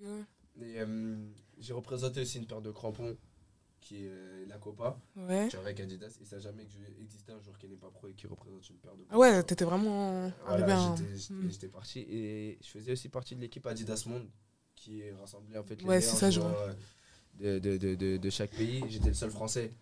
Ouais. 0.00 0.22
Et, 0.60 0.80
euh, 0.80 1.16
j'ai 1.58 1.72
représenté 1.72 2.20
aussi 2.22 2.38
une 2.38 2.46
paire 2.46 2.60
de 2.62 2.70
crampons 2.70 3.16
qui 3.80 4.04
est 4.04 4.08
euh, 4.10 4.44
la 4.46 4.58
Copa, 4.58 4.98
Ouais. 5.16 5.48
avec 5.56 5.80
Adidas. 5.80 6.16
Et 6.20 6.24
ça 6.24 6.36
n'a 6.36 6.42
jamais 6.42 6.66
existé 7.00 7.32
un 7.32 7.40
joueur 7.40 7.56
qui 7.58 7.66
n'est 7.68 7.76
pas 7.76 7.90
pro 7.90 8.08
et 8.08 8.14
qui 8.14 8.26
représente 8.26 8.68
une 8.68 8.76
paire 8.76 8.94
de 8.96 9.04
Ah 9.10 9.18
ouais, 9.18 9.42
t'étais 9.42 9.64
vraiment 9.64 10.30
Voilà, 10.46 10.96
j'étais- 10.96 11.16
j'étais 11.18 11.32
Hmm. 11.34 11.50
j'étais 11.50 11.68
parti 11.68 12.00
et 12.00 12.58
je 12.62 12.68
faisais 12.68 12.92
aussi 12.92 13.08
partie 13.08 13.34
de 13.36 13.40
l'équipe 13.40 13.66
Adidas 13.66 14.04
Monde 14.06 14.28
qui 14.76 15.08
rassemblait 15.12 15.58
en 15.58 15.64
fait 15.64 15.80
les 15.80 15.88
Ouais, 15.88 15.98
meilleurs 15.98 16.14
ça, 16.16 16.30
joueurs, 16.30 16.58
euh, 16.60 16.74
de, 17.34 17.58
de, 17.58 17.76
de, 17.78 17.94
de, 17.94 18.16
de 18.18 18.30
chaque 18.30 18.50
pays. 18.50 18.82
J'étais 18.88 19.08
le 19.08 19.14
seul 19.14 19.30
français. 19.30 19.72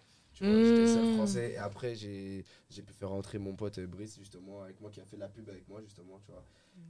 Tu 0.43 0.50
vois, 0.50 0.62
j'étais 0.62 0.86
seul 0.86 1.02
Hmm. 1.02 1.07
français. 1.07 1.52
Et 1.52 1.57
après, 1.57 1.95
j'ai 1.95 2.45
pu 2.70 2.93
faire 2.93 3.09
rentrer 3.11 3.38
mon 3.38 3.55
pote 3.55 3.79
euh, 3.79 3.87
Brice, 3.87 4.18
justement, 4.18 4.62
avec 4.62 4.80
moi, 4.80 4.91
qui 4.91 5.00
a 5.00 5.05
fait 5.05 5.16
la 5.16 5.29
pub 5.29 5.48
avec 5.48 5.68
moi, 5.68 5.80
justement, 5.82 6.20
tu 6.20 6.30
vois. 6.32 6.45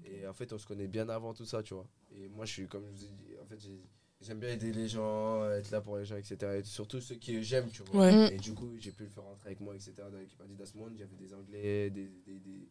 Et 0.04 0.26
en 0.26 0.32
fait, 0.32 0.52
on 0.52 0.58
se 0.58 0.66
connaît 0.66 0.86
bien 0.88 1.08
avant 1.08 1.34
tout 1.34 1.44
ça, 1.44 1.62
tu 1.62 1.74
vois. 1.74 1.86
Et 2.14 2.28
moi, 2.28 2.44
je 2.44 2.52
suis, 2.52 2.68
comme 2.68 2.84
je 2.86 2.90
vous 2.92 3.04
ai 3.04 3.08
dit, 3.08 3.34
en 3.42 3.46
fait, 3.46 3.58
j'ai- 3.60 3.80
j'aime 4.20 4.38
bien 4.40 4.50
aider 4.50 4.72
les 4.72 4.86
gens, 4.88 5.44
être 5.50 5.70
là 5.70 5.80
pour 5.80 5.96
les 5.96 6.04
gens, 6.04 6.16
etc. 6.16 6.58
Et 6.58 6.64
surtout 6.64 7.00
ceux 7.00 7.16
qui 7.16 7.42
j'aime, 7.42 7.68
tu 7.70 7.82
vois. 7.82 8.00
Ouais. 8.02 8.34
Et 8.34 8.36
du 8.38 8.52
coup, 8.54 8.76
j'ai 8.78 8.92
pu 8.92 9.04
le 9.04 9.08
faire 9.10 9.24
rentrer 9.24 9.48
avec 9.48 9.60
moi, 9.60 9.74
etc. 9.74 9.94
Dans 10.10 10.18
l'équipe 10.18 10.40
Adidas 10.40 10.72
Monde. 10.74 10.94
J'avais 10.98 11.16
des 11.16 11.32
Anglais, 11.34 11.90
des, 11.90 12.08
des, 12.26 12.38
des, 12.40 12.68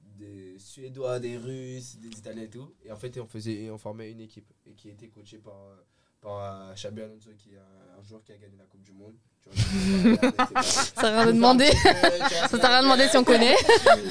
des 0.00 0.58
Suédois, 0.58 1.18
des 1.20 1.36
Russes, 1.36 1.98
des 1.98 2.08
Italiens 2.18 2.42
et 2.44 2.50
tout. 2.50 2.72
Et 2.84 2.92
en 2.92 2.96
fait, 2.96 3.18
on, 3.18 3.26
faisait, 3.26 3.70
on 3.70 3.78
formait 3.78 4.10
une 4.12 4.20
équipe 4.20 4.52
et 4.66 4.74
qui 4.74 4.88
était 4.90 5.08
coachée 5.08 5.38
par, 5.38 5.54
euh, 5.62 5.76
par 6.22 6.74
Xabi 6.74 7.02
Alonso, 7.02 7.30
qui 7.36 7.50
est 7.50 7.58
un, 7.58 8.02
joueur 8.02 8.22
qui 8.22 8.32
a 8.32 8.36
gagné 8.36 8.56
la 8.56 8.64
Coupe 8.64 8.82
du 8.82 8.92
Monde. 8.92 9.14
Ça 10.62 11.10
rien 11.10 11.26
de 11.26 11.32
demander. 11.32 11.70
Ça 11.70 12.56
à 12.62 12.68
rien 12.68 12.78
de 12.78 12.84
demander 12.84 13.08
si 13.08 13.16
on 13.16 13.24
connaît. 13.24 13.56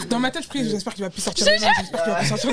Dans 0.09 0.19
ma 0.19 0.29
tête, 0.29 0.43
je 0.43 0.49
prie, 0.49 0.69
j'espère 0.69 0.93
qu'il 0.93 1.03
va 1.03 1.09
plus 1.09 1.21
sortir. 1.21 1.47
J'espère 1.47 2.03
qu'il 2.03 2.11
va 2.11 2.19
plus 2.19 2.27
sortir. 2.27 2.51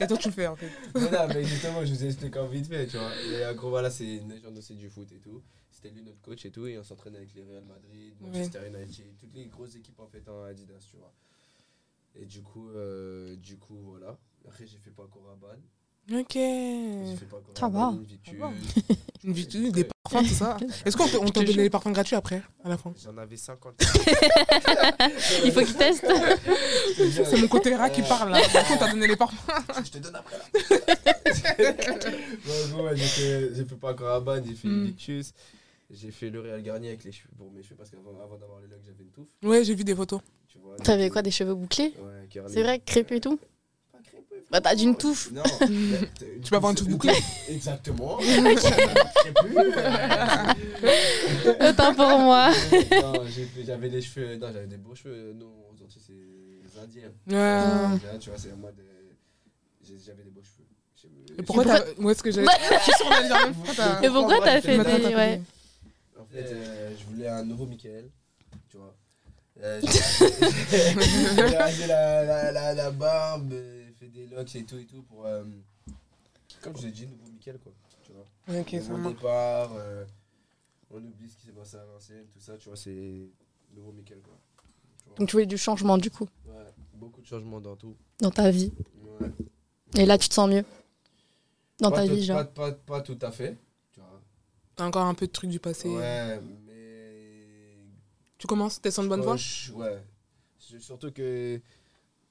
Et 0.00 0.06
toi, 0.06 0.16
tu 0.16 0.28
le 0.28 0.34
fais 0.34 0.46
en 0.46 0.56
fait. 0.56 0.70
Voilà, 0.94 1.26
mais 1.28 1.44
justement, 1.44 1.84
je 1.84 1.92
vous 1.92 2.04
ai 2.04 2.06
expliqué 2.08 2.38
en 2.38 2.46
vite 2.46 2.68
fait, 2.68 2.86
tu 2.86 2.96
vois. 2.96 3.10
Et 3.16 3.46
en 3.46 3.54
gros, 3.54 3.68
voilà, 3.68 3.90
c'est 3.90 4.16
une 4.16 4.32
légende 4.32 4.56
aussi 4.56 4.74
du 4.74 4.88
foot 4.88 5.10
et 5.12 5.18
tout. 5.18 5.42
C'était 5.70 5.90
lui 5.90 6.02
notre 6.02 6.20
coach 6.22 6.44
et 6.46 6.50
tout. 6.50 6.66
Et 6.66 6.78
on 6.78 6.82
s'entraînait 6.84 7.18
avec 7.18 7.34
les 7.34 7.44
Real 7.44 7.64
Madrid, 7.64 8.14
Manchester 8.20 8.60
United, 8.66 9.16
toutes 9.18 9.34
les 9.34 9.46
grosses 9.46 9.76
équipes 9.76 10.00
en 10.00 10.06
fait 10.06 10.26
en 10.28 10.44
Adidas, 10.44 10.86
tu 10.90 10.96
vois. 10.96 11.12
Et 12.18 12.24
du 12.24 12.42
coup, 12.42 12.70
euh, 12.70 13.36
du 13.36 13.58
coup, 13.58 13.78
voilà. 13.84 14.16
Après, 14.48 14.66
j'ai 14.66 14.78
fait 14.78 14.90
pas 14.90 15.02
encore 15.02 15.24
Rabanne. 15.26 15.60
Ok. 16.12 16.38
Ça 17.58 17.68
va. 17.68 17.94
Une. 18.32 18.38
Une 19.24 19.32
vitu, 19.32 19.72
des 19.72 19.82
parfums, 19.84 20.24
tout 20.28 20.34
ça. 20.34 20.56
Est-ce 20.84 20.96
qu'on 20.96 21.08
te- 21.08 21.16
on 21.16 21.24
t'a 21.28 21.40
donné 21.42 21.64
les 21.64 21.70
parfums 21.70 21.90
gratuits 21.90 22.14
après, 22.14 22.42
à 22.62 22.68
la 22.68 22.76
fin 22.78 22.94
J'en 23.04 23.16
avais 23.18 23.36
50. 23.36 23.74
Il 25.44 25.50
faut 25.52 25.62
qu'il 25.62 25.74
teste. 25.74 26.06
C'est 26.96 27.40
mon 27.40 27.48
côté 27.48 27.74
rat 27.74 27.90
qui 27.90 28.02
parle 28.02 28.30
là. 28.30 28.40
Par 28.52 28.64
contre, 28.68 28.82
on 28.82 28.86
t'a 28.86 28.92
donné 28.92 29.08
les 29.08 29.16
parfums. 29.16 29.36
Je 29.84 29.90
te 29.90 29.98
donne 29.98 30.14
après 30.14 30.36
là. 30.38 31.74
bon, 32.44 32.76
bon, 32.76 32.84
ouais, 32.84 32.96
j'ai 32.96 33.04
fait, 33.04 33.54
j'ai 33.54 33.64
fait 33.64 33.74
pas 33.74 33.92
encore 33.92 34.08
Rabanne, 34.08 34.44
j'ai 34.46 34.54
fait 34.54 34.68
Mm. 34.68 34.84
Victus. 34.86 35.32
J'ai 35.90 36.10
fait 36.10 36.30
le 36.30 36.40
Real 36.40 36.62
Garnier 36.62 36.88
avec 36.88 37.04
les 37.04 37.12
cheveux 37.12 37.28
pour 37.38 37.50
mes 37.52 37.62
cheveux 37.62 37.76
parce 37.76 37.90
qu'avant 37.90 38.10
avant 38.22 38.36
d'avoir 38.36 38.60
les 38.60 38.66
locks, 38.68 38.80
j'avais 38.84 39.02
une 39.04 39.10
touffe. 39.10 39.28
Ouais, 39.42 39.64
j'ai 39.64 39.74
vu 39.74 39.84
des 39.84 39.94
photos. 39.94 40.20
Tu 40.48 40.58
vois, 40.58 40.76
T'avais 40.76 41.10
quoi, 41.10 41.22
des 41.22 41.30
cheveux 41.30 41.54
bouclés 41.54 41.94
Ouais. 41.98 42.42
C'est 42.48 42.62
vrai, 42.62 42.80
crépus 42.80 43.18
et 43.18 43.20
tout 43.20 43.38
Bah, 44.50 44.60
t'as 44.60 44.74
dit 44.74 44.84
une 44.84 44.96
touffe. 44.96 45.30
Non. 45.32 45.42
Tu 46.42 46.50
peux 46.50 46.56
avoir 46.56 46.70
une 46.70 46.76
touffe 46.78 46.88
bouclée. 46.88 47.12
Exactement. 47.48 48.16
Crépus. 48.18 48.64
Autant 51.68 51.94
pour 51.94 52.18
moi. 52.20 52.50
non, 52.92 53.12
j'avais 53.64 53.88
les 53.88 54.02
cheveux. 54.02 54.36
Non, 54.36 54.48
j'avais 54.52 54.66
des 54.66 54.76
beaux 54.76 54.94
cheveux. 54.94 55.34
Aux 55.40 55.72
Antilles, 55.82 56.02
c'est 56.06 56.12
les 56.12 56.78
Indiens. 56.80 57.10
Ouais. 57.26 57.34
Là, 57.34 57.98
tu 58.20 58.28
vois, 58.30 58.38
c'est 58.38 58.54
moi 58.56 58.70
J'avais 59.82 60.22
des 60.22 60.30
beaux 60.30 60.42
cheveux. 60.42 60.66
Et 61.38 61.42
pourquoi 61.42 61.64
t'as. 61.64 61.82
Où 61.98 62.10
est-ce 62.10 62.22
que. 62.22 62.30
Je 62.30 62.40
t'as. 63.76 64.02
Et 64.02 64.08
pourquoi 64.08 64.38
t'as 64.42 64.60
fait 64.60 64.78
des. 64.78 65.14
Ouais. 65.14 65.40
En 66.18 66.24
fait, 66.24 66.46
euh, 66.52 66.90
je 66.98 67.04
voulais 67.12 67.28
un 67.28 67.44
nouveau 67.44 67.66
Michael. 67.66 68.08
Tu 68.70 68.76
vois. 68.76 68.94
Euh, 69.62 69.80
j'ai 71.80 71.86
la, 71.86 72.24
la, 72.24 72.52
la, 72.52 72.74
la 72.74 72.90
barbe, 72.90 73.52
euh, 73.52 73.85
fait 74.06 74.26
des 74.26 74.26
locks 74.34 74.54
et 74.56 74.64
tout 74.64 74.78
et 74.78 74.84
tout 74.86 75.02
pour. 75.02 75.26
euh, 75.26 75.44
comme 76.62 76.76
je 76.76 76.86
l'ai 76.86 76.92
dit, 76.92 77.06
nouveau 77.06 77.26
Michael 77.32 77.58
quoi. 77.58 77.72
Tu 78.02 78.12
vois. 78.12 78.60
Ok, 78.60 78.70
ça 78.70 78.76
Nouveau 78.78 78.96
marche. 78.98 79.14
départ, 79.16 79.72
euh, 79.76 80.04
on 80.90 80.98
oublie 80.98 81.28
ce 81.28 81.36
qui 81.36 81.46
s'est 81.46 81.52
passé 81.52 81.76
à 81.76 81.84
l'ancienne, 81.84 82.26
tout 82.32 82.40
ça, 82.40 82.56
tu 82.56 82.68
vois, 82.68 82.76
c'est 82.76 83.28
nouveau 83.74 83.92
Michael 83.92 84.20
quoi. 84.20 84.34
Tu. 85.02 85.18
Donc, 85.18 85.28
tu 85.28 85.32
voulais 85.32 85.46
du 85.46 85.58
changement 85.58 85.98
du 85.98 86.10
coup, 86.10 86.28
Ouais, 86.46 86.54
beaucoup 86.94 87.20
de 87.20 87.26
changements 87.26 87.60
dans 87.60 87.76
tout. 87.76 87.96
dans 88.20 88.30
ta 88.30 88.50
vie. 88.50 88.72
Ouais. 89.20 89.28
Et 89.96 90.06
là, 90.06 90.18
tu 90.18 90.28
te 90.28 90.34
sens 90.34 90.48
mieux 90.50 90.64
Dans 91.78 91.90
Pas 91.90 91.98
ta 92.02 92.08
tout- 92.08 92.14
vie, 92.14 92.24
genre. 92.24 92.38
Pas, 92.38 92.70
pas, 92.70 92.72
pas 92.72 93.00
tout 93.02 93.18
à 93.20 93.30
fait. 93.30 93.56
Tu 93.92 94.00
vois. 94.00 94.20
T'as 94.76 94.86
encore 94.86 95.04
un 95.06 95.14
peu 95.14 95.26
de 95.26 95.32
trucs 95.32 95.50
du 95.50 95.60
passé. 95.60 95.88
Ouais, 95.88 96.40
mais. 96.66 97.76
Tu 98.38 98.46
commences 98.46 98.80
T'es 98.80 98.90
sur 98.90 99.02
une 99.02 99.08
bonne 99.08 99.20
voie? 99.22 99.36
Ouais. 99.74 100.02
Surtout 100.58 101.10
que 101.12 101.60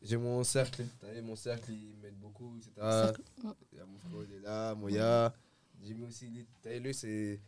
j'ai 0.05 0.17
mon 0.17 0.43
cercle. 0.43 0.83
T'as 1.01 1.11
vu, 1.11 1.21
mon 1.21 1.35
cercle, 1.35 1.71
il 1.71 1.95
m'aide 2.01 2.15
beaucoup, 2.19 2.55
etc. 2.57 2.71
Cercle. 2.79 3.21
Il 3.73 3.77
y 3.77 3.81
a 3.81 3.85
mon 3.85 3.97
frère, 3.99 4.27
il 4.29 4.35
est 4.35 4.39
là, 4.39 4.75
Moya. 4.75 5.33
Jimmy 5.83 6.05
aussi, 6.05 6.27
lui, 6.27 6.93
c'est 6.93 7.39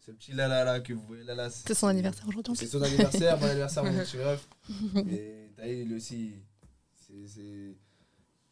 ce 0.00 0.10
petit 0.12 0.32
là 0.32 0.48
là 0.48 0.64
là 0.64 0.80
que 0.80 0.92
vous 0.92 1.02
voyez 1.06 1.24
là 1.24 1.34
là. 1.34 1.50
C'est 1.50 1.74
son 1.74 1.86
anniversaire 1.88 2.26
aujourd'hui 2.28 2.54
C'est 2.56 2.66
son 2.66 2.82
anniversaire, 2.82 3.38
bon 3.38 3.46
anniversaire, 3.46 3.84
mon 3.84 3.92
petit 3.98 4.18
ref. 4.18 4.48
Et 5.10 5.50
t'as 5.56 5.66
vu, 5.66 5.84
lui 5.84 5.94
aussi, 5.96 6.34
c'est, 6.94 7.26
c'est... 7.26 7.76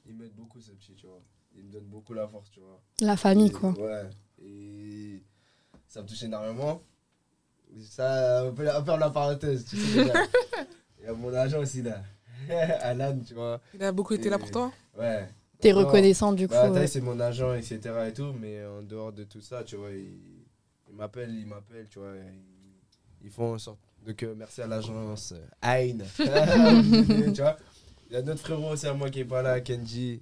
il 0.06 0.14
m'aide 0.14 0.34
beaucoup, 0.34 0.60
ce 0.60 0.70
petit, 0.72 0.94
tu 0.94 1.06
vois. 1.06 1.20
Il 1.54 1.64
me 1.64 1.72
donne 1.72 1.84
beaucoup 1.84 2.14
la 2.14 2.26
force, 2.26 2.50
tu 2.50 2.60
vois. 2.60 2.80
La 3.00 3.16
famille, 3.16 3.48
Et- 3.48 3.52
quoi. 3.52 3.70
Ouais. 3.78 4.08
Et 4.42 5.22
ça 5.86 6.02
me 6.02 6.08
touche 6.08 6.22
énormément. 6.22 6.82
Ça, 7.88 8.44
on 8.46 8.54
peut, 8.54 8.68
on 8.74 8.80
peut 8.80 8.84
faire 8.86 8.98
la 8.98 9.10
parenthèse, 9.10 9.64
tu 9.64 9.76
sais. 9.76 10.12
Il 11.00 11.04
y 11.04 11.08
a 11.08 11.12
mon 11.14 11.32
agent 11.34 11.58
aussi 11.58 11.82
là. 11.82 12.02
Alan, 12.80 13.18
tu 13.26 13.34
vois. 13.34 13.60
Il 13.74 13.82
a 13.82 13.92
beaucoup 13.92 14.14
été 14.14 14.28
là 14.30 14.38
pour 14.38 14.50
toi 14.50 14.72
Ouais. 14.98 15.28
T'es 15.60 15.72
reconnaissant 15.72 16.32
du 16.32 16.48
coup. 16.48 16.54
Bah, 16.54 16.70
ouais. 16.70 16.80
vu, 16.80 16.88
c'est 16.88 17.00
mon 17.00 17.18
agent, 17.20 17.54
etc. 17.54 17.80
et 18.08 18.12
tout, 18.12 18.32
mais 18.40 18.64
en 18.64 18.82
dehors 18.82 19.12
de 19.12 19.24
tout 19.24 19.40
ça, 19.40 19.62
tu 19.62 19.76
vois, 19.76 19.90
il, 19.92 20.18
il 20.88 20.94
m'appelle, 20.96 21.32
il 21.32 21.46
m'appelle, 21.46 21.86
tu 21.88 22.00
vois. 22.00 22.14
Ils, 22.16 23.24
ils 23.24 23.30
font 23.30 23.54
en 23.54 23.58
sorte. 23.58 23.78
Donc, 24.04 24.20
euh, 24.24 24.34
merci 24.36 24.60
à 24.62 24.66
l'agence 24.66 25.32
euh, 25.32 25.46
Ain. 25.62 25.98
tu 27.32 27.40
vois. 27.40 27.56
Il 28.10 28.14
y 28.14 28.16
a 28.16 28.22
notre 28.22 28.40
frérot 28.40 28.70
aussi 28.72 28.86
à 28.86 28.94
moi 28.94 29.08
qui 29.08 29.20
est 29.20 29.24
pas 29.24 29.42
là, 29.42 29.60
Kenji. 29.60 30.20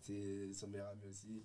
C'est 0.00 0.52
son 0.54 0.68
meilleur 0.68 0.88
ami 0.88 1.02
aussi, 1.10 1.42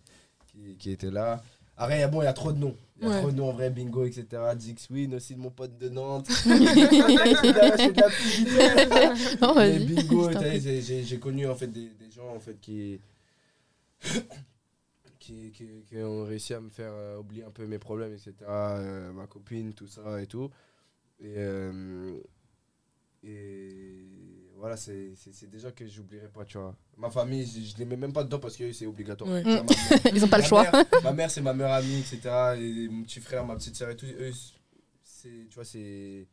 qui, 0.48 0.78
qui 0.78 0.92
était 0.92 1.12
là. 1.12 1.42
Après, 1.78 1.98
il 1.98 2.02
y 2.02 2.04
a- 2.04 2.08
bon, 2.08 2.22
il 2.22 2.26
y 2.26 2.28
a 2.28 2.34
trop 2.34 2.52
de 2.52 2.58
noms. 2.58 2.76
Il 3.00 3.04
y 3.04 3.06
a 3.06 3.10
Ouais. 3.12 3.22
trop 3.22 3.30
de 3.32 3.36
noms 3.36 3.50
en 3.50 3.54
vrai, 3.54 3.70
bingo, 3.70 4.06
etc. 4.06 4.26
Dixwin 4.56 5.14
aussi, 5.14 5.36
de 5.36 5.40
mon 5.40 5.52
pote 5.52 5.78
de 5.78 5.90
Nantes. 5.90 6.28
Non, 9.42 9.56
Mais 9.56 9.80
bingo, 9.80 10.30
j'ai- 10.32 11.20
connu 11.20 11.48
en 11.48 11.56
fait 11.56 11.68
des, 11.68 11.90
des 11.90 12.12
gens 12.12 12.34
en 12.36 12.40
fait 12.40 12.60
qui, 12.60 13.00
qui, 15.20 15.52
qui, 15.52 15.68
qui 15.88 15.98
ont 15.98 16.26
réussi 16.26 16.54
à 16.54 16.60
me 16.60 16.70
faire 16.70 16.92
euh, 16.94 17.18
oublier 17.20 17.44
un 17.44 17.52
peu 17.52 17.66
mes 17.68 17.80
problèmes, 17.80 18.14
etc. 18.14 18.34
euh, 18.50 19.12
ma 19.14 19.28
copine, 19.28 19.74
tout 19.74 19.88
ça 19.88 20.22
et 20.22 20.28
tout. 20.28 20.50
Et, 21.20 21.34
euh, 21.38 22.18
et 23.24 24.06
voilà, 24.58 24.76
c'est 24.78 25.14
c'est- 25.16 25.34
c'est 25.34 25.48
déjà 25.50 25.72
que 25.72 25.88
j'oublierai 25.88 26.28
pas, 26.30 26.44
tu 26.46 26.58
vois. 26.58 26.76
Ma 26.98 27.10
famille, 27.10 27.46
je, 27.46 27.62
je 27.72 27.78
les 27.78 27.86
mets 27.86 27.96
même 27.98 28.12
pas 28.14 28.24
dedans 28.24 28.40
parce 28.40 28.56
que 28.58 28.72
c'est 28.74 28.86
obligatoire. 28.86 29.30
Ouais. 29.30 29.44
Ils 30.14 30.24
ont 30.26 30.28
pas 30.28 30.38
le 30.38 30.44
ma 30.44 30.48
choix. 30.50 30.64
mère- 30.72 30.86
ma 31.04 31.14
mère, 31.14 31.32
c'est 31.32 31.42
ma 31.42 31.54
meilleure 31.54 31.74
amie, 31.74 32.00
etc. 32.00 32.20
Et 32.60 32.88
mon 32.90 33.04
petit 33.04 33.20
frère, 33.22 33.46
ma 33.46 33.56
petite 33.56 33.76
soeur 33.76 33.90
et 33.92 33.96
tout, 33.96 34.06
eux, 34.08 34.32
c'est, 35.04 35.48
tu 35.50 35.56
vois, 35.56 35.66
c'est, 35.66 36.28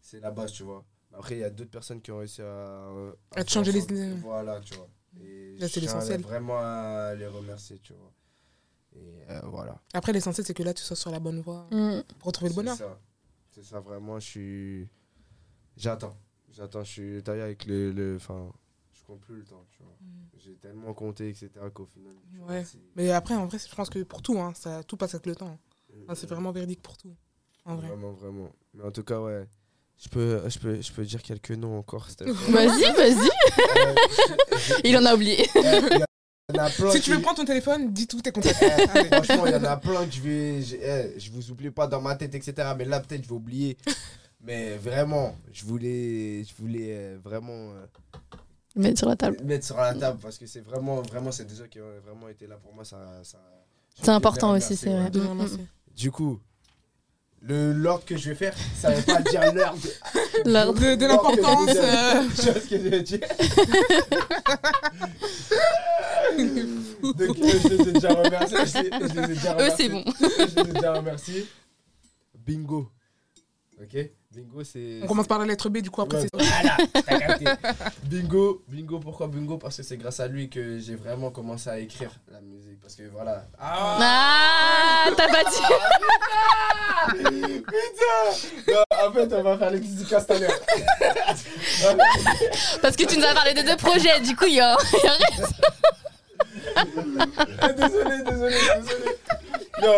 c'est 0.00 0.20
la 0.20 0.30
base, 0.30 0.52
tu 0.52 0.62
vois. 0.62 0.84
Après, 1.12 1.36
il 1.36 1.40
y 1.40 1.44
a 1.44 1.50
d'autres 1.50 1.70
personnes 1.70 2.00
qui 2.02 2.10
ont 2.12 2.18
réussi 2.18 2.42
à, 2.42 2.88
À 3.34 3.44
te 3.44 3.50
changer 3.50 3.72
les 3.72 3.82
idées. 3.84 4.12
Voilà, 4.22 4.60
tu 4.60 4.74
vois. 4.74 4.88
Et 5.20 5.56
Là, 5.58 5.68
c'est 5.68 5.80
l'essentiel. 5.80 6.20
vraiment 6.20 6.58
à 6.58 7.14
les 7.14 7.26
remercier, 7.26 7.78
tu 7.78 7.94
vois. 7.94 8.12
Et 8.94 9.30
euh, 9.30 9.40
voilà. 9.44 9.80
Après, 9.94 10.12
l'essentiel, 10.12 10.46
c'est 10.46 10.54
que 10.54 10.62
là, 10.62 10.72
tu 10.74 10.82
sois 10.82 10.96
sur 10.96 11.10
la 11.10 11.18
bonne 11.20 11.40
voie 11.40 11.66
Mm. 11.70 12.02
pour 12.18 12.26
retrouver 12.28 12.50
le 12.50 12.54
C'est 12.54 12.60
bonheur. 12.60 12.76
ça. 12.76 13.00
C'est 13.50 13.64
ça, 13.64 13.80
vraiment, 13.80 14.18
je 14.20 14.26
suis. 14.26 14.88
J'attends. 15.76 16.14
J'attends, 16.56 16.82
je 16.84 16.90
suis 16.90 17.22
taillé 17.22 17.42
avec 17.42 17.66
le. 17.66 17.92
le... 17.92 18.16
Enfin, 18.16 18.50
je 18.92 19.04
compte 19.04 19.20
plus 19.20 19.36
le 19.36 19.44
temps, 19.44 19.64
tu 19.70 19.82
vois. 19.82 19.92
J'ai 20.38 20.54
tellement 20.54 20.94
compté, 20.94 21.28
etc., 21.28 21.50
qu'au 21.74 21.86
final. 21.86 22.12
vois, 22.34 22.46
Mm. 22.46 22.50
Ouais. 22.50 22.64
c'est- 22.64 22.78
Mais 22.96 23.10
après, 23.10 23.34
en 23.34 23.46
vrai, 23.46 23.58
je 23.58 23.74
pense 23.74 23.90
que 23.90 24.02
pour 24.02 24.22
tout, 24.22 24.38
hein, 24.38 24.52
ça, 24.54 24.82
tout 24.84 24.96
passe 24.96 25.14
avec 25.14 25.26
le 25.26 25.34
temps. 25.36 25.58
euh, 26.08 26.14
c'est 26.14 26.28
vraiment 26.28 26.52
véridique 26.52 26.82
pour 26.82 26.96
tout. 26.96 27.14
En 27.64 27.76
vrai. 27.76 27.88
Vraiment, 27.88 28.12
vraiment. 28.12 28.50
Mais 28.74 28.84
en 28.84 28.90
tout 28.90 29.02
cas, 29.04 29.20
ouais. 29.20 29.46
Je 29.98 30.08
peux, 30.10 30.42
je 30.48 30.58
peux, 30.58 30.80
je 30.80 30.92
peux 30.92 31.04
dire 31.04 31.22
quelques 31.22 31.52
noms 31.52 31.78
encore. 31.78 32.06
Vas-y, 32.20 32.92
vas-y. 32.92 33.28
Euh, 33.78 33.94
Il 34.84 34.96
en 34.98 35.04
a 35.04 35.14
oublié. 35.14 35.46
Eh, 36.54 36.90
Si 36.92 37.00
tu 37.00 37.10
veux 37.12 37.20
prendre 37.20 37.38
ton 37.38 37.44
téléphone, 37.44 37.92
dis 37.92 38.06
tout 38.06 38.20
tes 38.22 38.30
contacts. 38.30 38.62
Eh, 38.62 38.88
Allez. 38.96 39.08
Franchement, 39.08 39.46
il 39.46 39.52
y 39.52 39.56
en 39.56 39.64
a 39.64 39.76
plein 39.78 40.06
que 40.06 40.12
je 40.12 40.20
vais. 40.20 40.62
Je, 40.62 40.76
eh, 40.76 41.18
je 41.18 41.32
vous 41.32 41.50
oublie 41.50 41.70
pas 41.72 41.88
dans 41.88 42.00
ma 42.00 42.14
tête, 42.14 42.36
etc. 42.36 42.68
Mais 42.78 42.84
là, 42.84 43.00
peut-être, 43.00 43.24
je 43.24 43.28
vais 43.28 43.34
oublier. 43.34 43.76
Mais 44.40 44.76
vraiment, 44.76 45.36
je 45.52 45.64
voulais, 45.64 46.44
je 46.44 46.54
voulais 46.60 46.90
euh, 46.96 47.18
vraiment 47.22 47.72
euh, 47.72 47.86
Mettre 48.76 48.98
sur 48.98 49.08
la 49.08 49.16
table. 49.16 49.38
mettre 49.42 49.64
sur 49.64 49.76
la 49.78 49.94
table 49.94 50.18
parce 50.20 50.36
que 50.38 50.46
c'est 50.46 50.60
vraiment, 50.60 51.00
vraiment, 51.02 51.32
c'est 51.32 51.44
des 51.46 51.54
gens 51.56 51.66
qui 51.68 51.80
ont 51.80 51.98
vraiment 52.04 52.28
été 52.28 52.46
là 52.46 52.56
pour 52.56 52.74
moi. 52.74 52.84
Ça, 52.84 52.98
ça, 53.22 53.38
C'est 54.02 54.10
important 54.10 54.50
aussi, 54.52 54.76
c'est 54.76 54.90
vrai. 54.90 55.10
ouais. 55.10 55.46
Du 55.96 56.10
coup, 56.10 56.38
le 57.40 57.72
l'ordre 57.72 58.04
que 58.04 58.16
je 58.18 58.28
vais 58.30 58.34
faire, 58.34 58.54
ça 58.76 58.90
veut 58.90 59.02
pas 59.02 59.22
dire 59.22 59.52
l'heure 59.54 59.74
de. 59.74 60.50
L'ordre. 60.50 60.78
De, 60.80 60.94
de 60.94 61.06
l'importance. 61.06 61.70
ce 62.36 62.68
que 62.68 62.76
je 62.78 62.88
veux 62.88 63.00
dire? 63.02 63.20
Donc, 67.02 67.38
euh, 67.38 67.58
je 67.62 67.68
les 67.68 67.88
ai 67.88 67.92
déjà 67.92 68.10
remerciés. 68.12 68.58
Je 68.66 68.78
les, 68.82 68.90
je 69.08 69.14
les 69.14 69.24
ai 69.24 69.26
déjà 69.28 69.52
Eux, 69.52 69.56
remerciés. 69.56 69.76
c'est 69.86 69.88
bon. 69.88 70.04
Je 70.20 70.44
les 70.44 70.58
ai 70.70 70.72
déjà 70.72 70.92
remerciés. 70.94 71.46
Bingo. 72.34 72.90
Ok? 73.80 74.10
Bingo, 74.36 74.62
c'est. 74.64 75.00
On 75.02 75.06
commence 75.06 75.26
par 75.26 75.38
la 75.38 75.46
lettre 75.46 75.70
B, 75.70 75.78
du 75.78 75.90
coup, 75.90 76.02
après 76.02 76.18
Ouais, 76.18 76.28
c'est. 76.30 76.44
Voilà, 76.44 76.76
t'as 76.92 77.18
capté. 77.18 77.46
Bingo, 78.02 78.62
bingo, 78.68 78.98
pourquoi 79.00 79.28
bingo? 79.28 79.56
Parce 79.56 79.78
que 79.78 79.82
c'est 79.82 79.96
grâce 79.96 80.20
à 80.20 80.28
lui 80.28 80.50
que 80.50 80.78
j'ai 80.78 80.94
vraiment 80.94 81.30
commencé 81.30 81.70
à 81.70 81.78
écrire 81.78 82.10
la 82.30 82.42
musique. 82.42 82.78
Parce 82.82 82.94
que 82.96 83.04
voilà. 83.10 83.46
Ah 83.58 83.96
Ah, 83.98 85.10
t'as 85.16 85.28
pas 85.28 85.42
dit. 85.44 85.56
Putain 87.14 88.74
Non, 88.74 88.84
En 89.08 89.12
fait, 89.12 89.32
on 89.32 89.42
va 89.42 89.56
faire 89.56 89.70
les 89.70 89.80
petits 89.80 90.04
tout 90.04 90.14
à 90.14 90.38
l'heure. 90.38 90.60
Parce 92.82 92.94
que 92.94 93.04
tu 93.06 93.18
nous 93.18 93.24
as 93.24 93.32
parlé 93.32 93.54
de 93.54 93.62
deux 93.62 93.76
projets, 93.76 94.20
du 94.20 94.36
coup, 94.36 94.44
il 94.48 94.56
y 94.56 94.60
a. 94.60 94.76
Ah, 96.76 97.72
désolé, 97.72 98.22
désolé, 98.22 98.56
désolé. 98.76 99.18
Non. 99.80 99.96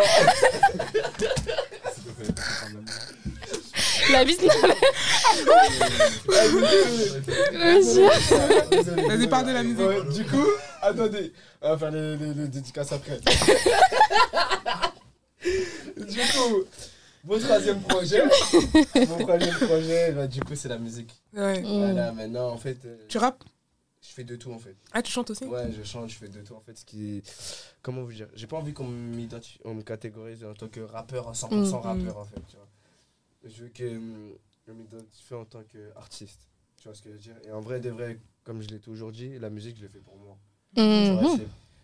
La 4.11 4.25
vie, 4.25 4.37
Vas-y, 9.09 9.29
parle 9.29 9.47
de 9.47 9.53
la 9.53 9.63
musique. 9.63 9.79
Ouais, 9.87 10.03
du 10.13 10.25
coup, 10.25 10.47
attendez, 10.83 11.33
on 11.63 11.71
va 11.71 11.79
faire 11.79 11.91
les, 11.91 12.17
les, 12.17 12.35
les 12.35 12.49
dédicaces 12.49 12.93
après. 12.93 13.19
du 15.97 16.19
coup, 16.19 16.65
mon 17.25 17.39
troisième 17.39 17.81
projet, 17.83 18.23
mon 18.95 19.19
troisième 19.19 19.55
projet, 19.57 20.13
bah, 20.13 20.27
du 20.27 20.41
coup, 20.41 20.55
c'est 20.55 20.69
la 20.69 20.79
musique. 20.79 21.13
Ouais. 21.35 21.61
Mm. 21.61 21.79
Voilà, 21.79 22.13
maintenant, 22.13 22.49
en 22.51 22.57
fait, 22.59 22.79
euh, 22.85 22.97
Tu 23.09 23.19
rappes? 23.19 23.45
je 24.01 24.13
fais 24.15 24.25
de 24.25 24.37
tout, 24.37 24.53
en 24.53 24.59
fait. 24.59 24.77
Ah, 24.93 25.03
tu 25.03 25.11
chantes 25.13 25.31
aussi? 25.31 25.45
Ouais, 25.45 25.71
je 25.77 25.83
chante, 25.87 26.09
je 26.09 26.15
fais 26.17 26.29
de 26.29 26.41
tout, 26.41 26.55
en 26.55 26.61
fait. 26.61 26.79
Ce 26.79 26.85
qui... 26.85 27.23
Comment 27.83 28.03
vous 28.03 28.13
dire 28.13 28.29
J'ai 28.35 28.47
pas 28.47 28.57
envie 28.57 28.73
qu'on 28.73 28.85
me 28.87 29.83
catégorise 29.83 30.45
en 30.45 30.55
tant 30.55 30.69
que 30.69 30.81
rappeur, 30.81 31.31
100% 31.33 31.49
Mm. 31.51 31.75
rappeur, 31.75 32.17
en 32.19 32.25
fait, 32.25 32.41
tu 32.49 32.57
vois. 32.57 32.67
Je 33.49 33.65
veux 33.65 33.71
qu'on 33.71 34.75
m'identifie 34.75 35.35
en 35.35 35.45
tant 35.45 35.63
qu'artiste. 35.65 36.41
Tu 36.77 36.85
vois 36.89 36.95
ce 36.95 37.03
que 37.03 37.09
je 37.11 37.15
veux 37.15 37.21
dire? 37.21 37.37
Et 37.45 37.51
en 37.53 37.61
vrai, 37.61 37.81
de 37.81 37.91
vrai, 37.91 38.19
comme 38.45 38.63
je 38.63 38.69
l'ai 38.69 38.79
toujours 38.81 39.11
dit, 39.13 39.39
la 39.39 39.51
musique, 39.51 39.77
je 39.77 39.83
l'ai 39.83 39.89
fait 39.89 39.99
pour 40.01 40.17
moi. 40.17 40.39
Mhm. 40.77 41.41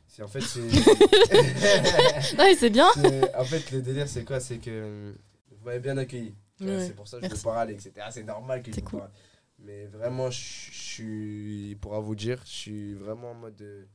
c'est- 0.07 0.23
en 0.23 0.29
fait 0.29 0.43
c'est 0.43 0.61
Ouais, 2.39 2.55
c'est 2.55 2.71
bien. 2.71 2.89
en 3.37 3.45
fait 3.45 3.71
le 3.73 3.81
délire 3.83 4.07
c'est 4.09 4.25
quoi? 4.25 4.39
C'est 4.41 4.59
que 4.59 4.71
euh, 4.71 5.13
vous 5.51 5.65
m'avez 5.65 5.81
bien 5.81 5.97
accueilli 5.97 6.35
Ouais. 6.61 6.87
c'est 6.87 6.95
pour 6.95 7.09
ça 7.09 7.19
que 7.19 7.29
je 7.29 7.35
vous 7.35 7.43
parle 7.43 7.71
etc 7.73 7.91
c'est 8.11 8.23
normal 8.23 8.63
que 8.63 8.71
je 8.71 8.77
vous 8.77 8.83
cool. 8.87 9.01
parle 9.01 9.11
mais 9.59 9.87
vraiment 9.87 10.31
je 10.31 10.39
je 10.71 10.79
suis 10.79 11.77
pour 11.81 11.99
vous 12.01 12.15
dire 12.15 12.41
je 12.45 12.51
suis 12.53 12.95
vraiment 12.95 13.31
en 13.33 13.35
mode 13.35 13.57
de- 13.57 13.89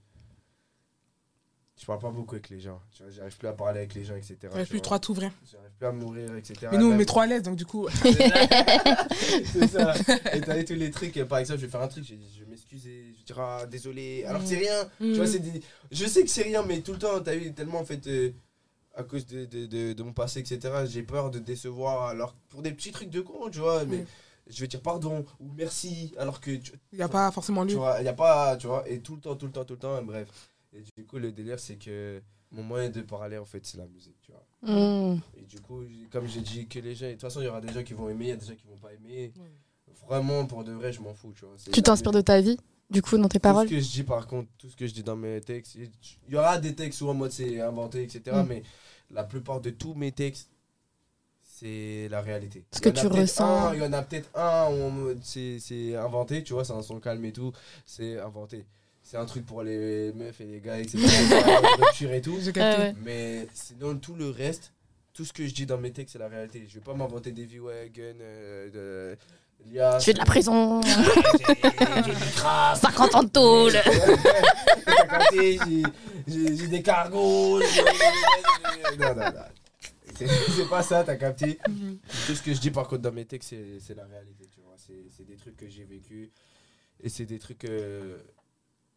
je 1.80 1.86
parle 1.86 2.00
pas 2.00 2.10
beaucoup 2.12 2.36
avec 2.36 2.50
les 2.50 2.60
gens 2.60 2.80
tu 2.92 3.02
vois 3.04 3.12
j'arrive 3.12 3.38
plus 3.38 3.48
à 3.48 3.54
parler 3.54 3.80
avec 3.80 3.94
les 3.94 4.04
gens 4.04 4.16
etc 4.16 4.38
tu 4.42 4.50
plus 4.50 4.66
vois. 4.66 4.80
trop 4.82 4.96
à 4.96 5.00
t'ouvrir. 5.00 5.32
j'arrive 5.50 5.72
plus 5.78 5.88
à 5.88 5.92
mourir 5.94 6.36
etc 6.36 6.68
Mais 6.72 6.78
nous, 6.78 6.86
on 6.88 6.90
Même- 6.90 6.98
met 7.00 7.06
trop 7.06 7.22
à 7.22 7.26
l'aise, 7.28 7.42
donc 7.42 7.56
du 7.56 7.66
coup. 7.66 7.88
c'est 9.46 9.68
ça. 9.68 9.94
Et 10.34 10.42
t'as 10.42 10.64
tous 10.64 10.74
les 10.74 10.92
trucs. 10.92 11.24
Par 11.26 11.40
exemple, 11.40 11.60
je 11.60 11.66
vais 11.66 11.72
faire 11.72 11.82
un 11.82 11.88
truc, 11.88 12.04
je, 12.04 12.14
je 12.36 12.44
vais 12.44 12.50
m'excuser, 12.50 13.06
je 13.14 13.18
vais 13.20 13.24
dire 13.26 13.40
ah, 13.40 13.66
désolé. 13.66 14.24
Alors 14.26 14.42
que 14.42 14.48
c'est 14.48 14.58
rien. 14.58 14.90
Tu 15.00 15.14
vois, 15.14 15.24
Mm. 15.26 15.28
c'est 15.28 15.40
des- 15.40 15.62
Je 15.92 16.06
sais 16.06 16.24
que 16.24 16.30
c'est 16.30 16.44
rien, 16.44 16.64
mais 16.64 16.82
tout 16.82 16.94
le 16.94 17.00
temps, 17.00 17.20
t'as 17.22 17.36
eu 17.36 17.54
tellement 17.54 17.80
en 17.80 17.86
fait. 17.86 18.06
euh, 18.08 18.32
à 18.96 19.04
cause 19.04 19.26
de, 19.28 19.46
de, 19.46 19.66
de, 19.66 19.94
de 19.94 20.04
mon 20.04 20.12
passé, 20.12 20.40
etc., 20.42 20.60
j'ai 20.86 21.04
peur 21.04 21.32
de 21.32 21.40
décevoir. 21.40 22.08
Alors, 22.10 22.36
pour 22.50 22.62
des 22.62 22.72
petits 22.74 22.92
trucs 22.92 23.10
de 23.10 23.22
con, 23.22 23.50
tu 23.50 23.60
vois, 23.60 23.86
mais 23.86 23.98
Mm. 24.00 24.06
je 24.50 24.60
vais 24.62 24.68
dire 24.68 24.82
pardon 24.82 25.26
ou 25.40 25.52
merci, 25.56 26.14
alors 26.18 26.42
que 26.42 26.52
tu, 26.52 26.74
Il 26.92 26.98
n'y 26.98 27.02
a 27.04 27.08
pas 27.08 27.32
forcément 27.32 27.66
tu 27.66 27.74
lieu. 27.74 27.78
vois, 27.78 27.98
il 28.02 28.06
y 28.06 28.10
a 28.10 28.14
pas, 28.14 28.58
tu 28.58 28.68
vois, 28.68 28.84
et 28.90 29.00
tout 29.00 29.16
le 29.16 29.22
temps, 29.22 29.36
tout 29.36 29.46
le 29.46 29.52
temps, 29.54 29.64
tout 29.64 29.74
le 29.74 29.80
temps, 29.80 30.02
bref. 30.04 30.28
Et 30.74 30.82
du 30.82 31.06
coup, 31.06 31.18
le 31.18 31.32
délire, 31.32 31.60
c'est 31.60 31.78
que 31.78 32.22
mon 32.52 32.64
moyen 32.64 32.90
de 32.90 33.02
parler, 33.02 33.38
en 33.38 33.46
fait, 33.46 33.66
c'est 33.66 33.78
la 33.78 33.88
musique, 33.88 34.18
tu 34.22 34.32
vois. 34.32 34.46
Mhm. 34.62 35.22
Et 35.38 35.42
du 35.44 35.60
coup, 35.62 35.84
comme 36.12 36.28
j'ai 36.28 36.42
dit, 36.42 36.68
que 36.68 36.80
les 36.80 36.96
gens, 36.96 37.08
de 37.08 37.12
toute 37.14 37.22
façon, 37.22 37.42
il 37.42 37.46
y 37.46 37.48
aura 37.48 37.62
des 37.62 37.72
gens 37.74 37.84
qui 37.84 37.94
vont 37.94 38.10
aimer, 38.10 38.26
il 38.26 38.30
y 38.30 38.34
a 38.34 38.36
des 38.36 38.46
gens 38.46 38.56
qui 38.56 38.68
vont 38.68 38.78
pas 38.78 38.94
aimer. 38.94 39.32
Vraiment, 40.08 40.46
pour 40.46 40.64
de 40.64 40.72
vrai, 40.72 40.92
je 40.92 41.02
m'en 41.02 41.14
fous, 41.14 41.34
tu 41.36 41.46
vois. 41.46 41.56
Tu 41.72 41.82
t'inspires 41.82 42.12
de 42.12 42.22
ta 42.22 42.42
vie, 42.42 42.58
du 42.90 43.02
coup, 43.02 43.18
dans 43.18 43.28
tes 43.28 43.40
Tout 43.40 43.44
paroles 43.44 43.68
ce 43.68 43.74
que 43.74 43.80
je 43.80 43.90
dis, 43.90 44.04
par 44.04 44.26
contre, 44.28 44.50
tout 44.58 44.70
ce 44.70 44.76
que 44.76 44.88
je 44.88 44.94
dis 44.94 45.04
dans 45.04 45.16
mes 45.16 45.42
textes, 45.42 45.76
il 45.76 45.90
y 46.30 46.36
aura 46.36 46.58
des 46.58 46.74
textes 46.74 47.02
où 47.02 47.10
en 47.10 47.14
mode 47.14 47.32
c'est 47.32 47.60
inventé, 47.60 48.04
etc. 48.04 48.38
Mm. 48.38 48.48
Mais 48.48 48.64
la 49.12 49.24
plupart 49.24 49.62
de 49.62 49.70
tous 49.70 49.94
mes 49.94 50.12
textes, 50.12 50.50
c'est 51.44 52.08
la 52.10 52.22
réalité. 52.22 52.66
Ce 52.72 52.80
que 52.80 52.90
tu 52.90 53.08
ressens. 53.08 53.74
Il 53.74 53.80
y 53.80 53.84
en 53.84 53.94
a 53.94 54.02
peut-être 54.02 54.30
un 54.36 54.72
où 54.72 55.14
c'est 55.22 55.96
inventé, 55.96 56.44
tu 56.44 56.54
vois, 56.54 56.64
c'est 56.64 56.74
un 56.74 56.82
son 56.82 57.00
calme 57.00 57.26
et 57.26 57.34
tout, 57.34 57.52
c'est 57.86 58.20
inventé. 58.20 58.66
C'est 59.10 59.18
un 59.18 59.26
truc 59.26 59.44
pour 59.44 59.64
les 59.64 60.14
meufs 60.14 60.40
et 60.40 60.46
les 60.46 60.62
gars, 60.62 60.78
etc. 60.78 61.00
rupture 61.80 62.14
et 62.14 62.22
tout. 62.22 62.38
Ah 62.58 62.78
ouais. 62.78 62.94
Mais 63.04 63.48
sinon, 63.56 63.98
tout 63.98 64.14
le 64.14 64.30
reste, 64.30 64.72
tout 65.14 65.26
ce 65.26 65.34
que 65.34 65.48
je 65.48 65.52
dis 65.56 65.66
dans 65.66 65.80
mes 65.80 65.92
textes, 65.92 66.14
c'est 66.14 66.20
la 66.20 66.28
réalité. 66.28 66.64
Je 66.70 66.76
vais 66.76 66.80
pas 66.84 66.94
m'inventer 66.94 67.32
des 67.32 67.48
V-Wagon, 67.48 68.18
euh, 68.22 68.70
de 68.70 69.18
l'IA. 69.66 69.98
Je 69.98 70.06
fais 70.06 70.14
de 70.14 70.20
la 70.20 70.26
prison, 70.26 70.80
J'ai 70.84 70.92
j'ai 72.06 72.14
du 72.14 72.32
craft. 72.36 72.84
50 72.84 73.16
ans 73.16 73.24
de 73.24 73.30
tôle. 73.30 73.72
J'ai- 75.34 76.68
des 76.68 76.84
cargos. 76.84 77.62
Non, 79.00 79.16
non, 79.16 79.16
non. 79.16 79.32
C'est 80.16 80.70
pas 80.70 80.84
ça, 80.84 81.04
t'as 81.04 81.16
capté. 81.16 81.58
Mhm. 81.68 81.98
Tout 82.28 82.36
ce 82.36 82.44
que 82.44 82.54
je 82.54 82.60
dis 82.62 82.70
par 82.70 82.88
contre 82.88 83.02
dans 83.02 83.12
mes 83.12 83.26
textes, 83.26 83.50
c'est 83.50 83.80
c'est 83.80 83.96
la 83.96 84.06
réalité, 84.06 84.48
tu 84.54 84.62
vois. 84.62 84.76
C'est 84.78 85.08
c'est 85.18 85.26
des 85.26 85.36
trucs 85.36 85.58
que 85.58 85.68
j'ai 85.68 85.84
vécu 85.86 86.30
et 87.02 87.10
c'est 87.10 87.26
des 87.26 87.40
trucs 87.40 87.66
euh, 87.66 88.18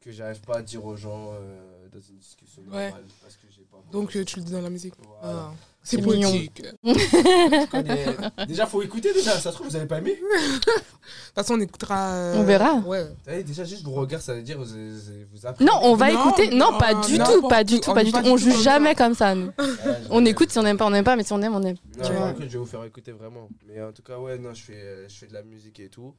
que 0.03 0.11
j'arrive 0.11 0.41
pas 0.41 0.59
à 0.59 0.63
dire 0.63 0.85
aux 0.85 0.97
gens 0.97 1.31
euh, 1.33 1.89
dans 1.93 2.01
une 2.01 2.19
discussion 2.19 2.63
Ouais. 2.73 2.87
normale 2.89 3.05
parce 3.23 3.37
que 3.37 3.47
j'ai 3.51 3.63
pas. 3.71 3.79
Donc 3.93 4.15
euh, 4.17 4.25
tu 4.25 4.37
le 4.39 4.45
dis 4.45 4.53
dans 4.53 4.61
la 4.63 4.71
musique. 4.71 4.95
Voilà. 5.21 5.39
Ah. 5.51 5.53
C'est 5.85 6.01
poétique. 6.01 6.63
De 6.85 7.67
connais- 7.71 8.47
Déjà, 8.47 8.67
faut 8.67 8.83
écouter 8.83 9.13
déjà. 9.13 9.33
Ça 9.33 9.51
se 9.51 9.57
trouve, 9.57 9.67
vous 9.69 9.75
avez 9.77 9.87
pas 9.87 9.99
aimé. 9.99 10.17
toute 10.61 11.35
façon, 11.35 11.55
on 11.55 11.61
écoutera. 11.61 12.13
euh, 12.13 12.35
On 12.37 12.45
verra. 12.45 12.75
Ouais. 12.77 13.05
Déjà, 13.45 13.65
juste 13.65 13.83
vos 13.85 13.91
regards, 13.93 14.21
ça 14.23 14.35
veut 14.35 14.43
dire 14.43 14.59
vous, 14.59 14.65
vous, 14.65 15.01
vous 15.33 15.47
apprenez. 15.47 15.69
Non, 15.69 15.79
on 15.83 15.95
va 15.97 16.13
Non, 16.13 16.21
écouter. 16.21 16.51
Non, 16.51 16.71
non, 16.73 16.79
pas 16.79 16.95
du 16.95 17.19
non, 17.19 17.25
tout, 17.25 17.43
pas 17.43 17.49
pas 17.49 17.65
du 17.65 17.81
tout. 17.81 17.91
On 17.91 17.95
pas 17.95 18.03
est 18.03 18.05
du 18.05 18.13
tout. 18.13 18.19
On 18.25 18.37
juge 18.37 18.55
comme 18.55 18.63
jamais 18.63 18.95
comme 18.95 19.15
ça, 19.15 19.35
nous. 19.35 19.47
Ouais, 19.47 19.53
je 19.59 20.07
On 20.11 20.25
écoute 20.25 20.51
si 20.53 20.59
on 20.59 20.65
aime 20.67 20.77
pas, 20.77 20.87
on 20.87 20.95
aime 20.95 21.05
pas, 21.05 21.17
mais 21.17 21.25
si 21.25 21.33
on 21.33 21.43
aime, 21.43 21.55
on 21.57 21.63
aime. 21.63 21.77
Non, 21.99 22.05
je 22.39 22.47
vais 22.47 22.59
vous 22.59 22.67
faire 22.67 22.85
écouter 22.85 23.11
vraiment. 23.13 23.49
Mais 23.67 23.83
en 23.83 23.91
tout 23.93 24.03
cas, 24.03 24.19
ouais, 24.19 24.39
non, 24.39 24.55
je 24.55 24.63
fais, 24.63 25.09
je 25.09 25.15
fais 25.15 25.27
de 25.27 25.35
la 25.35 25.43
musique 25.43 25.81
et 25.81 25.89
tout. 25.89 26.15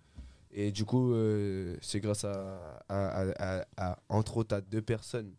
Et 0.56 0.72
du 0.72 0.86
coup, 0.86 1.14
euh, 1.14 1.76
c'est 1.82 2.00
grâce 2.00 2.24
à, 2.26 2.84
à, 2.88 3.22
à- 3.32 3.60
à- 3.62 3.68
à, 3.78 4.00
entre 4.10 4.38
autres, 4.38 4.56
à 4.56 4.62
deux 4.62 4.82
personnes 4.84 5.34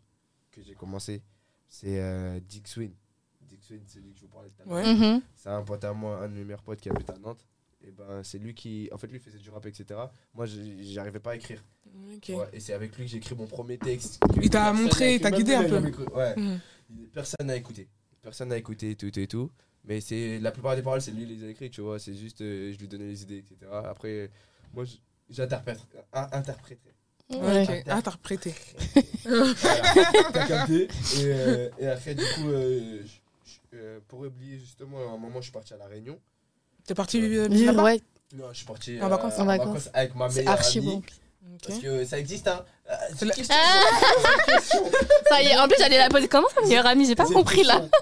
que 0.51 0.61
j'ai 0.63 0.75
commencé. 0.75 1.23
C'est 1.69 2.01
euh, 2.01 2.41
Dick 2.41 2.67
Swin. 2.69 2.91
Dick 3.49 3.63
Swin, 3.63 3.79
c'est 3.87 4.01
lui 4.01 4.13
que 4.13 4.19
je 4.19 4.23
vous 4.23 4.29
parlais 4.33 4.49
tout 4.51 4.63
à 4.63 4.65
l'heure. 4.67 4.75
Ouais. 4.85 4.95
Mhm. 5.15 5.23
C'est 5.37 5.49
un 5.51 5.63
pote 5.63 5.85
à 5.85 5.93
moi, 5.93 6.19
un 6.23 6.29
de 6.29 6.35
mes 6.35 6.43
meilleurs 6.45 6.63
potes 6.63 6.81
qui 6.81 6.89
habite 6.91 7.11
à 7.11 7.19
Nantes. 7.19 7.47
Et 7.87 7.91
ben, 7.93 8.23
c'est 8.25 8.39
lui 8.39 8.55
qui. 8.55 8.89
En 8.93 8.99
fait, 8.99 9.07
lui 9.09 9.19
faisait 9.21 9.39
du 9.39 9.51
rap, 9.51 9.65
etc. 9.67 10.01
Moi, 10.35 10.47
j'arrivais 10.47 11.21
pas 11.21 11.33
à 11.33 11.37
écrire. 11.37 11.63
Ouais, 12.29 12.49
et 12.53 12.59
c'est 12.59 12.73
avec 12.73 12.97
lui 12.97 13.05
que 13.05 13.11
j'ai 13.11 13.19
écrit 13.19 13.35
mon 13.37 13.47
premier 13.47 13.79
texte. 13.79 14.21
Il 14.43 14.49
t'a 14.51 14.73
montré, 14.73 15.17
il 15.17 15.21
t'a 15.21 15.31
guidé 15.31 15.55
un 15.55 15.65
peu. 15.69 16.05
Ouais. 16.15 16.35
Mhm. 16.37 16.59
Personne 17.13 17.47
n'a 17.47 17.57
écouté. 17.57 17.89
Personne 18.23 18.49
n'a 18.49 18.57
écouté 18.57 18.97
tout 18.97 19.17
et 19.19 19.27
tout. 19.29 19.51
Mais 19.85 20.01
c'est 20.01 20.39
la 20.41 20.51
plupart 20.51 20.75
des 20.77 20.83
paroles, 20.83 21.03
c'est 21.03 21.11
lui 21.11 21.27
qui 21.27 21.37
les 21.37 21.45
a 21.45 21.51
écrites, 21.51 21.73
tu 21.75 21.83
vois. 21.83 21.99
C'est 21.99 22.15
juste, 22.15 22.41
euh, 22.41 22.73
je 22.73 22.79
lui 22.79 22.89
donnais 22.89 23.05
les 23.07 23.23
idées, 23.23 23.39
etc. 23.39 23.71
Après, 23.85 24.31
moi, 24.75 24.85
j'interprète. 25.31 25.81
interprétais. 26.13 26.81
Ouais. 27.31 27.63
Ok. 27.63 27.85
Ah, 27.89 28.03
t'as 28.03 28.11
reprêté. 28.11 28.55
Voilà. 29.25 29.55
T'as 30.33 30.47
capté. 30.47 30.89
Et, 31.19 31.25
euh, 31.25 31.71
et 31.79 31.87
après, 31.89 32.15
du 32.15 32.23
coup, 32.23 32.49
euh, 32.49 33.01
je- 33.03 33.51
je- 33.51 33.77
euh, 33.79 33.99
pour 34.09 34.21
oublier 34.21 34.59
justement, 34.59 34.99
à 35.11 35.15
un 35.15 35.17
moment, 35.17 35.37
je 35.41 35.45
suis 35.45 35.53
parti 35.53 35.73
à 35.73 35.79
La 35.79 35.87
Réunion. 35.87 36.19
T'es 36.87 36.95
parti 36.95 37.21
vivre 37.21 37.47
Vivre, 37.49 37.73
là-bas 37.73 37.85
ouais, 37.85 38.01
Non, 38.35 38.49
je 38.53 38.59
suis 38.59 38.67
parti 38.67 39.01
En 39.01 39.09
vacances 39.09 39.39
En 39.39 39.47
vacances. 39.47 39.89
avec 39.95 40.15
ma 40.15 40.29
c'est 40.29 40.41
meilleure 40.41 40.53
archi 40.53 40.79
amie. 40.79 40.87
bon. 40.97 41.03
Parce 41.67 41.79
que 41.81 42.05
ça 42.05 42.19
existe, 42.19 42.47
hein. 42.49 42.63
Euh, 42.91 42.95
la- 43.23 43.35
question. 43.35 43.55
Ça 45.29 45.43
y 45.43 45.47
est, 45.47 45.59
en 45.59 45.67
plus, 45.67 45.77
j'allais 45.79 45.99
la 45.99 46.09
poser. 46.11 46.29
Comment 46.29 46.49
ça, 46.55 46.61
meilleure 46.61 46.87
amie? 46.87 47.07
J'ai 47.07 47.15
pas 47.15 47.25
compris 47.27 47.65
là. 47.65 47.81
question. 47.81 48.01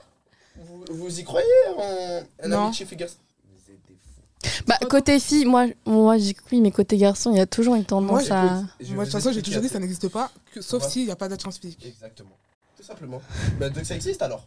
Vous, 0.57 0.85
vous 1.05 1.21
y 1.21 1.25
croyez 1.25 1.47
en 1.77 2.23
en 2.45 2.49
Non. 2.49 2.65
amitié 2.67 2.87
fille 2.87 2.97
garçon 2.99 3.17
Vous 3.49 3.73
êtes 3.73 3.81
des 3.87 3.95
fous. 3.95 4.23
Bah, 4.67 4.77
côté 4.91 5.19
fille, 5.21 5.45
moi, 5.45 5.67
moi 5.87 6.19
j'ai 6.19 6.35
oui, 6.51 6.61
mais 6.61 6.71
côté 6.71 6.97
garçon, 6.97 7.31
il 7.33 7.37
y 7.39 7.41
a 7.41 7.47
toujours 7.47 7.75
une 7.75 7.85
tendance 7.85 8.29
Moi, 8.29 8.37
à. 8.37 8.45
Moi, 8.55 8.67
de 8.81 8.95
toute 9.05 9.13
façon, 9.13 9.33
j'ai 9.33 9.43
toujours 9.43 9.61
dit 9.63 9.69
ça 9.69 9.75
truc. 9.75 9.83
n'existe 9.83 10.09
pas, 10.09 10.31
que- 10.53 10.61
sauf 10.61 10.87
s'il 10.89 11.05
n'y 11.07 11.11
a 11.11 11.17
pas 11.17 11.29
d'attirance 11.29 11.59
physique. 11.59 11.85
Exactement. 11.87 12.37
Tout 12.77 12.83
simplement. 12.83 13.23
Bah, 13.61 13.69
donc 13.71 13.85
ça 13.85 13.95
existe 13.95 14.23
alors 14.23 14.47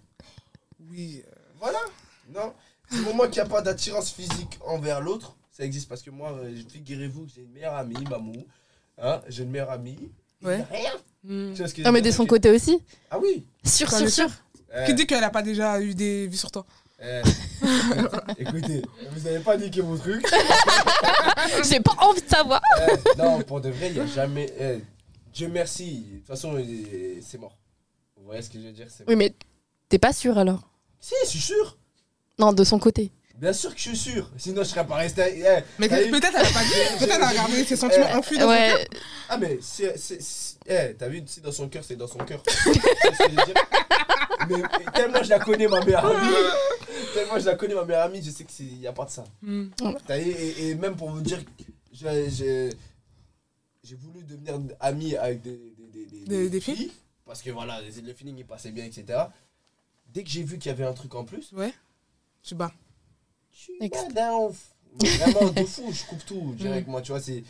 Oui. 0.92 1.22
euh, 1.26 1.32
Voilà. 1.60 1.80
Non. 2.34 2.54
Du 2.92 3.00
moment 3.02 3.24
qu'il 3.24 3.34
n'y 3.36 3.40
a 3.40 3.46
pas 3.46 3.62
d'attirance 3.62 4.12
physique 4.12 4.60
envers 4.66 5.02
l'autre, 5.02 5.36
ça 5.52 5.64
existe. 5.64 5.88
Parce 5.90 6.02
que 6.02 6.10
moi, 6.12 6.32
euh, 6.34 6.56
figurez-vous 6.70 7.26
que 7.26 7.32
j'ai 7.36 7.42
une 7.42 7.52
meilleure 7.52 7.76
amie, 7.76 8.04
Mamou. 8.10 8.34
Hein, 9.02 9.22
j'ai 9.28 9.44
une 9.44 9.50
meilleure 9.52 9.72
amie. 9.72 9.98
Ouais. 10.44 10.64
Rien. 10.72 10.92
hmm. 11.24 11.54
Tu 11.54 11.58
vois 11.60 11.68
ce 11.68 11.74
que 11.74 11.82
je 11.82 11.86
Non, 11.88 11.92
mais 11.92 12.02
de 12.02 12.12
son 12.12 12.24
Que- 12.26 12.30
côté 12.30 12.52
aussi. 12.52 12.80
Ah 13.10 13.18
oui. 13.20 13.46
Sûr, 13.64 13.90
sûr, 13.92 14.10
sûr. 14.10 14.30
Qui 14.86 14.94
dit 14.94 15.08
qu'elle 15.08 15.24
a 15.24 15.30
pas 15.30 15.42
déjà 15.42 15.80
eu 15.82 15.96
des 15.96 16.28
vues 16.28 16.36
sur 16.38 16.52
toi 16.52 16.66
eh, 17.02 17.22
écoutez, 18.38 18.82
vous 19.12 19.28
avez 19.28 19.40
pas 19.40 19.58
niqué 19.58 19.82
mon 19.82 19.98
truc. 19.98 20.26
J'ai 21.70 21.80
pas 21.80 21.96
envie 22.00 22.22
de 22.22 22.28
savoir. 22.30 22.62
Eh, 22.88 23.18
non, 23.18 23.42
pour 23.42 23.62
de 23.62 23.70
vrai, 23.70 23.88
il 23.88 23.94
n'y 23.94 24.00
a 24.00 24.06
jamais. 24.06 24.52
eh, 24.60 24.80
Dieu 25.34 25.50
merci. 25.50 26.06
De 26.12 26.18
toute 26.20 26.28
façon, 26.28 26.56
c'est 27.22 27.38
mort. 27.38 27.58
Vous 28.18 28.26
voyez 28.26 28.42
ce 28.42 28.50
que 28.50 28.60
je 28.60 28.66
veux 28.68 28.72
dire 28.72 28.88
c'est 28.90 29.04
Oui, 29.08 29.16
mais 29.16 29.34
t'es 29.90 30.00
pas 30.00 30.14
sûr 30.14 30.38
alors? 30.38 30.62
Si, 31.00 31.14
je 31.26 31.30
suis 31.30 31.40
sûr. 31.40 31.78
Non, 32.40 32.54
de 32.54 32.64
son 32.64 32.80
côté. 32.80 33.12
Bien 33.36 33.52
sûr 33.54 33.72
que 33.72 33.78
je 33.78 33.90
suis 33.90 33.98
sûr. 33.98 34.32
Sinon, 34.38 34.64
je 34.64 34.70
serais 34.70 34.88
pas 34.88 34.96
resté. 34.96 35.22
eh, 35.46 35.64
Mais 35.78 35.90
peut-être 35.90 36.34
elle 36.34 36.46
a 36.46 36.50
pas 36.50 36.64
dit, 36.64 36.98
peut-être 37.00 37.16
elle 37.16 37.22
a 37.22 37.28
regardé 37.30 37.66
ses 37.66 37.76
sentiments 37.76 38.08
Eh, 38.10 38.16
enfuis 38.16 38.38
dans 38.38 38.48
son 38.50 38.56
cœur. 38.56 38.78
Ah, 39.28 39.38
mais 39.38 39.60
c'est. 39.62 39.98
c'est- 39.98 40.22
c'est- 40.22 40.56
Eh, 40.68 40.96
t'as 40.98 41.08
vu, 41.10 41.22
si 41.28 41.42
dans 41.42 41.52
son 41.52 41.68
cœur, 41.68 41.84
c'est 41.86 41.98
dans 41.98 42.08
son 42.08 42.20
cœur. 42.20 42.42
Tu 42.48 42.54
vois 42.62 42.74
ce 42.74 43.18
que 43.18 43.30
je 43.32 43.36
veux 43.36 43.46
dire? 43.46 43.56
Mais 44.50 44.92
tellement 44.94 45.22
je 45.24 45.30
la 45.30 45.40
connais, 45.40 45.68
ma 45.68 45.84
meilleure 45.84 46.06
tellement 47.16 47.40
je 47.40 47.46
la 47.46 47.56
connais, 47.56 47.74
ma 47.74 47.84
meilleure 47.86 48.04
amie, 48.04 48.22
je 48.22 48.30
sais 48.30 48.44
qu'il 48.46 48.78
n'y 48.80 48.88
a 48.88 48.94
pas 48.94 49.06
de 49.06 49.10
ça. 49.10 49.24
Hmm. 49.42 49.68
Et, 50.10 50.70
et 50.70 50.76
même 50.76 50.96
pour 50.96 51.10
vous 51.10 51.22
dire, 51.22 51.40
j'ai- 51.92 52.70
voulu 53.96 54.24
devenir 54.24 54.60
ami 54.80 55.16
avec 55.16 55.42
des, 55.42 55.60
des, 55.94 56.06
des, 56.06 56.26
Des- 56.26 56.50
des 56.50 56.60
filles 56.62 56.92
Parce 57.26 57.42
que 57.42 57.50
voilà, 57.52 57.82
le 57.82 58.14
feeling 58.14 58.38
il 58.38 58.46
passait 58.46 58.72
bien, 58.72 58.86
etc. 58.86 59.06
Dès 60.14 60.24
que 60.24 60.30
j'ai 60.30 60.44
vu 60.44 60.58
qu'il 60.58 60.70
y 60.70 60.74
avait 60.74 60.86
un 60.86 60.94
truc 60.94 61.14
en 61.16 61.24
plus, 61.24 61.52
Ouais. 61.54 61.74
Je 62.44 62.50
sais 62.50 62.56
pas. 62.56 62.72
je 63.52 63.58
suis 63.60 63.74
Ex- 63.82 64.04
pas 64.04 64.10
down. 64.12 64.54
Mais 65.02 65.10
Vraiment 65.18 65.50
de 65.52 65.64
fou, 65.66 65.92
je 65.92 66.06
coupe 66.06 66.26
tout 66.26 66.54
direct. 66.58 66.88
Moi, 66.88 67.02
tu 67.02 67.12
vois, 67.12 67.20
c'est. 67.20 67.44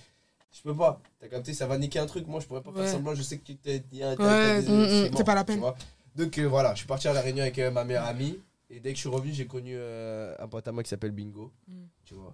Je 0.51 0.61
peux 0.63 0.73
pas. 0.75 0.99
T'as 1.19 1.27
capté, 1.27 1.53
ça 1.53 1.67
va 1.67 1.77
niquer 1.77 1.99
un 1.99 2.05
truc. 2.07 2.25
Moi, 2.27 2.39
je 2.39 2.47
pourrais 2.47 2.61
pas 2.61 2.71
Ouais. 2.71 2.83
faire 2.83 2.93
semblant. 2.93 3.13
Je 3.13 3.21
sais 3.21 3.37
que 3.37 3.51
t'es. 3.51 3.83
y 3.91 4.01
a- 4.03 4.15
t'as- 4.15 4.23
Ouais, 4.23 4.61
mm, 4.61 4.65
mm, 4.65 5.01
mort, 5.09 5.11
c'est 5.17 5.23
pas 5.25 5.35
la 5.35 5.41
tu 5.43 5.47
peine. 5.47 5.59
vois. 5.59 5.75
Donc 6.15 6.37
euh, 6.39 6.45
voilà, 6.47 6.73
je 6.73 6.79
suis 6.79 6.87
parti 6.87 7.07
à 7.09 7.13
la 7.13 7.21
réunion 7.21 7.41
avec 7.43 7.59
euh, 7.59 7.69
ma 7.71 7.83
meilleure 7.83 8.05
amie. 8.05 8.39
Et 8.69 8.79
dès 8.79 8.89
que 8.91 8.95
je 8.95 9.01
suis 9.01 9.09
revenu, 9.09 9.31
j'ai 9.33 9.45
connu 9.47 9.73
euh, 9.75 10.33
un 10.39 10.47
pote 10.47 10.67
à 10.67 10.71
moi 10.71 10.81
qui 10.83 10.89
s'appelle 10.89 11.11
Bingo. 11.11 11.51
Mm. 11.67 11.73
Tu 12.03 12.13
vois. 12.15 12.33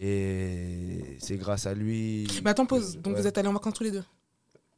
Et 0.00 1.16
c'est 1.20 1.36
grâce 1.36 1.66
à 1.66 1.74
lui. 1.74 2.26
Mais 2.44 2.50
attends, 2.50 2.66
pause. 2.66 2.94
que- 2.96 2.98
Donc 3.00 3.14
ouais, 3.14 3.20
vous 3.20 3.26
êtes 3.26 3.36
allés 3.38 3.48
en 3.48 3.52
vacances 3.52 3.74
tous 3.74 3.84
les 3.84 3.90
deux 3.90 4.04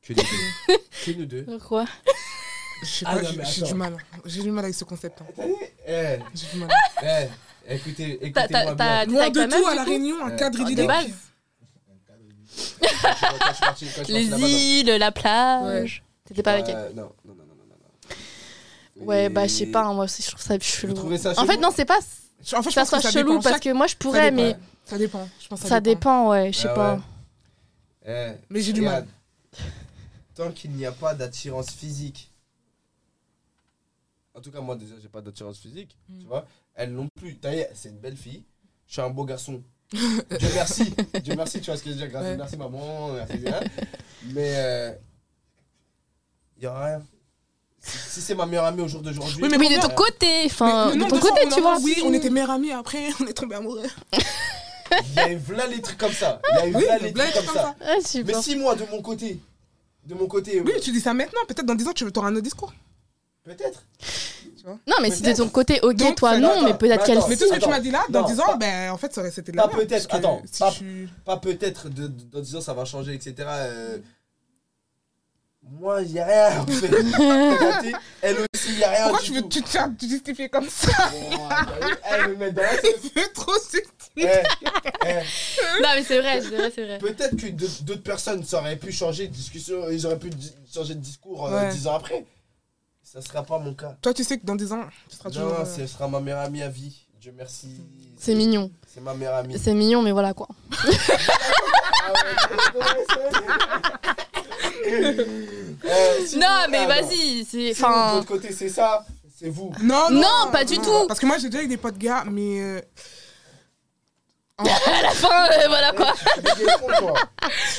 Que 0.02 0.12
nous 0.12 0.22
deux. 0.22 0.74
que 1.04 1.10
nous 1.18 1.26
deux. 1.26 1.58
quoi 1.58 1.84
Je 2.82 2.86
sais 2.86 3.04
Ah 3.08 3.18
j'ai 3.44 3.62
du 3.62 3.74
mal. 3.74 3.96
J'ai 4.24 4.42
du 4.42 4.50
mal 4.50 4.64
avec 4.64 4.74
ce 4.74 4.84
concept. 4.84 5.20
hein. 5.20 5.26
Eh, 5.86 6.18
J'ai 6.34 6.46
du 6.52 6.58
mal. 6.58 6.68
eh, 7.02 7.74
écoutez, 7.74 8.26
écoutez-moi 8.26 8.74
bien. 8.74 9.04
Loin 9.06 9.30
de 9.30 9.44
tout, 9.44 9.66
à 9.66 9.74
la 9.74 9.84
Réunion, 9.84 10.24
un 10.24 10.30
cadre 10.36 10.58
De 10.64 10.70
idyllique. 10.72 11.14
Les 14.08 14.26
îles, 14.80 14.96
la 14.98 15.12
plage. 15.12 16.02
T'étais 16.24 16.42
pas 16.42 16.52
avec 16.54 16.68
elle 16.68 16.76
Euh, 16.76 16.92
non, 16.94 17.12
non, 17.24 17.34
non, 17.34 17.43
non. 17.43 17.43
Ouais, 18.96 19.24
Et- 19.24 19.28
bah 19.28 19.46
je 19.46 19.52
sais 19.52 19.66
pas, 19.66 19.82
hein, 19.84 19.92
moi 19.94 20.04
aussi 20.04 20.22
je 20.22 20.30
trouve 20.30 20.40
ça 20.42 20.58
chelou. 20.60 20.94
Vous 20.94 21.00
trouvez 21.00 21.18
ça 21.18 21.32
En 21.36 21.46
fait, 21.46 21.56
non, 21.56 21.70
c'est 21.74 21.84
pas 21.84 21.98
En 21.98 22.00
fait, 22.00 22.10
je 22.42 22.50
que 22.50 22.70
ça 22.72 22.80
pense 22.82 22.88
soit 22.88 22.98
que 22.98 23.02
ça 23.04 23.10
chelou 23.10 23.30
dépend. 23.32 23.42
parce 23.42 23.54
Chaque- 23.56 23.62
que 23.64 23.72
moi 23.72 23.86
je 23.86 23.96
pourrais, 23.96 24.30
dépend. 24.30 24.36
mais 24.48 24.56
Ça 24.84 24.98
dépend. 24.98 25.28
Je 25.40 25.48
pense 25.48 25.62
que 25.62 25.68
ça 25.68 25.80
dépend, 25.80 26.28
ouais, 26.30 26.52
je 26.52 26.58
sais 26.58 26.68
Ah 26.68 26.74
pas. 26.74 26.94
ouais. 26.94 27.00
Eh, 28.06 28.32
Mais 28.50 28.60
j'ai 28.60 28.72
du 28.72 28.80
regarde, 28.80 29.06
mal. 29.06 29.64
Tant 30.34 30.50
qu'il 30.52 30.72
n'y 30.72 30.84
a 30.84 30.92
pas 30.92 31.14
d'attirance 31.14 31.70
physique. 31.70 32.30
En 34.34 34.40
tout 34.40 34.50
cas, 34.50 34.60
moi 34.60 34.74
déjà, 34.76 34.94
j'ai 35.00 35.08
pas 35.08 35.20
d'attirance 35.20 35.58
physique. 35.58 35.96
Mm. 36.08 36.18
Tu 36.20 36.26
vois, 36.26 36.46
elle 36.74 36.92
non 36.92 37.08
plus. 37.16 37.36
T'as 37.38 37.52
vu, 37.54 37.62
c'est 37.74 37.88
une 37.90 37.98
belle 37.98 38.16
fille. 38.16 38.44
Je 38.86 38.92
suis 38.94 39.00
un 39.02 39.10
beau 39.10 39.24
garçon. 39.24 39.62
Dieu 39.92 40.48
merci. 40.54 40.92
Dieu 41.22 41.34
merci, 41.36 41.60
tu 41.60 41.66
vois 41.70 41.76
ce 41.78 41.82
que 41.84 41.90
je 41.90 41.94
veux 41.94 42.00
dire. 42.00 42.08
Grâce- 42.10 42.24
Ouais. 42.24 42.36
Merci 42.36 42.56
maman. 42.56 43.12
Merci 43.12 43.38
bien. 43.38 43.60
Mais 44.32 44.52
euh, 44.56 44.92
il 46.56 46.64
y 46.64 46.66
a 46.66 46.84
rien. 46.84 47.02
Si, 47.86 48.20
c'est 48.22 48.34
ma 48.34 48.46
meilleure 48.46 48.64
amie 48.64 48.80
au 48.82 48.88
jour 48.88 49.02
d'aujourd'hui. 49.02 49.36
Oui, 49.42 49.48
mais 49.50 49.56
Oui, 49.58 49.68
de 49.76 49.80
ton 49.80 49.88
côté, 49.90 50.42
enfin, 50.46 50.92
Mais 50.94 51.04
de 51.04 51.10
ton 51.10 51.18
côté, 51.20 51.48
tu 51.52 51.60
vois. 51.60 51.76
Oui, 51.82 51.96
on 52.04 52.12
était 52.12 52.30
meilleurs 52.30 52.50
amis, 52.50 52.72
après 52.72 53.08
on 53.20 53.26
est 53.26 53.32
tombés 53.34 53.56
amoureux. 53.56 53.82
Il 55.08 55.14
y 55.14 55.18
a 55.18 55.32
eu 55.32 55.40
là 55.56 55.66
les 55.66 55.80
trucs 55.82 55.98
comme 55.98 56.12
ça. 56.12 56.40
Il 56.52 56.56
y 56.56 56.60
a 56.62 56.66
eu 56.68 56.74
Oui, 56.76 56.84
là 56.86 56.98
les 56.98 57.12
trucs 57.12 57.34
comme 57.46 57.54
ça. 57.54 57.74
Sais 58.02 58.22
Mais 58.22 58.34
si 58.34 58.56
moi, 58.56 58.74
de 58.74 58.84
mon 58.90 59.02
côté, 59.02 59.40
de 60.06 60.14
mon 60.14 60.26
côté, 60.26 60.60
Oui, 60.60 60.72
ouais, 60.72 60.80
tu 60.80 60.92
dis 60.92 61.00
ça 61.00 61.12
maintenant, 61.14 61.40
peut-être 61.48 61.66
dans 61.66 61.74
10 61.74 61.88
ans 61.88 61.92
tu 61.92 62.04
auras 62.16 62.28
un 62.28 62.32
autre 62.32 62.42
discours. 62.42 62.72
peut-être. 63.44 63.82
Non, 64.86 64.96
mais 65.02 65.10
si 65.10 65.20
de 65.22 65.32
ton 65.34 65.48
côté, 65.50 65.78
ok, 65.82 65.94
Donc, 65.96 66.14
toi 66.16 66.38
non, 66.38 66.50
attends, 66.50 66.62
mais 66.64 66.74
peut-être 66.74 67.00
mais 67.00 67.06
qu'elle. 67.06 67.18
Mais 67.28 67.36
tout 67.36 67.46
ce 67.46 67.52
que 67.54 67.60
tu 67.60 67.68
m'as 67.68 67.80
dit 67.80 67.90
là, 67.90 68.02
dans 68.08 68.22
Non, 68.22 68.26
10 68.28 68.40
ans, 68.40 68.46
pas- 68.46 68.56
ben 68.56 68.90
en 68.92 68.96
fait 68.96 69.12
ça 69.12 69.20
aurait- 69.20 69.30
c'était 69.30 69.52
de 69.52 69.58
la 69.58 69.68
pas 69.68 69.76
peut-être, 69.76 70.06
attends, 70.14 70.40
Si 70.50 70.58
pas- 70.58 70.70
tu... 70.72 71.08
Pas 71.26 71.36
peut-être, 71.36 71.88
dans 71.90 72.40
10 72.40 72.56
ans 72.56 72.60
ça 72.62 72.72
va 72.72 72.86
changer, 72.86 73.12
etc. 73.12 73.34
euh, 73.46 73.98
moi, 75.70 76.02
il 76.02 76.12
n'y 76.12 76.20
a 76.20 76.26
rien. 76.26 76.60
en 76.60 76.66
fait. 76.66 76.90
Elle 78.22 78.36
aussi, 78.36 78.68
il 78.68 78.76
n'y 78.76 78.84
a 78.84 78.90
rien. 78.90 79.08
Pourquoi 79.08 79.20
du 79.20 79.26
tu 79.26 79.32
veux 79.34 79.42
tout. 79.42 79.48
tu 79.48 79.62
te 79.62 79.68
faire 79.68 79.88
justifier 80.00 80.48
comme 80.48 80.68
ça 80.68 80.90
t'as 80.96 81.08
vu, 81.86 81.94
Elle 82.04 82.28
me 82.30 82.36
met 82.36 82.52
dans 82.52 82.62
la 82.62 82.76
tête. 82.78 83.00
C'est 83.14 83.32
trop 83.32 83.58
subtil. 83.58 83.90
Eh, 84.16 84.28
eh, 85.06 85.14
Non, 85.82 85.88
mais 85.94 86.04
c'est 86.04 86.20
vrai, 86.20 86.40
c'est 86.40 86.56
vrai, 86.56 86.72
c'est 86.74 86.84
vrai. 86.84 86.98
Peut-être 86.98 87.36
que 87.36 87.48
d'autres 87.82 88.02
personnes, 88.02 88.44
ça 88.44 88.60
aurait 88.60 88.76
pu 88.76 88.92
changer 88.92 89.26
de 89.28 89.32
discussion, 89.32 89.88
ils 89.90 90.06
auraient 90.06 90.18
pu 90.18 90.30
changer 90.72 90.94
de 90.94 91.00
discours 91.00 91.46
euh, 91.46 91.60
Ouais. 91.62 91.70
10 91.72 91.86
ans 91.88 91.96
après. 91.96 92.24
Ça 93.02 93.20
sera 93.20 93.42
pas 93.42 93.58
mon 93.58 93.74
cas. 93.74 93.96
Toi, 94.02 94.14
tu 94.14 94.24
sais 94.24 94.38
que 94.38 94.46
dans 94.46 94.56
10 94.56 94.72
ans, 94.72 94.84
tu 95.08 95.16
seras 95.16 95.30
toujours. 95.30 95.48
Non, 95.48 95.60
euh, 95.60 95.64
ce 95.64 95.86
sera 95.86 96.08
ma 96.08 96.20
meilleure 96.20 96.40
amie 96.40 96.62
à 96.62 96.68
vie. 96.68 96.96
Dieu 97.20 97.32
merci. 97.36 97.68
C'est 98.18 98.34
mignon. 98.34 98.70
C'est 98.92 99.00
ma 99.00 99.14
meilleure 99.14 99.36
amie. 99.36 99.58
C'est 99.58 99.74
mignon, 99.74 100.02
mais 100.02 100.12
voilà 100.12 100.34
quoi. 100.34 100.48
Euh, 105.84 106.18
Non, 106.36 106.46
vous- 106.64 106.70
mais 106.70 106.78
ah, 106.78 106.86
vas-y, 106.86 107.44
c'est. 107.44 107.66
De 107.66 107.72
Enfin. 107.72 108.14
votre 108.14 108.26
côté, 108.26 108.52
c'est 108.52 108.70
ça, 108.70 109.04
c'est 109.36 109.50
vous. 109.50 109.70
Non, 109.82 110.08
non, 110.10 110.20
Non, 110.22 110.50
pas 110.50 110.64
du 110.64 110.78
tout. 110.78 111.06
Parce 111.06 111.20
que 111.20 111.26
moi, 111.26 111.36
j'ai 111.36 111.50
déjà 111.50 111.62
eu 111.62 111.68
des 111.68 111.76
potes 111.76 111.98
gars, 111.98 112.24
mais. 112.30 112.60
euh, 112.62 112.80
À 114.58 115.02
la 115.02 115.10
fin, 115.10 115.46
euh, 115.50 115.66
voilà 115.68 115.92
quoi. 115.92 116.14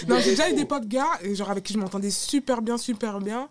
Non, 0.08 0.20
j'ai 0.20 0.32
déjà 0.32 0.50
eu 0.50 0.54
des 0.54 0.66
potes 0.66 0.88
gars, 0.88 1.08
et 1.24 1.34
genre 1.34 1.50
avec 1.50 1.64
qui 1.64 1.74
je 1.74 1.80
m'entendais 1.80 2.12
super 2.12 2.62
bien, 2.62 2.78
super 2.78 3.20
bien. 3.20 3.50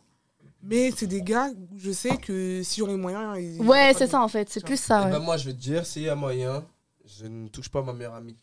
Mais 0.62 0.92
c'est 0.96 1.06
des 1.06 1.20
gars 1.22 1.48
où 1.48 1.76
je 1.78 1.90
sais 1.90 2.16
que 2.16 2.62
si 2.62 2.78
j'aurais 2.80 2.92
les 2.92 2.98
moyens. 2.98 3.36
ils- 3.38 3.60
Ouais, 3.60 3.92
c'est 3.96 4.06
ça 4.06 4.20
en 4.22 4.28
fait, 4.28 4.48
c'est 4.50 4.64
plus 4.64 4.80
ça. 4.80 5.00
Eh 5.02 5.04
ouais. 5.06 5.10
ben, 5.12 5.18
moi, 5.18 5.36
je 5.36 5.46
vais 5.46 5.52
te 5.52 5.58
dire, 5.60 5.84
s'il 5.84 6.02
y 6.02 6.08
a 6.08 6.14
moyen, 6.14 6.64
je 7.18 7.26
ne 7.26 7.48
touche 7.48 7.68
pas 7.70 7.82
ma 7.82 7.92
meilleure 7.92 8.14
amie. 8.14 8.36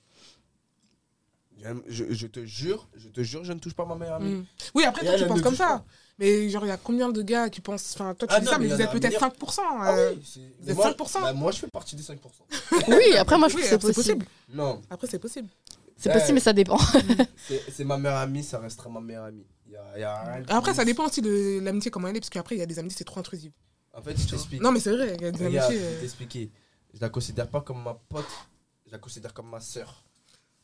Je, 1.88 2.06
je 2.12 2.28
te 2.28 2.44
jure, 2.46 2.88
je 2.96 3.10
te 3.10 3.22
jure, 3.22 3.44
je 3.44 3.54
ne 3.54 3.60
touche 3.60 3.74
pas 3.74 3.86
ma 3.86 3.96
meilleure 3.96 4.16
amie. 4.16 4.32
Mm. 4.36 4.46
Oui, 4.76 4.84
après, 4.86 5.06
toi, 5.06 5.16
tu 5.16 5.26
penses 5.28 5.42
comme 5.42 5.56
ça. 5.56 5.68
pas. 5.68 5.86
Mais 6.20 6.50
genre, 6.50 6.66
il 6.66 6.70
y 6.70 6.72
a 6.72 6.78
combien 6.78 7.10
de 7.10 7.22
gars 7.22 7.50
qui 7.50 7.62
pensent. 7.62 7.94
Enfin, 7.96 8.14
toi, 8.16 8.28
tu 8.28 8.34
Ah 8.36 8.40
dis 8.40 8.46
non, 8.46 8.52
ça, 8.52 8.60
mais 8.60 8.68
vous 8.68 8.82
êtes 8.82 8.92
peut-être 8.92 9.24
un 9.24 9.30
5%. 9.30 9.60
Ah 9.64 9.96
euh, 9.98 10.14
oui, 10.16 10.42
vous 10.60 10.70
êtes 10.70 10.76
moi, 10.76 10.92
5%. 10.92 11.22
bah, 11.22 11.34
moi, 11.34 11.52
je 11.52 11.60
fais 11.60 11.68
partie 11.68 11.96
des 11.96 12.04
5%. 12.04 12.18
Oui, 12.88 13.18
après 13.18 13.38
moi 13.38 13.48
je 13.50 13.56
Oui, 13.56 13.62
trouve 13.64 13.78
que 13.80 13.88
c'est 13.88 13.94
possible. 13.94 14.26
possible. 14.26 14.26
Non, 14.54 14.82
Après, 14.90 15.08
c'est 15.08 15.20
possible. 15.20 15.50
C'est 15.98 16.12
possible, 16.12 16.34
mais 16.34 16.40
ça 16.40 16.54
dépend. 16.54 16.78
c'est 17.48 17.64
c'est 17.72 17.84
ma 17.84 17.98
meilleure 17.98 18.18
amie, 18.18 18.44
ça 18.44 18.58
restera 18.60 18.90
ma 18.90 19.00
meilleure 19.02 19.26
amie. 19.26 19.46
Il 19.68 19.74
y 19.74 19.76
a, 19.78 19.84
il 19.96 20.02
y 20.02 20.04
a 20.04 20.22
rien 20.24 20.42
de 20.42 20.52
Après, 20.52 20.74
ça 20.74 20.84
dépend 20.84 21.06
aussi 21.06 21.22
de 21.22 21.60
l'amitié, 21.62 21.92
comment 21.92 22.08
elle 22.08 22.18
est, 22.18 22.20
parce 22.22 22.30
qu'après, 22.32 22.56
il 22.56 22.60
y 22.60 22.64
a 22.64 22.66
des 22.66 22.80
amitiés, 22.80 22.98
c'est 22.98 23.04
trop 23.04 23.20
intrusif. 23.20 23.52
En 23.94 24.02
fait, 24.02 24.18
je 24.20 24.28
t'explique. 24.28 24.62
Non, 24.62 24.72
mais 24.72 24.80
c'est 24.80 24.92
vrai, 24.96 25.16
il 25.16 25.22
y 25.22 25.26
a 25.26 25.32
des 25.32 25.46
amitiés. 25.46 25.62
je 25.70 25.78
vais 25.78 25.84
euh, 25.98 26.00
t'expliquer. 26.02 26.52
Je 26.94 27.00
la 27.02 27.10
considère 27.10 27.48
pas 27.48 27.62
comme 27.62 27.84
ma 27.84 27.94
pote, 28.10 28.26
je 28.88 28.92
la 28.92 28.98
considère 28.98 29.34
comme 29.34 29.50
ma 29.50 29.60
sœur. 29.60 30.04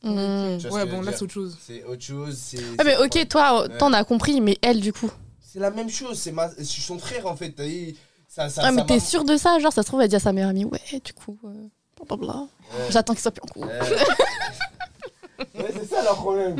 Ouais, 0.04 0.86
bon, 0.86 1.00
là, 1.02 1.12
c'est 1.12 1.22
autre 1.22 1.32
chose. 1.32 1.56
C'est 1.60 1.84
autre 1.84 2.02
chose. 2.02 2.36
c'est- 2.38 2.58
Ah, 2.78 2.84
mais 2.84 2.96
ok, 2.98 3.28
toi, 3.28 3.62
Ouais. 3.68 3.78
t'en 3.78 3.92
as 3.92 4.04
compris, 4.04 4.40
mais 4.40 4.56
elle 4.62 4.80
du 4.80 4.92
coup. 4.92 5.10
C'est 5.40 5.58
la 5.58 5.70
même 5.70 5.88
chose, 5.90 6.18
c'est 6.18 6.32
ma... 6.32 6.50
son 6.62 6.98
frère 6.98 7.26
en 7.26 7.34
fait. 7.36 7.50
t'as 7.50 7.64
vu, 7.66 7.94
Ça, 8.28 8.48
ça, 8.50 8.60
Ah, 8.64 8.70
mais 8.72 8.84
t'es 8.84 8.94
m'a- 8.94 9.00
sûr 9.00 9.24
de 9.24 9.36
ça 9.36 9.58
Genre, 9.58 9.72
ça 9.72 9.82
se 9.82 9.88
trouve, 9.88 10.02
elle 10.02 10.08
dit 10.08 10.14
à 10.16 10.20
sa 10.20 10.32
meilleure 10.32 10.50
amie, 10.50 10.64
ouais, 10.66 10.78
du 11.04 11.12
coup, 11.14 11.38
euh, 11.44 11.48
blablabla. 11.96 12.40
Ouais. 12.42 12.48
J'attends 12.90 13.14
qu'il 13.14 13.22
soit 13.22 13.30
plus 13.32 13.42
en 13.42 13.46
couple. 13.46 13.66
Ouais. 13.66 13.80
Ouais, 15.54 15.70
c'est 15.72 15.88
ça 15.88 16.02
leur 16.02 16.16
problème. 16.16 16.56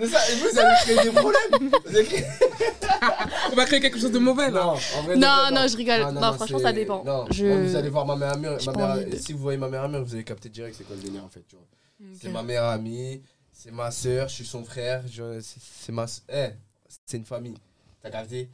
C'est 0.00 0.06
ça. 0.08 0.18
Et 0.30 0.34
vous, 0.34 0.48
vous 0.52 0.58
avez 0.58 0.74
créé 0.82 0.96
des 0.96 1.10
problèmes. 1.12 1.70
Vous 1.86 1.96
avez 1.96 2.04
créé- 2.04 2.24
On 3.52 3.54
va 3.54 3.64
créer 3.66 3.78
quelque 3.80 4.00
chose 4.00 4.10
de 4.10 4.18
mauvais, 4.18 4.50
là. 4.50 4.64
Non, 4.64 4.70
en 4.72 5.02
vrai, 5.02 5.14
de 5.14 5.20
Non, 5.20 5.36
non, 5.52 5.68
je 5.68 5.76
rigole. 5.76 6.12
Non, 6.12 6.32
franchement, 6.32 6.58
ça 6.58 6.72
dépend. 6.72 7.04
Non, 7.04 7.26
Je- 7.30 7.46
vous 7.68 7.76
allez 7.76 7.88
voir 7.88 8.04
ma. 8.04 8.14
J'ai 8.58 8.70
ma 8.72 8.98
de- 8.98 9.16
Si 9.16 9.32
vous 9.32 9.38
voyez 9.38 9.58
ma 9.58 9.68
meilleure 9.68 9.84
amie, 9.84 10.02
vous 10.04 10.14
allez 10.14 10.24
capter 10.24 10.48
direct 10.48 10.74
c'est 10.76 10.82
quoi 10.84 10.96
le 10.96 11.02
délire 11.02 11.24
en 11.24 11.28
fait. 11.28 11.44
Tu 11.48 11.54
vois. 11.54 11.64
C'est 12.20 12.28
ma 12.30 12.42
meilleure 12.42 12.68
amie, 12.70 13.22
c'est 13.52 13.70
ma 13.70 13.90
soeur, 13.90 14.28
je 14.28 14.34
suis 14.34 14.44
son 14.46 14.64
frère. 14.64 15.02
je- 15.08 15.40
C'est 15.40 15.60
c'est 15.60 15.92
ma. 15.92 16.06
Eh, 16.32 16.48
c'est 17.06 17.16
une 17.16 17.24
famille. 17.24 17.54
T'as 18.02 18.10
capté? 18.10 18.50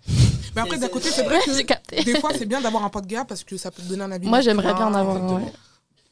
Mais 0.55 0.63
après, 0.63 0.79
d'un 0.79 0.87
c'est- 0.87 0.93
côté, 0.93 1.09
c'est 1.11 1.25
vrai 1.25 1.41
que 1.45 1.53
j'ai 1.57 1.65
capté. 1.65 2.03
des 2.05 2.21
fois, 2.21 2.31
c'est 2.37 2.47
bien 2.47 2.61
d'avoir 2.61 2.85
un 2.85 2.91
pote 2.91 3.07
gars 3.07 3.25
parce 3.25 3.45
que 3.45 3.57
ça 3.57 3.71
peut 3.71 3.83
te 3.83 3.89
donner 3.89 4.03
un 4.05 4.13
avis. 4.13 4.29
Moi, 4.29 4.41
j'aimerais 4.41 4.73
bien 4.75 4.87
en 4.87 4.95
avoir 4.95 5.17
un, 5.17 5.39
Exactement. 5.41 5.53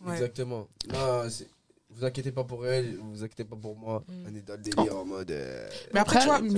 ouais. 0.07 0.13
Exactement. 0.15 0.69
Non, 0.93 1.23
vous 1.91 2.05
inquiétez 2.05 2.33
pas 2.33 2.45
pour 2.45 2.67
elle, 2.67 2.97
vous 2.99 3.23
inquiétez 3.23 3.45
pas 3.45 3.57
pour 3.57 3.77
moi. 3.77 4.03
Mm. 4.09 4.13
On 4.27 4.35
est 4.37 4.47
dans 4.47 4.55
le 4.55 4.59
délire 4.61 4.97
en 4.97 5.05
mode. 5.05 5.31
euh, 5.31 5.69
Mais 5.95 6.01
après, 6.01 6.19
tu 6.21 6.27
vois, 6.27 6.39
tu 6.41 6.49
vois. 6.49 6.53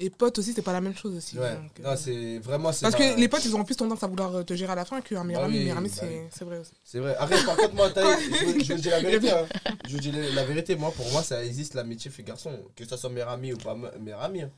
Et, 0.00 0.06
et 0.06 0.10
pote 0.10 0.38
aussi, 0.38 0.52
c'est 0.52 0.62
pas 0.62 0.72
la 0.72 0.80
même 0.80 0.96
chose 0.96 1.14
aussi. 1.16 1.38
Ouais, 1.38 1.54
donc, 1.54 1.70
euh, 1.80 1.82
non, 1.90 1.96
c'est 1.96 2.38
vraiment. 2.38 2.70
Parce 2.80 2.94
que 2.94 3.18
les 3.18 3.28
potes, 3.28 3.44
ils 3.44 3.54
ont 3.54 3.64
plus 3.64 3.76
tendance 3.76 4.02
à 4.02 4.06
vouloir 4.06 4.44
te 4.44 4.54
gérer 4.54 4.72
à 4.72 4.76
la 4.76 4.84
fin 4.84 5.00
qu'un 5.00 5.24
meilleur 5.24 5.42
Bah 5.42 5.46
ami. 5.48 5.56
oui, 5.56 5.62
meilleur 5.64 5.78
ami, 5.78 5.88
bah 5.88 5.94
c'est 5.98 6.42
oui. 6.44 6.48
vrai 6.48 6.58
aussi. 6.58 6.72
C'est 6.84 6.98
vrai. 6.98 7.14
Arrête, 7.16 7.44
par 7.44 7.56
contre, 7.56 7.74
moi, 7.74 7.90
t'as- 7.90 8.18
je, 8.18 8.44
vous- 8.46 8.64
je 8.64 8.72
vous 8.74 8.80
dis 8.80 8.88
la 8.90 9.00
vérité. 9.00 9.30
hein. 9.32 9.46
Je 9.88 9.94
vous 9.94 10.00
dis 10.00 10.12
la, 10.12 10.30
la 10.30 10.44
vérité, 10.44 10.76
moi, 10.76 10.90
pour 10.92 11.10
moi, 11.12 11.22
ça 11.22 11.44
existe 11.44 11.74
l'amitié 11.74 12.10
fait 12.10 12.22
garçon. 12.22 12.52
Que 12.76 12.86
ça 12.86 12.96
soit 12.96 13.10
meilleur 13.10 13.28
ami 13.30 13.52
ou 13.52 13.56
pas 13.56 13.74
me- 13.74 13.90
meilleur 13.98 14.22
ami. 14.22 14.42
hein. 14.42 14.50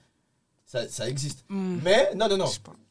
Ça, 0.67 0.89
ça 0.89 1.09
existe. 1.09 1.45
Hmm. 1.49 1.79
Mais, 1.83 2.15
non, 2.15 2.29
non, 2.29 2.39
non. 2.39 2.47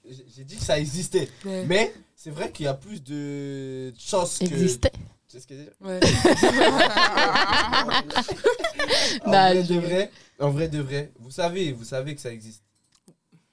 J'ai 0.06 0.26
j'ai 0.36 0.44
dit 0.44 0.56
que 0.58 0.64
ça 0.64 0.78
existait. 0.80 1.30
Ouais. 1.46 1.66
Mais 1.68 1.94
c'est 2.16 2.30
vrai 2.32 2.52
qu'il 2.52 2.66
y 2.66 2.68
a 2.68 2.74
plus 2.76 3.02
de 3.04 3.94
chances 3.98 4.40
que. 4.40 4.46
Existait. 4.46 4.92
Tu 5.32 5.38
sais 5.38 5.44
ce 5.44 5.48
que 5.48 5.54
je 5.56 5.60
veux 5.60 5.66
dire 5.66 5.74
Ouais. 5.80 6.00
en, 9.26 9.32
Bah, 9.32 9.54
vrai 9.54 9.64
je- 9.64 9.74
de 9.74 9.80
vrai, 9.80 10.12
en 10.40 10.50
vrai 10.50 10.68
de 10.68 10.82
vrai, 10.82 11.12
vous 11.20 11.32
savez, 11.32 11.72
vous 11.72 11.86
savez 11.86 12.16
que 12.16 12.22
ça 12.22 12.34
existe. 12.34 12.62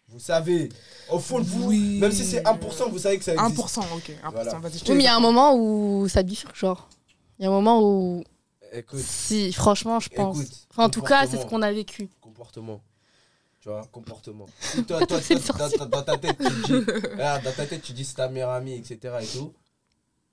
Vous 0.08 0.18
savez, 0.18 0.70
au 1.10 1.18
fond 1.20 1.38
de 1.38 1.44
vous, 1.44 1.68
Oui. 1.68 1.98
même 2.00 2.10
si 2.10 2.24
c'est 2.24 2.42
1%, 2.44 2.88
vous 2.90 2.98
savez 2.98 3.18
que 3.18 3.24
ça 3.24 3.34
existe. 3.34 3.54
1%, 3.56 3.80
ok. 3.94 4.10
1%, 4.24 4.32
Voilà. 4.32 4.58
vas-y, 4.58 4.78
je 4.78 4.84
te 4.84 4.90
Oui, 4.90 4.96
mais 4.96 5.04
il 5.04 5.06
y 5.06 5.08
a 5.08 5.14
un 5.16 5.20
moment 5.20 5.54
où 5.54 6.08
ça 6.08 6.22
bifurque, 6.24 6.56
genre. 6.56 6.88
Il 7.38 7.44
y 7.44 7.46
a 7.46 7.50
un 7.50 7.52
moment 7.52 7.80
où. 7.82 8.24
Écoute, 8.72 8.98
Si, 9.00 9.52
franchement, 9.52 10.00
je 10.00 10.08
pense. 10.08 10.40
écoute. 10.40 10.66
Enfin, 10.70 10.84
en 10.84 10.90
tout 10.90 11.02
cas, 11.02 11.26
c'est 11.28 11.38
ce 11.40 11.46
qu'on 11.46 11.62
a 11.62 11.70
vécu. 11.72 12.08
comportement. 12.20 12.82
Tu 13.60 13.68
vois, 13.68 13.86
comportement. 13.92 14.46
Si 14.60 14.82
toi, 14.84 14.98
dans, 15.00 15.06
ta 16.02 16.16
tête, 16.18 16.36
tu 16.38 16.50
dis, 16.64 16.72
regarde, 17.12 17.44
dans 17.44 17.52
ta 17.52 17.66
tête, 17.66 17.82
tu 17.82 17.92
dis 17.92 18.04
c'est 18.04 18.14
ta 18.16 18.28
meilleure 18.28 18.50
amie, 18.50 18.74
etc. 18.74 19.14
et 19.22 19.26
tout. 19.26 19.52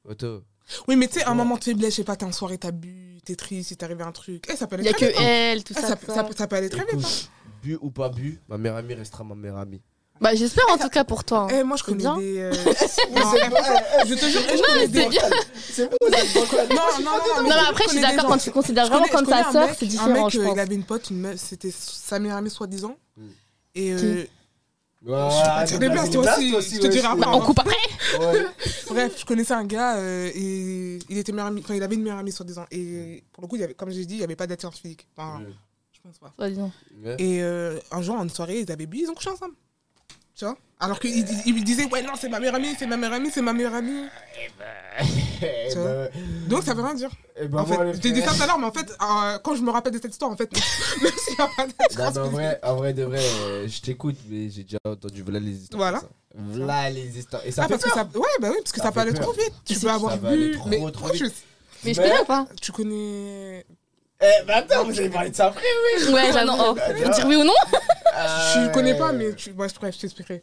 Otto, 0.07 0.43
Oui, 0.87 0.95
mais 0.95 1.07
tu 1.07 1.19
sais, 1.19 1.25
un 1.25 1.33
moment 1.35 1.57
de 1.57 1.63
faiblesse, 1.63 1.91
je 1.93 1.97
sais 1.97 2.03
pas, 2.03 2.15
t'es 2.15 2.25
en 2.25 2.31
soirée, 2.31 2.57
t'as 2.57 2.71
bu, 2.71 3.19
t'es 3.23 3.35
triste, 3.35 3.71
il 3.71 3.77
t'est 3.77 3.85
arrivé 3.85 4.03
un 4.03 4.11
truc. 4.11 4.45
Eh, 4.51 4.55
ça 4.55 4.67
peut 4.67 4.75
Il 4.77 4.79
aller 4.79 4.89
y 4.89 4.93
a 4.93 4.93
très 4.93 5.07
que 5.07 5.11
vite. 5.11 5.21
hein. 5.21 5.25
elle, 5.27 5.63
tout 5.63 5.73
Ah, 5.77 5.81
ça. 5.81 5.87
ça, 5.89 5.95
tout 5.95 6.05
peut- 6.05 6.11
ça. 6.11 6.15
ça 6.15 6.23
peut- 6.23 6.33
ça 6.37 6.47
peut 6.47 6.55
aller 6.55 6.69
très 6.69 6.81
vite. 6.85 6.93
hein. 6.95 6.99
écoute, 6.99 7.29
bu 7.63 7.77
ou 7.81 7.91
pas 7.91 8.09
bu, 8.09 8.39
ma 8.47 8.57
meilleure 8.57 8.77
amie 8.77 8.93
restera 8.95 9.23
ma 9.23 9.35
meilleure 9.35 9.57
amie. 9.59 9.81
Bah, 10.21 10.33
j'espère 10.33 10.63
en 10.71 10.77
tout 10.77 10.87
cas 10.87 11.03
pour 11.03 11.25
toi. 11.25 11.47
Eh, 11.51 11.61
moi, 11.63 11.75
je 11.75 11.83
C'est 11.83 11.91
connais 11.91 12.03
bien. 12.03 12.17
des. 12.17 12.37
euh, 12.39 12.51
non, 13.11 13.21
eh, 13.35 13.39
eh, 14.03 14.07
je 14.07 14.13
te 14.15 14.25
jure, 14.27 14.41
eh, 14.49 14.51
je 14.51 14.57
Non, 14.57 14.63
connais 14.67 14.79
mais 14.79 14.87
des. 14.87 15.01
c'est 15.01 15.09
bien. 15.09 15.21
C'est 15.71 15.89
bon, 15.91 15.97
vous 16.01 16.07
êtes 16.13 16.33
bon, 16.33 16.75
Non, 16.75 16.81
non, 17.03 17.11
non, 17.11 17.43
Non, 17.43 17.49
mais 17.49 17.69
après, 17.69 17.83
je 17.85 17.89
suis 17.89 17.99
d'accord, 18.01 18.25
quand 18.27 18.37
tu 18.37 18.51
considères 18.51 18.87
vraiment 18.87 19.07
comme 19.07 19.25
ta 19.27 19.51
sœur, 19.51 19.69
c'est 19.77 19.85
Un 19.85 19.89
différent, 19.89 20.23
mec, 20.25 20.29
je 20.33 20.39
euh, 20.39 20.43
pense. 20.45 20.53
il 20.55 20.59
avait 20.59 20.75
une 20.75 20.83
pote, 20.85 21.09
une 21.09 21.19
meuf, 21.19 21.35
c'était 21.37 21.71
sa 21.71 22.17
meilleure 22.19 22.37
amie, 22.37 22.49
soi-disant. 22.49 22.95
Mm. 23.17 23.23
Et. 23.75 23.91
euh, 23.93 24.23
Des 25.77 25.89
blagues, 25.89 26.11
toi 26.11 26.21
aussi, 26.57 26.75
je 26.75 26.79
te 26.81 26.87
dirai 26.87 27.07
après. 27.07 27.27
On 27.27 27.41
coupe 27.41 27.59
après. 27.59 27.75
Bref, 28.89 29.19
je 29.19 29.25
connaissais 29.25 29.53
un 29.53 29.65
gars 29.65 29.97
euh, 29.97 30.29
et 30.33 30.99
il 31.09 31.17
était 31.17 31.31
meilleur 31.31 31.47
ami, 31.47 31.61
enfin 31.63 31.75
il 31.75 31.83
avait 31.83 31.95
une 31.95 32.01
meilleure 32.01 32.17
amie 32.19 32.31
soi-disant 32.31 32.65
et 32.71 33.23
pour 33.33 33.43
le 33.43 33.47
coup, 33.47 33.55
il 33.55 33.61
y 33.61 33.63
avait, 33.63 33.73
comme 33.73 33.89
j'ai 33.91 34.05
dit, 34.05 34.15
il 34.15 34.17
n'y 34.19 34.23
avait 34.23 34.35
pas 34.35 34.47
d'attirance 34.47 34.79
physique. 34.79 35.07
Enfin, 35.15 35.41
je 35.91 35.99
pense 36.01 36.17
pas. 36.19 36.33
Et 37.19 37.41
euh, 37.43 37.77
un 37.91 38.01
jour, 38.01 38.15
en 38.15 38.23
une 38.23 38.29
soirée, 38.29 38.61
ils 38.61 38.71
avaient 38.71 38.85
bu, 38.85 38.99
ils 38.99 39.09
ont 39.09 39.13
couché 39.15 39.29
ensemble. 39.29 39.55
Tu 40.35 40.43
vois? 40.45 40.57
Alors 40.81 40.99
qu'il 40.99 41.15
il, 41.45 41.63
disait, 41.63 41.85
ouais, 41.85 42.01
non, 42.01 42.11
c'est 42.19 42.27
ma 42.27 42.39
meilleure 42.39 42.55
amie, 42.55 42.75
c'est 42.77 42.85
ma 42.85 42.97
meilleure 42.97 43.13
amie, 43.15 43.31
c'est 43.31 43.41
ma 43.41 43.53
meilleure 43.53 43.73
amie. 43.75 44.03
Eh 44.37 45.69
Tu 45.71 45.75
ben, 45.77 46.09
Donc 46.49 46.63
ça 46.63 46.73
veut 46.73 46.83
rien 46.83 46.93
dire. 46.93 47.09
eh 47.39 47.47
ben, 47.47 47.59
En 47.59 47.65
moi, 47.65 47.93
fait, 47.93 47.99
t'ai 47.99 48.11
dit 48.11 48.21
ça 48.21 48.33
tout 48.33 48.43
à 48.43 48.47
l'heure, 48.47 48.59
mais 48.59 48.65
en 48.67 48.71
fait, 48.73 48.91
euh, 48.91 49.37
quand 49.41 49.55
je 49.55 49.61
me 49.61 49.71
rappelle 49.71 49.93
de 49.93 49.99
cette 50.01 50.11
histoire, 50.11 50.31
en 50.31 50.35
fait, 50.35 50.51
même 51.01 51.11
s'il 51.17 51.35
n'y 51.35 51.41
a 51.41 51.47
pas 51.55 51.65
Non, 51.65 51.73
d'attirance 51.79 52.15
mais 52.15 52.19
en 52.21 52.29
vrai, 52.29 52.59
en 52.63 52.75
vrai 52.75 52.93
de 52.93 53.03
vrai, 53.03 53.19
euh, 53.21 53.67
je 53.69 53.81
t'écoute, 53.81 54.17
mais 54.29 54.49
j'ai 54.49 54.63
déjà 54.63 54.77
entendu 54.85 55.21
voilà 55.23 55.39
les 55.39 55.51
histoires. 55.51 55.79
Voilà. 55.91 56.01
Voilà 56.35 56.89
les 56.89 57.17
histoires. 57.19 57.41
Et 57.45 57.51
ça 57.51 57.63
Ah, 57.63 57.67
fait 57.67 57.73
parce 57.75 57.83
que 57.85 57.89
peur. 57.93 58.07
ça, 58.13 58.19
ouais, 58.19 58.25
bah 58.41 58.49
oui, 58.51 58.57
parce 58.61 58.71
que 58.73 58.77
Ça 58.79 58.83
ça, 58.85 58.91
peut 58.91 58.99
aller 58.99 59.13
trop 59.13 59.31
vite. 59.31 59.53
Tu 59.63 59.79
peux 59.79 59.89
avoir 59.89 60.17
bu, 60.17 60.51
trop, 60.57 60.69
mais 60.69 60.79
Mais 61.85 61.93
je 61.93 62.01
connais 62.01 62.19
ou 62.21 62.25
pas 62.25 62.45
tu 62.61 62.71
connais. 62.73 63.65
Eh, 64.21 64.25
mais 64.47 64.53
attends, 64.53 64.83
vous 64.85 64.97
avez 64.99 65.09
parlé 65.09 65.29
de 65.29 65.35
ça 65.35 65.47
après 65.47 65.61
Ouais, 66.11 66.31
j'avoue. 66.31 66.51
Oh, 66.57 66.75
Faut 66.75 67.09
dire 67.11 67.25
oui 67.27 67.35
ou 67.35 67.43
non 67.43 67.53
Je 68.15 68.71
connais 68.73 68.97
pas, 68.97 69.11
mais 69.11 69.33
tu... 69.35 69.51
bref, 69.51 69.73
je 69.81 69.99
t'expliquerai. 69.99 70.41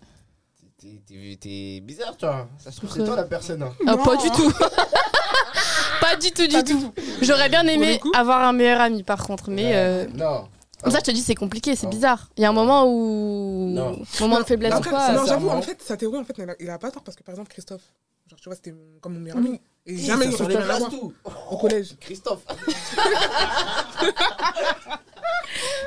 T'es- 1.40 1.80
bizarre, 1.80 2.16
toi. 2.16 2.48
Ça 2.58 2.70
se 2.70 2.76
trouve, 2.78 2.90
c'est 2.92 3.04
toi 3.04 3.16
la 3.16 3.24
personne. 3.24 3.62
hein. 3.62 3.72
Ah, 3.86 3.94
Non. 3.96 4.04
Pas 4.04 4.16
du 4.16 4.30
tout. 4.30 4.52
Pas 6.00 6.16
du 6.16 6.30
tout, 6.32 6.46
du 6.46 6.54
Pas 6.54 6.62
tout. 6.64 6.92
J'aurais 7.22 7.48
bien 7.48 7.66
aimé 7.66 8.00
avoir 8.14 8.42
un 8.42 8.52
meilleur 8.52 8.80
ami, 8.80 9.02
par 9.04 9.24
contre, 9.24 9.50
mais. 9.50 9.72
Euh, 9.74 10.06
Non. 10.14 10.48
Comme 10.82 10.92
ça, 10.92 10.98
je 10.98 11.04
te 11.04 11.10
dis, 11.12 11.22
c'est 11.22 11.36
compliqué, 11.36 11.76
c'est 11.76 11.84
Non. 11.86 11.90
bizarre. 11.90 12.28
Il 12.36 12.42
y 12.42 12.44
a 12.44 12.48
un 12.48 12.52
moment 12.52 12.84
où. 12.86 13.68
Non. 13.70 14.02
Moment 14.20 14.40
de 14.40 14.44
faiblesse 14.44 14.74
ou 14.74 14.80
quoi. 14.82 14.90
non, 14.92 14.98
sincèrement. 14.98 15.26
j'avoue, 15.26 15.48
en 15.50 15.62
fait, 15.62 15.80
sa 15.80 15.96
théorie, 15.96 16.18
en 16.18 16.24
fait, 16.24 16.34
il 16.38 16.50
a, 16.50 16.54
il 16.58 16.68
a 16.70 16.78
pas 16.78 16.90
tort 16.90 17.04
parce 17.04 17.16
que 17.16 17.22
par 17.22 17.32
exemple, 17.32 17.50
Christophe, 17.52 17.82
genre, 18.28 18.40
tu 18.40 18.48
vois, 18.48 18.56
c'était 18.56 18.74
comme 19.00 19.14
mon 19.14 19.20
meilleur 19.20 19.38
ami. 19.38 19.60
Et 19.86 19.96
jamais 19.98 20.26
il 20.26 20.36
ça 20.36 20.44
aurait 20.44 20.54
s'enlève 20.54 20.68
pu 20.68 20.72
rien 20.74 20.90
tout. 20.90 21.12
au 21.50 21.56
collège. 21.56 21.96
Christophe. 22.00 22.40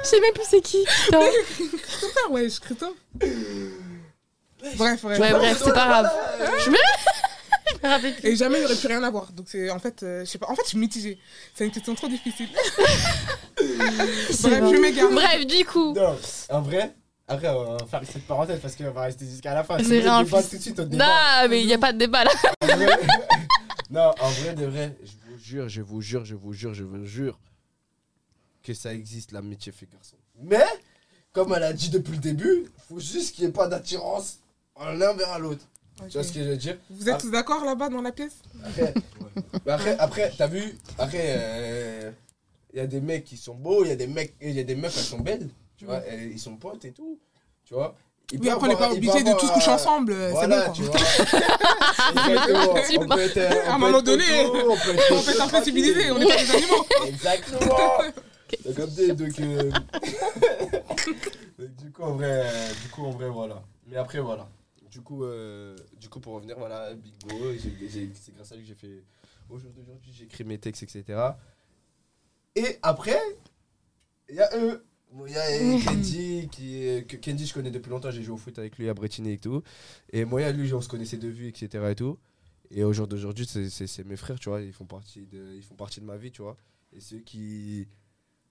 Je 0.04 0.10
sais 0.10 0.20
même 0.20 0.34
plus 0.34 0.44
c'est 0.50 0.62
qui. 0.62 0.86
Super, 1.06 2.32
ouais, 2.32 2.50
je- 2.50 2.60
Christophe. 2.60 2.94
Bref, 4.76 5.02
bref. 5.02 5.20
Ouais, 5.20 5.32
bref, 5.32 5.62
c'est 5.64 5.74
pas 5.74 5.88
grave. 5.88 6.12
Je 6.66 6.70
me 6.72 6.76
plus. 6.76 8.30
Et 8.30 8.36
jamais 8.36 8.60
il 8.60 8.66
aurait 8.66 8.76
pu 8.76 8.88
rien 8.88 9.04
avoir. 9.04 9.32
Donc, 9.32 9.46
c'est 9.50 9.70
en 9.70 9.80
fait, 9.80 10.02
euh, 10.04 10.22
je 10.26 10.30
sais 10.32 10.38
pas. 10.38 10.48
En 10.50 10.56
fait, 10.56 10.64
je 10.64 10.70
suis 10.70 10.78
mitigée. 10.78 11.18
C'est 11.56 11.66
une 11.66 11.72
question 11.72 11.94
trop 11.96 12.08
difficile. 12.08 12.50
Bref, 13.58 14.38
je 14.42 14.82
m'égare. 14.82 15.12
Bref, 15.12 15.46
du 15.46 15.66
coup. 15.66 15.94
Non, 15.94 16.18
en 16.50 16.62
vrai, 16.62 16.94
après, 17.28 17.48
on 17.50 17.74
va 17.78 17.86
faire 17.90 18.02
cette 18.12 18.26
parenthèse 18.28 18.60
parce 18.60 18.76
qu'on 18.76 18.92
va 18.92 19.02
rester 19.04 19.26
jusqu'à 19.26 19.54
la 19.54 19.64
fin. 19.64 19.78
C'est 19.80 20.00
rien, 20.00 20.24
tout 20.26 20.36
de 20.36 20.62
suite, 20.62 20.82
débat. 20.82 21.06
Non, 21.06 21.50
mais 21.50 21.62
il 21.62 21.68
n'y 21.68 21.74
a 21.74 21.78
pas 21.78 21.94
de 21.94 21.98
débat 22.00 22.24
là. 22.24 22.32
En 23.96 24.10
vrai- 24.12 24.14
non, 24.18 24.26
en 24.26 24.30
vrai 24.32 24.54
de 24.56 24.66
vrai, 24.66 24.98
je 25.04 25.14
vous 25.30 25.38
jure, 25.38 25.70
je 25.70 25.82
vous 25.82 26.02
jure, 26.02 26.26
je 26.26 26.36
vous 26.36 26.54
jure, 26.54 26.74
je 26.74 26.84
vous 26.84 27.06
jure 27.06 27.40
que 28.64 28.74
ça 28.74 28.94
existe 28.94 29.32
l'amitié 29.32 29.72
fait 29.72 29.88
garçon. 29.92 30.18
Mais, 30.42 30.66
comme 31.32 31.54
elle 31.54 31.64
a 31.64 31.74
dit 31.74 31.90
depuis 31.90 32.14
le 32.14 32.18
début, 32.20 32.66
faut 32.88 33.00
juste 33.00 33.36
qu'il 33.36 33.44
n'y 33.46 33.50
ait 33.50 33.54
pas 33.54 33.68
d'attirance 33.68 34.40
l'un 34.80 35.14
vers 35.14 35.40
l'autre. 35.40 35.66
Tu 35.98 36.10
vois 36.10 36.24
ce 36.24 36.34
que 36.34 36.44
je 36.44 36.50
veux 36.50 36.58
dire? 36.58 36.78
Vous 36.90 37.08
êtes 37.10 37.20
tous 37.20 37.32
d'accord 37.32 37.64
là-bas 37.64 37.90
dans 37.90 38.02
la 38.02 38.12
pièce? 38.12 38.36
Après, 38.66 38.94
après, 39.66 39.98
après 39.98 40.34
t'as 40.38 40.48
vu 40.48 40.78
Après, 40.98 42.14
il 42.74 42.78
y 42.78 42.82
a 42.82 42.88
des 42.88 43.00
mecs 43.00 43.24
qui 43.24 43.38
sont 43.38 43.56
beaux, 43.56 43.84
il 43.86 43.90
y 43.90 43.92
a 43.92 43.96
des 43.96 44.08
mecs, 44.08 44.36
il 44.42 44.52
y 44.52 44.60
a 44.60 44.64
des 44.64 44.76
meufs, 44.76 44.98
elles 44.98 45.04
sont 45.04 45.20
belles. 45.20 45.50
Tu 45.78 45.86
vois, 45.86 46.00
elles- 46.06 46.32
ils 46.32 46.40
sont 46.40 46.58
potes 46.58 46.84
et 46.86 46.92
tout. 46.92 47.20
Tu 47.64 47.74
vois 47.74 47.96
Il 48.32 48.40
Oui, 48.42 48.50
après, 48.50 48.66
on 48.68 48.70
n'est 48.70 48.76
pas 48.78 48.92
obligé 48.92 49.24
de 49.24 49.32
tous 49.38 49.50
coucher 49.52 49.70
euh, 49.72 49.76
ensemble. 49.76 50.12
euh, 50.14 50.30
Voilà, 50.32 50.66
c'est 50.74 50.74
tu 50.74 50.82
bon, 50.84 50.92
quoi. 50.92 51.00
vois. 51.00 52.82
Tu 52.82 52.98
On 53.00 53.08
peut 53.08 53.20
être, 53.22 53.68
À 53.68 53.76
un 53.76 53.78
moment 53.78 54.02
donné, 54.02 54.24
on 54.46 54.76
peut 54.76 54.94
être 54.94 55.12
On 55.12 55.22
peut 55.22 55.32
être 55.32 55.42
un 55.42 55.44
peu 55.46 55.50
tranquille. 55.50 55.64
civilisé, 55.66 56.12
on 56.12 56.18
n'est 56.20 56.26
pas 56.28 56.38
des 56.38 56.52
animaux. 56.52 56.86
Exactement. 57.08 57.76
Donc, 58.66 59.40
euh, 59.40 59.72
donc, 61.60 61.76
du 61.76 61.92
coup 61.92 62.04
en 62.04 62.14
vrai, 62.16 62.44
euh, 62.46 62.70
du 62.84 62.90
coup 62.90 63.06
en 63.06 63.12
vrai 63.12 63.30
voilà. 63.30 63.62
Mais 63.88 63.98
après 63.98 64.20
voilà. 64.20 64.48
Du 64.92 65.02
coup, 65.02 65.24
euh, 65.24 65.76
du 66.00 66.10
coup 66.10 66.20
pour 66.20 66.34
revenir 66.36 66.58
voilà, 66.58 66.94
Big 66.94 67.14
Bo, 67.28 67.36
c'est 67.60 68.34
grâce 68.36 68.52
à 68.52 68.56
lui 68.56 68.62
que 68.64 68.70
j'ai 68.70 68.76
fait 68.76 69.04
au 69.50 69.58
jour 69.60 69.72
d'aujourd'hui, 69.72 70.12
j'ai 70.18 70.24
écrit 70.26 70.44
mes 70.44 70.58
textes 70.58 70.84
etc. 70.84 71.20
Et 72.56 72.78
après, 72.82 73.20
il 74.30 74.36
y 74.36 74.40
a 74.42 74.50
eux. 74.58 74.86
Bon, 75.12 75.26
Il 75.28 75.34
y 75.34 75.38
a 75.38 75.46
euh, 75.46 75.80
Kenji, 75.80 76.50
qui, 76.52 76.78
est- 76.84 77.08
que 77.08 77.16
Kenji 77.18 77.46
je 77.46 77.54
connais 77.54 77.72
depuis 77.72 77.90
longtemps, 77.90 78.12
j'ai 78.12 78.22
joué 78.24 78.34
au 78.34 78.38
foot 78.38 78.58
avec 78.60 78.78
lui 78.78 78.90
à 78.90 78.94
Bretigny 78.94 79.34
et 79.34 79.38
tout. 79.38 79.62
Et 80.12 80.26
moi, 80.26 80.52
lui, 80.52 80.74
on 80.74 80.82
se 80.82 80.90
connaissait 80.90 81.18
de 81.18 81.30
vue, 81.30 81.48
etc. 81.48 81.84
Et, 81.92 81.96
tout. 81.96 82.18
et 82.72 82.84
au 82.84 82.92
jour 82.92 83.08
d'aujourd'hui, 83.08 83.46
c'est- 83.46 83.70
c'est 83.70 83.88
c'est 83.88 84.04
mes 84.04 84.18
frères, 84.18 84.40
tu 84.40 84.50
vois, 84.50 84.62
ils 84.62 84.74
font, 84.74 84.86
partie 84.86 85.26
de, 85.26 85.54
ils 85.56 85.64
font 85.64 85.76
partie 85.76 86.02
de 86.02 86.06
ma 86.06 86.18
vie, 86.18 86.32
tu 86.32 86.42
vois. 86.42 86.58
Et 86.94 87.00
ceux 87.00 87.20
qui. 87.20 87.88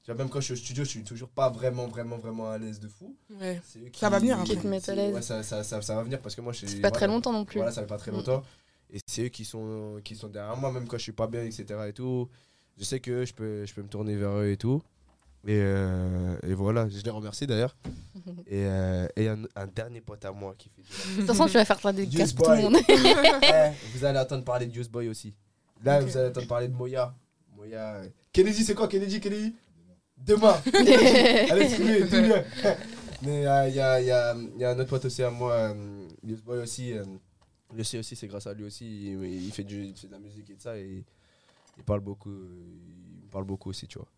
Tu 0.03 0.11
vois, 0.11 0.17
même 0.19 0.29
quand 0.29 0.41
je 0.41 0.45
suis 0.47 0.53
au 0.55 0.57
studio, 0.57 0.85
je 0.85 0.89
suis 0.91 1.03
toujours 1.05 1.29
pas 1.31 1.49
vraiment, 1.51 1.87
vraiment, 1.87 2.19
vraiment 2.19 2.51
à 2.51 2.59
l'aise 2.59 2.79
de 2.79 2.89
fou. 2.89 3.17
Ouais. 3.41 3.61
C'est 3.65 3.79
eux 3.81 3.91
Ça 3.95 4.09
va 4.11 4.19
venir, 4.19 4.43
Qui 4.45 4.57
te 4.57 4.67
mettent 4.67 4.89
à 4.89 4.95
l'aise. 4.95 5.15
Ouais, 5.15 5.23
ça, 5.23 5.43
ça, 5.43 5.63
ça, 5.65 5.81
ça 5.83 5.95
va 5.97 6.03
venir 6.03 6.21
parce 6.21 6.35
que 6.35 6.41
moi, 6.43 6.53
je 6.53 6.59
suis. 6.59 6.69
C'est 6.69 6.81
pas 6.81 6.91
très 6.91 7.07
voilà. 7.07 7.15
longtemps 7.15 7.33
non 7.33 7.45
plus. 7.45 7.57
Voilà, 7.59 7.73
ça 7.73 7.81
fait 7.83 7.87
pas 7.87 7.97
très 7.99 8.11
Mm. 8.11 8.17
longtemps. 8.17 8.43
Et 8.91 8.99
c'est 9.07 9.25
eux 9.25 9.29
qui 9.29 9.45
sont, 9.45 10.01
qui 10.05 10.15
sont 10.15 10.29
derrière 10.29 10.57
moi, 10.59 10.71
même 10.73 10.87
quand 10.87 10.99
je 10.99 11.03
suis 11.03 11.13
pas 11.13 11.27
bien, 11.27 11.43
etc. 11.43 11.65
Et 11.89 11.93
tout. 11.93 12.29
Je 12.79 12.85
sais 12.85 13.01
que 13.01 13.25
je 13.25 13.33
peux, 13.35 13.65
je 13.65 13.73
peux 13.75 13.83
me 13.83 13.89
tourner 13.89 14.15
vers 14.17 14.31
eux 14.39 14.49
et 14.51 14.57
tout. 14.57 14.83
Et, 15.47 15.59
euh, 15.61 16.37
et 16.43 16.55
voilà, 16.55 16.89
je 16.89 17.03
les 17.03 17.11
remercie 17.11 17.47
d'ailleurs. 17.47 17.77
et 18.47 18.65
euh, 18.67 19.07
et 19.17 19.29
un, 19.29 19.43
un 19.57 19.67
dernier 19.67 20.01
pote 20.01 20.25
à 20.25 20.33
moi 20.33 20.55
qui 20.57 20.71
fait 20.71 20.83
De 21.13 21.17
toute 21.19 21.27
façon, 21.27 21.47
tu 21.47 21.53
vas 21.53 21.65
faire 21.67 21.81
ta 21.81 21.93
dédicace 21.93 22.29
Juice 22.29 22.33
pour 22.33 22.47
tout 22.47 22.53
le 22.53 22.63
monde. 22.63 22.77
Eh, 22.89 23.71
vous 23.93 24.05
allez 24.05 24.19
entendre 24.19 24.45
parler 24.45 24.67
de 24.67 24.73
Juice 24.75 24.89
Boy 24.89 25.09
aussi. 25.09 25.35
Là, 25.83 26.01
vous 26.01 26.17
allez 26.17 26.29
entendre 26.31 26.47
parler 26.47 26.69
de 26.69 26.75
Moya. 26.75 27.15
Moya. 27.57 27.97
euh, 27.97 28.09
Kennedy, 28.33 28.65
c'est 28.65 28.75
quoi 28.75 28.89
Kennedy 28.89 29.21
Kennedy? 29.21 29.55
Demain. 30.17 30.55
Allez, 31.51 31.67
dis-le, 31.69 32.05
dis-le. 32.05 32.43
Mais 33.23 33.41
il 33.41 33.43
y, 33.43 33.47
a, 33.47 33.69
y, 33.69 33.81
a, 33.81 34.01
y, 34.01 34.11
a, 34.11 34.35
y 34.59 34.65
a 34.65 34.71
un 34.71 34.79
autre 34.79 34.89
pote 34.91 35.05
aussi 35.05 35.23
à 35.23 35.31
moi, 35.31 35.53
euh, 35.53 36.07
Juice 36.23 36.41
Boy 36.43 36.59
aussi. 36.61 36.93
euh, 36.95 37.05
le 37.75 37.85
sait 37.85 37.99
aussi, 37.99 38.17
c'est 38.17 38.29
grâce 38.29 38.47
à 38.47 38.55
lui 38.55 38.65
aussi. 38.65 38.87
Il, 39.13 39.25
il 39.25 39.53
fait 39.53 39.65
du, 39.65 39.85
il 39.85 39.97
fait 39.97 40.07
de 40.07 40.13
la 40.13 40.19
musique 40.21 40.49
et 40.49 40.55
de 40.57 40.63
ça. 40.63 40.79
Et 40.79 41.05
il 41.77 41.85
parle 41.85 42.01
beaucoup. 42.01 42.31
euh, 42.31 42.65
Il 43.25 43.29
parle 43.29 43.45
beaucoup 43.45 43.69
aussi, 43.71 43.87
tu 43.87 43.99
vois. 43.99 44.09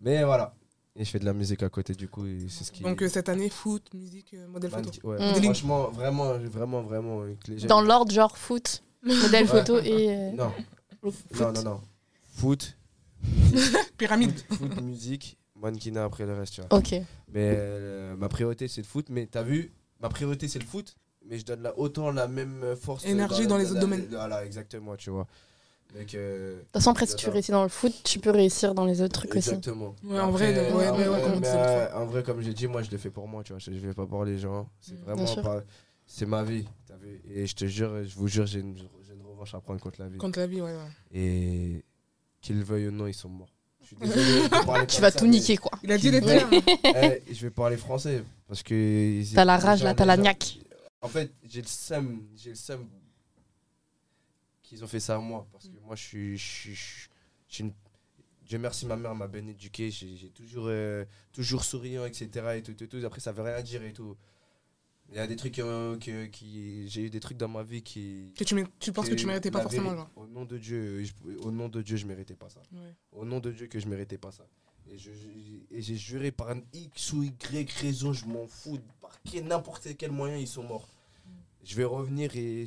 Mais 0.00 0.24
voilà. 0.24 0.54
Et 0.98 1.04
je 1.04 1.10
fais 1.10 1.18
de 1.18 1.24
la 1.26 1.34
musique 1.34 1.62
à 1.62 1.68
côté, 1.68 1.94
du 1.94 2.08
coup. 2.08 2.26
et 2.26 2.46
C'est 2.48 2.64
ce 2.64 2.72
qui. 2.72 2.82
Donc 2.82 3.02
euh, 3.02 3.08
cette 3.08 3.28
année, 3.28 3.50
foot, 3.50 3.82
musique, 3.94 4.32
euh, 4.34 4.48
modèle 4.48 4.70
photo. 4.70 4.90
Ouais. 5.04 5.18
Mm. 5.18 5.42
Franchement, 5.42 5.90
vraiment, 5.90 6.38
vraiment, 6.38 6.82
vraiment. 6.82 7.20
euh, 7.22 7.34
que 7.44 7.50
les 7.52 7.58
gens- 7.58 7.66
Dans 7.68 7.80
l'ordre, 7.82 8.10
genre 8.12 8.36
foot, 8.38 8.82
modèle 9.02 9.44
Ouais. 9.44 9.46
photo 9.46 9.78
et. 9.78 10.08
euh, 10.16 10.30
Non, 10.32 10.52
non, 11.02 11.52
non, 11.52 11.62
non. 11.62 11.80
Foot, 12.34 12.76
Pyramide. 13.98 14.38
foot, 14.50 14.80
musique, 14.82 15.38
mannequinat 15.54 16.04
après 16.04 16.26
le 16.26 16.34
reste, 16.34 16.54
tu 16.54 16.60
vois. 16.62 16.78
Ok. 16.78 16.92
Mais 16.92 17.54
euh, 17.56 18.16
ma 18.16 18.28
priorité, 18.28 18.68
c'est 18.68 18.80
le 18.80 18.86
foot. 18.86 19.06
Mais 19.10 19.26
t'as 19.26 19.42
vu, 19.42 19.72
ma 20.00 20.08
priorité, 20.08 20.48
c'est 20.48 20.58
le 20.58 20.66
foot. 20.66 20.94
Mais 21.28 21.38
je 21.38 21.44
donne 21.44 21.62
là 21.62 21.74
autant 21.76 22.10
la 22.12 22.28
même 22.28 22.76
force. 22.80 23.04
Énergie 23.04 23.46
dans 23.48 23.56
les 23.58 23.64
autres 23.66 23.74
la- 23.74 23.80
domaines. 23.80 24.06
Voilà, 24.10 24.44
exactement, 24.44 24.96
tu 24.96 25.10
vois. 25.10 25.26
Donc, 25.94 26.14
euh, 26.14 26.56
De 26.56 26.60
toute 26.62 26.72
façon, 26.72 26.90
après, 26.90 27.06
si 27.06 27.16
tu 27.16 27.30
réussis 27.30 27.52
dans 27.52 27.62
le 27.62 27.68
foot, 27.68 27.92
tu 28.04 28.18
peux 28.18 28.30
réussir 28.30 28.74
dans 28.74 28.84
les 28.84 29.00
autres 29.00 29.14
trucs 29.14 29.34
aussi. 29.34 29.48
Exactement. 29.50 29.94
Ouais, 30.04 30.20
en 30.20 30.30
vrai, 30.30 30.52
de- 30.52 30.74
ouais, 30.74 30.92
mais, 30.98 31.04
l'autre 31.06 31.40
euh, 31.44 31.88
en 31.94 32.06
vrai, 32.06 32.22
comme 32.22 32.40
j'ai 32.42 32.52
dit, 32.52 32.66
moi, 32.66 32.82
je 32.82 32.90
le 32.90 32.98
fais 32.98 33.10
pour 33.10 33.26
moi, 33.28 33.42
tu 33.42 33.52
vois. 33.52 33.60
Je, 33.60 33.70
je 33.72 33.78
vais 33.78 33.94
pas 33.94 34.06
pour 34.06 34.24
les 34.24 34.38
gens. 34.38 34.68
C'est 34.80 34.94
Mm. 34.94 35.04
vraiment 35.04 35.34
pas. 35.42 35.62
C'est 36.06 36.26
ma 36.26 36.42
vie, 36.42 36.66
vu. 37.02 37.20
Et 37.34 37.46
je 37.46 37.54
te 37.54 37.64
jure, 37.66 38.04
je 38.04 38.14
vous 38.14 38.28
jure, 38.28 38.46
j'ai 38.46 38.60
une, 38.60 38.76
revanche 39.24 39.54
à 39.54 39.60
prendre 39.60 39.80
contre 39.80 40.00
la 40.00 40.08
vie. 40.08 40.18
Contre 40.18 40.38
la 40.38 40.46
vie, 40.46 40.60
ouais. 40.62 40.72
ouais. 40.72 40.90
Et 41.12 41.84
qu'ils 42.40 42.58
le 42.58 42.64
veuillent 42.64 42.88
ou 42.88 42.92
non, 42.92 43.06
ils 43.06 43.14
sont 43.14 43.28
morts. 43.28 43.52
Je 43.80 43.86
suis 43.88 43.96
désolé 43.96 44.48
Tu 44.88 45.00
vas 45.00 45.10
ça, 45.10 45.18
tout 45.18 45.26
niquer, 45.26 45.56
quoi. 45.56 45.72
Il 45.82 45.92
a 45.92 45.98
dit 45.98 46.10
les 46.10 46.20
termes. 46.20 46.50
Eh, 46.52 47.22
je 47.32 47.42
vais 47.42 47.50
parler 47.50 47.76
français 47.76 48.22
parce 48.48 48.62
que. 48.62 49.34
T'as 49.34 49.44
la 49.44 49.58
rage, 49.58 49.82
là, 49.82 49.94
t'as 49.94 50.04
la 50.04 50.16
niaque. 50.16 50.58
En 51.02 51.08
fait, 51.08 51.32
j'ai 51.48 51.60
le 51.62 51.68
seum, 51.68 52.22
j'ai 52.36 52.50
le 52.50 52.56
seum 52.56 52.86
qu'ils 54.68 54.84
ont 54.84 54.88
fait 54.88 55.00
ça 55.00 55.16
à 55.16 55.18
moi 55.18 55.46
parce 55.52 55.68
que 55.68 55.78
moi, 55.84 55.96
je 55.96 56.02
suis, 56.02 56.38
je 56.38 56.70
je 56.72 57.08
je 57.48 57.62
une- 57.62 57.72
Dieu 58.44 58.58
merci, 58.58 58.86
ma 58.86 58.96
mère 58.96 59.14
m'a 59.14 59.26
bien 59.26 59.44
éduqué. 59.46 59.90
J'ai 59.90 60.30
toujours, 60.30 60.66
euh, 60.68 61.04
toujours 61.32 61.64
souriant, 61.64 62.04
etc. 62.04 62.28
Et 62.56 62.62
tout, 62.62 62.74
tout, 62.74 62.86
tout. 62.86 63.04
Après, 63.04 63.20
ça 63.20 63.32
veut 63.32 63.42
rien 63.42 63.60
dire 63.62 63.82
et 63.82 63.92
tout. 63.92 64.16
Il 65.08 65.14
y 65.16 65.18
a 65.18 65.26
des 65.26 65.36
trucs 65.36 65.58
euh, 65.60 65.96
que, 65.98 66.26
qui, 66.26 66.88
j'ai 66.88 67.02
eu 67.02 67.10
des 67.10 67.20
trucs 67.20 67.36
dans 67.38 67.48
ma 67.48 67.62
vie 67.64 67.82
qui. 67.82 68.32
Que 68.36 68.44
tu, 68.44 68.54
tu 68.80 68.92
penses 68.92 69.08
que 69.08 69.14
tu 69.14 69.26
méritais 69.26 69.50
pas 69.50 69.62
forcément, 69.62 69.94
genre. 69.96 70.10
Au 70.16 70.26
nom 70.26 70.44
de 70.44 70.58
Dieu, 70.58 71.02
je- 71.04 71.12
au 71.44 71.50
nom 71.50 71.68
de 71.68 71.82
Dieu, 71.82 71.96
je 71.96 72.06
méritais 72.06 72.34
pas 72.34 72.48
ça. 72.48 72.60
Ouais. 72.72 72.94
Au 73.12 73.24
nom 73.24 73.38
de 73.40 73.50
Dieu 73.52 73.66
que 73.68 73.78
je 73.80 73.86
méritais 73.88 74.18
pas 74.18 74.30
ça. 74.32 74.46
Et 74.90 74.98
je- 74.98 75.10
je- 75.12 75.74
et 75.76 75.82
j'ai 75.82 75.96
juré 75.96 76.30
par 76.30 76.50
un 76.50 76.60
X 76.72 77.12
ou 77.12 77.22
Y 77.24 77.70
raison, 77.80 78.12
je 78.12 78.26
m'en 78.26 78.46
fous, 78.46 78.78
par 79.00 79.20
quel- 79.22 79.44
n'importe 79.44 79.96
quel 79.96 80.10
moyen, 80.12 80.36
ils 80.38 80.46
sont 80.48 80.62
morts. 80.64 80.88
Je 81.64 81.74
vais 81.76 81.84
revenir 81.84 82.34
et. 82.36 82.64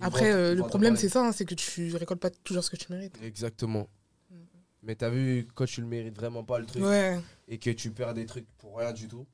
Après, 0.00 0.30
euh, 0.32 0.54
le 0.54 0.62
problème, 0.62 0.96
c'est 0.96 1.08
ça, 1.08 1.24
hein, 1.26 1.32
c'est 1.32 1.44
que 1.44 1.54
tu 1.54 1.94
récoltes 1.96 2.20
pas 2.20 2.30
toujours 2.30 2.62
ce 2.64 2.70
que 2.70 2.76
tu 2.76 2.86
mérites. 2.92 3.16
Exactement. 3.22 3.88
Mm. 4.30 4.34
Mais 4.84 4.94
t'as 4.94 5.10
vu, 5.10 5.46
quand 5.54 5.66
tu 5.66 5.80
le 5.80 5.86
mérites 5.86 6.16
vraiment 6.16 6.44
pas 6.44 6.58
le 6.58 6.66
truc 6.66 6.82
Ouais. 6.84 7.18
et 7.48 7.58
que 7.58 7.70
tu 7.70 7.90
perds 7.90 8.14
des 8.14 8.26
trucs 8.26 8.46
pour 8.58 8.78
rien 8.78 8.92
du 8.92 9.08
tout, 9.08 9.26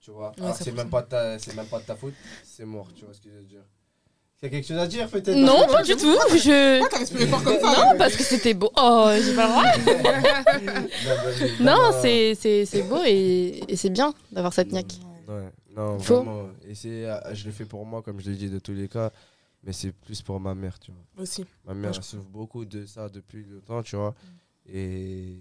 tu 0.00 0.10
vois, 0.10 0.32
Ouais, 0.40 0.50
c'est 0.58 0.72
même, 0.72 0.90
pas 0.90 1.02
de 1.02 1.08
ta- 1.08 1.38
c'est 1.38 1.54
même 1.54 1.66
pas 1.66 1.78
de 1.80 1.84
ta 1.84 1.94
faute, 1.94 2.14
c'est 2.44 2.64
mort, 2.64 2.88
tu 2.94 3.04
vois 3.04 3.14
ce 3.14 3.20
que 3.20 3.28
je 3.30 3.36
veux 3.36 3.44
dire. 3.44 3.62
A 4.44 4.48
quelque 4.48 4.66
chose 4.66 4.78
à 4.78 4.88
dire 4.88 5.08
peut-être? 5.08 5.36
Non, 5.36 5.68
pas 5.68 5.84
du 5.84 5.92
tout. 5.94 6.16
Je... 6.34 6.80
Pourquoi 6.80 6.88
t'as 6.88 6.98
respiré 6.98 7.26
fort 7.28 7.44
comme 7.44 7.60
ça 7.60 7.76
Non, 7.92 7.96
parce 7.96 8.16
que 8.16 8.24
c'était 8.24 8.54
beau. 8.54 8.72
Oh, 8.76 9.08
j'ai 9.22 9.36
pas 9.36 9.46
le 9.46 9.52
droit. 9.52 10.88
Non, 11.60 11.92
c'est 12.02 12.34
c'est- 12.34 12.66
c'est 12.66 12.82
beau 12.82 13.00
et, 13.06 13.62
et 13.68 13.76
c'est 13.76 13.90
bien 13.90 14.12
d'avoir 14.32 14.52
cette 14.52 14.72
niaque. 14.72 14.94
Ouais, 15.28 15.44
non, 15.76 15.96
Faux. 16.00 16.16
vraiment. 16.24 16.48
Et 16.66 16.74
c'est, 16.74 17.06
ah, 17.06 17.32
je 17.32 17.44
le 17.44 17.52
fais 17.52 17.64
pour 17.66 17.86
moi, 17.86 18.02
comme 18.02 18.18
je 18.20 18.30
l'ai 18.30 18.36
dit 18.36 18.50
de 18.50 18.58
tous 18.58 18.72
les 18.72 18.88
cas, 18.88 19.12
mais 19.64 19.72
c'est 19.72 19.92
plus 19.92 20.22
pour 20.22 20.38
ma 20.40 20.54
mère, 20.54 20.78
tu 20.78 20.90
vois. 20.92 21.22
Aussi. 21.22 21.44
Ma 21.64 21.74
mère 21.74 21.92
elle 21.96 22.02
souffre 22.02 22.28
beaucoup 22.28 22.64
de 22.64 22.84
ça 22.86 23.08
depuis 23.08 23.44
longtemps, 23.44 23.82
tu 23.82 23.96
vois. 23.96 24.14
Et. 24.68 25.38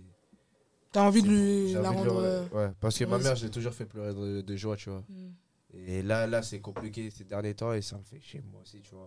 T'as 0.91 1.03
envie 1.03 1.21
de 1.21 1.27
lui 1.29 1.71
la 1.73 1.89
rendre. 1.89 2.17
euh, 2.19 2.45
Ouais, 2.51 2.71
parce 2.81 2.97
que 2.97 3.05
ma 3.05 3.17
mère, 3.17 3.35
je 3.35 3.45
l'ai 3.45 3.51
toujours 3.51 3.73
fait 3.73 3.85
pleurer 3.85 4.13
de, 4.13 4.41
de 4.41 4.55
joie, 4.57 4.75
tu 4.75 4.89
vois. 4.89 5.03
mm. 5.09 5.31
Et 5.73 6.01
là, 6.03 6.27
là 6.27 6.41
c'est 6.43 6.59
compliqué 6.59 7.09
ces 7.09 7.23
derniers 7.23 7.53
temps 7.55 7.71
et 7.73 7.81
ça 7.81 7.97
me 7.97 8.03
fait 8.03 8.19
chier, 8.19 8.43
moi 8.51 8.61
aussi, 8.61 8.81
tu 8.81 8.93
vois. 8.93 9.05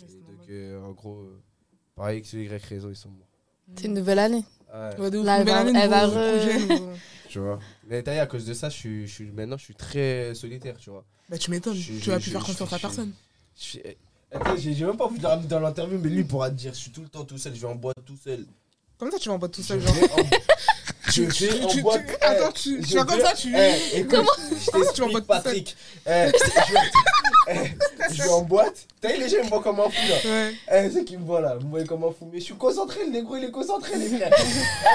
Ouais, 0.00 0.06
Et 0.06 0.08
c'est 0.08 0.20
donc, 0.20 0.48
euh, 0.48 0.80
en 0.82 0.92
gros, 0.92 1.18
euh, 1.20 1.42
par 1.94 2.10
X 2.12 2.32
ou 2.32 2.38
Y 2.38 2.64
raison, 2.64 2.88
ils 2.88 2.96
sont 2.96 3.10
morts. 3.10 3.28
C'est 3.76 3.84
une 3.88 3.94
nouvelle 3.94 4.18
année. 4.20 4.44
Ouais, 4.72 4.98
Ouais, 4.98 5.10
Là, 5.22 5.40
elle 5.40 5.46
va- 5.46 5.58
année, 5.58 5.78
elle 5.78 5.90
va 5.90 6.06
re- 6.06 6.96
tu 7.28 7.38
vois. 7.40 7.58
Mais 7.86 8.02
vu, 8.02 8.18
à 8.18 8.26
cause 8.26 8.46
de 8.46 8.54
ça, 8.54 8.70
je 8.70 8.76
suis, 8.76 9.06
je 9.06 9.12
suis, 9.12 9.30
maintenant, 9.30 9.58
je 9.58 9.64
suis 9.64 9.74
très 9.74 10.34
solitaire, 10.34 10.78
tu 10.78 10.88
vois. 10.88 11.04
Bah, 11.28 11.36
tu 11.36 11.50
m'étonnes. 11.50 11.76
Tu 11.76 11.92
vas 12.08 12.18
plus 12.18 12.30
faire 12.30 12.42
confiance 12.44 12.72
à 12.72 12.78
personne. 12.78 13.12
Je 13.58 13.62
suis- 13.62 13.80
Attends, 13.80 13.96
j'ai 14.58 14.74
j'ai 14.74 14.84
même 14.84 14.96
pas 14.96 15.04
envie 15.06 15.18
de 15.18 15.22
le 15.22 15.28
ramener 15.28 15.48
dans 15.48 15.60
l'interview, 15.60 15.98
mais 16.02 16.08
lui 16.10 16.18
il 16.20 16.26
pourra 16.26 16.50
te 16.50 16.54
dire 16.54 16.72
je 16.74 16.78
suis 16.78 16.90
tout 16.90 17.02
le 17.02 17.08
temps 17.08 17.24
tout 17.24 17.38
seul, 17.38 17.54
je 17.54 17.60
vais 17.60 17.66
en 17.68 17.74
boîte 17.74 17.96
tout 18.06 18.16
seul. 18.22 18.44
Comme 18.98 19.10
ça, 19.10 19.18
tu 19.18 19.28
vas 19.28 19.36
en 19.36 19.38
boîte 19.38 19.52
tout 19.52 19.62
seul, 19.62 19.80
genre. 19.80 19.94
vais 19.94 20.10
en, 20.10 20.16
je 21.12 21.22
vais 21.22 21.28
Tu- 21.28 21.64
en 21.64 21.68
tu- 21.68 21.82
boîte. 21.82 22.06
tu- 22.06 22.14
Attends, 22.24 22.52
tu- 22.52 22.80
vas 22.80 23.04
comme 23.04 23.20
ça, 23.20 23.32
tu- 23.34 23.54
écoute, 23.56 23.56
je 23.94 24.70
Comment 24.70 24.84
tu 24.92 25.00
vas 25.00 25.06
en 25.06 25.10
t'explique, 25.10 25.10
boîte 25.10 25.22
tout 25.22 25.26
Patrick. 25.26 25.76
Eh, 26.06 26.10
je 26.10 26.72
vais- 26.72 26.80
eh, 27.48 28.12
je 28.14 28.22
vais 28.22 28.28
en 28.28 28.42
boîte. 28.42 28.86
T'as 29.00 29.12
vu, 29.12 29.18
les 29.20 29.28
gens 29.28 29.36
ils 29.38 29.44
me 29.44 29.48
voient 29.48 29.62
comme 29.62 29.80
un 29.80 29.84
fou 29.88 30.08
là. 30.08 30.30
Ouais. 30.30 30.54
Eh, 30.72 30.90
c'est 30.90 31.04
qui 31.04 31.16
me 31.16 31.24
voient 31.24 31.40
là, 31.40 31.54
vous 31.56 31.66
me 31.66 31.70
voyez 31.70 31.86
comme 31.86 32.04
un 32.04 32.10
fou. 32.10 32.28
Mais 32.32 32.40
je 32.40 32.44
suis 32.44 32.54
concentré, 32.56 33.04
le 33.06 33.12
négro 33.12 33.36
il 33.36 33.44
est 33.44 33.50
concentré, 33.50 33.96
les 33.96 34.08
frères. 34.18 34.32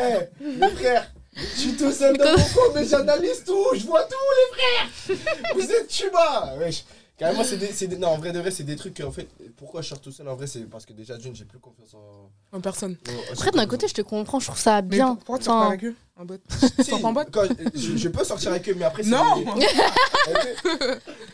Eh, 0.03 0.45
les 0.59 0.69
frères, 0.75 1.11
je 1.35 1.59
suis 1.61 1.73
tout 1.77 1.91
seul 1.91 2.15
dans 2.17 2.25
mon 2.37 2.43
coin, 2.49 2.63
mais 2.75 2.85
j'analyse 2.85 3.43
tout, 3.45 3.65
je 3.73 3.85
vois 3.85 4.03
tout, 4.03 4.15
les 4.37 5.15
frères. 5.15 5.17
Vous 5.55 5.71
êtes 5.71 5.87
tuba. 5.87 6.55
Wesh. 6.59 6.83
Carrément, 7.17 7.43
c'est 7.43 7.58
des, 7.58 7.67
c'est 7.67 7.88
des- 7.88 7.97
Non, 7.97 8.08
en 8.10 8.17
vrai, 8.17 8.32
de 8.32 8.39
vrai, 8.39 8.49
c'est 8.49 8.63
des 8.63 8.76
trucs 8.76 8.95
que, 8.95 9.04
en 9.04 9.12
fait, 9.12 9.28
pourquoi 9.56 9.82
je 9.84 9.89
sors 9.89 10.02
tout 10.02 10.12
seul 10.12 10.28
En 10.28 10.36
vrai, 10.36 10.47
c'est 10.47 10.62
parce 10.67 10.84
que 10.86 10.93
déjà, 10.93 11.15
d'une, 11.15 11.36
j'ai 11.36 11.45
plus 11.45 11.60
confiance 11.60 11.93
en. 11.93 12.32
En 12.58 12.60
personne. 12.60 12.97
en- 13.08 13.34
Après, 13.34 13.52
d'un 13.52 13.67
côté, 13.67 13.88
je 13.88 13.93
te 13.93 14.02
comprends, 14.02 14.39
je 14.39 14.47
trouve 14.47 14.60
ça 14.60 14.82
Mais 14.82 14.88
bien. 14.89 15.15
pourquoi 15.15 15.38
tu 15.38 15.45
sors 15.45 15.60
pas 15.62 15.67
avec 15.67 15.84
eux 15.86 15.95
en 16.15 16.26
boîte 16.26 16.41
Si, 16.80 16.84
sors 16.89 16.99
pas 17.02 17.08
en 17.10 17.13
boîte 17.13 17.30
quand- 17.32 17.43
je, 17.76 17.97
je 17.97 18.10
peux 18.10 18.23
sortir 18.23 18.49
avec 18.52 18.67
eux, 18.67 18.73
mais 18.76 18.86
après, 18.86 19.04
c'est. 19.04 19.12
Non 19.12 19.23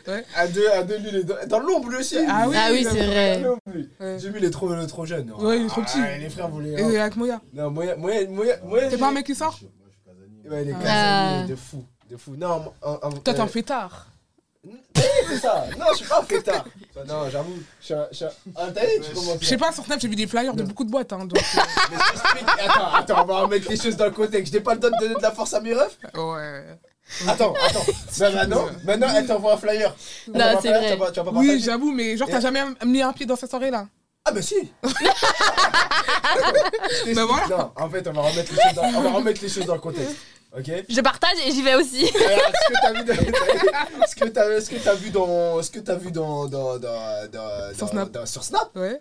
Ouais. 0.06 0.24
À 0.36 0.48
deux, 0.48 0.68
à 0.70 0.82
deux, 0.82 0.98
lui, 0.98 1.08
il 1.08 1.16
est 1.16 1.24
dans, 1.24 1.46
dans 1.46 1.58
l'ombre, 1.60 1.88
lui 1.90 1.96
aussi. 1.98 2.16
Ah 2.28 2.46
oui, 2.48 2.56
Ah 2.58 2.68
oui, 2.72 2.84
c'est 2.88 3.06
vrai. 3.06 3.42
Ouais. 4.00 4.18
Jimmy, 4.18 4.34
il 4.38 4.44
est 4.44 4.50
trop, 4.50 4.72
il 4.74 4.80
est 4.80 4.86
trop 4.86 5.06
jeune. 5.06 5.30
Ouais, 5.32 5.58
il 5.60 5.64
est 5.64 5.68
trop 5.68 5.82
petit. 5.82 5.98
Ah, 5.98 6.18
les 6.18 6.28
frères 6.30 6.48
voulaient. 6.48 6.72
Et 6.80 6.98
avec 6.98 7.16
Moya. 7.16 7.40
Non, 7.52 7.70
moi, 7.70 7.96
moi, 7.96 8.12
moi, 8.28 8.44
moi. 8.64 8.80
T'es 8.88 8.98
pas 8.98 9.08
un 9.08 9.12
mec 9.12 9.26
qui 9.26 9.34
sort 9.34 9.58
Ouais, 10.48 10.64
les 10.64 10.72
Ah. 10.72 10.82
casaniers, 10.82 11.48
de 11.50 11.56
fou. 11.56 11.84
De 12.10 12.16
fou. 12.16 12.34
Non, 12.36 12.60
moi, 12.60 12.74
en- 12.82 12.92
en- 13.06 13.10
Toi, 13.12 13.20
t'es 13.34 13.38
euh, 13.40 13.44
un 13.44 13.46
fêtard. 13.46 14.08
C'est 15.30 15.38
ça. 15.38 15.64
Non, 15.78 15.86
je 15.92 15.96
suis 15.98 16.06
pas 16.06 16.20
un 16.20 16.24
fêtard. 16.24 16.64
Non, 17.06 17.30
j'avoue. 17.30 17.54
Je 17.80 17.84
suis 17.84 17.94
un. 17.94 18.06
je 18.10 18.16
suis 18.16 18.24
un- 18.24 18.30
Ah, 18.56 18.66
t'as 18.74 18.80
vu, 18.84 18.92
tu 19.02 19.14
commences. 19.14 19.38
Je 19.40 19.46
sais 19.46 19.56
pas, 19.56 19.72
sur 19.72 19.84
Snap, 19.84 20.00
j'ai 20.00 20.08
vu 20.08 20.16
des 20.16 20.26
flyers 20.26 20.54
de 20.54 20.62
Non. 20.62 20.68
beaucoup 20.68 20.84
de 20.84 20.90
boîtes. 20.90 21.12
Hein, 21.12 21.24
donc, 21.24 21.36
euh, 21.38 21.40
Mais 21.90 21.96
je 21.96 22.10
t'explique. 22.12 22.48
Attends, 22.68 22.92
attends, 22.94 23.22
on 23.22 23.24
va 23.26 23.40
remettre 23.42 23.70
les 23.70 23.76
choses 23.76 23.96
dans 23.96 24.04
le 24.06 24.10
contexte. 24.10 24.52
Je 24.52 24.58
n'ai 24.58 24.62
pas 24.64 24.74
le 24.74 24.80
droit 24.80 24.90
de 24.90 24.98
donner 24.98 25.14
de 25.14 25.22
la 25.22 25.30
force 25.30 25.54
à 25.54 25.60
mes 25.60 25.72
refs 25.74 25.98
ouais. 26.14 26.64
Attends, 27.26 27.54
attends. 27.66 27.84
Ben 28.18 28.34
maintenant, 28.34 28.66
maintenant, 28.84 29.08
elle 29.16 29.26
t'envoie 29.26 29.54
un 29.54 29.56
flyer. 29.56 29.94
Elle 30.32 30.40
un 30.42 30.60
c'est 30.60 30.68
vrai. 30.68 30.92
Tu 30.92 30.98
vas 30.98 31.06
pas, 31.06 31.12
tu 31.12 31.20
vas 31.20 31.24
pas 31.32 31.38
Oui, 31.38 31.60
j'avoue, 31.64 31.92
mais 31.92 32.16
genre, 32.16 32.28
t'as 32.30 32.40
jamais 32.40 32.62
mis 32.84 33.02
un 33.02 33.12
pied 33.12 33.26
dans 33.26 33.36
cette 33.36 33.50
soirée-là? 33.50 33.86
Ah, 34.24 34.32
bah 34.32 34.42
si. 34.42 34.70
Bah 37.14 37.24
voilà. 37.26 37.48
Non, 37.48 37.72
en 37.76 37.90
fait, 37.90 38.06
on 38.06 38.12
va 38.12 38.22
remettre 38.22 38.52
les 38.52 38.62
choses 38.62 38.74
dans, 38.74 38.82
on 38.84 39.00
va 39.02 39.10
remettre 39.10 39.42
les 39.42 39.48
choses 39.48 39.66
dans 39.66 39.74
le 39.74 39.80
contexte. 39.80 40.16
Ok. 40.56 40.68
Je 40.88 41.00
partage 41.00 41.38
et 41.46 41.52
j'y 41.52 41.62
vais 41.62 41.74
aussi. 41.76 42.06
Ce 42.06 42.12
que 42.12 42.80
t'as 42.82 42.92
vu 42.92 43.04
dans- 43.04 44.60
ce 44.60 44.70
que 44.70 44.74
t'as 44.78 44.94
vu 44.94 45.10
dans 45.10 45.62
ce 45.62 45.70
que 45.70 45.78
t'as 45.80 45.94
vu 45.94 46.10
dans 46.10 46.46
dans 46.46 46.78
dans 46.78 47.30
dans 47.30 47.74
Sur 47.76 47.88
Snap. 47.88 48.10
dans- 48.10 48.26
sur 48.26 48.42
Snap? 48.42 48.68
Ouais. 48.74 48.98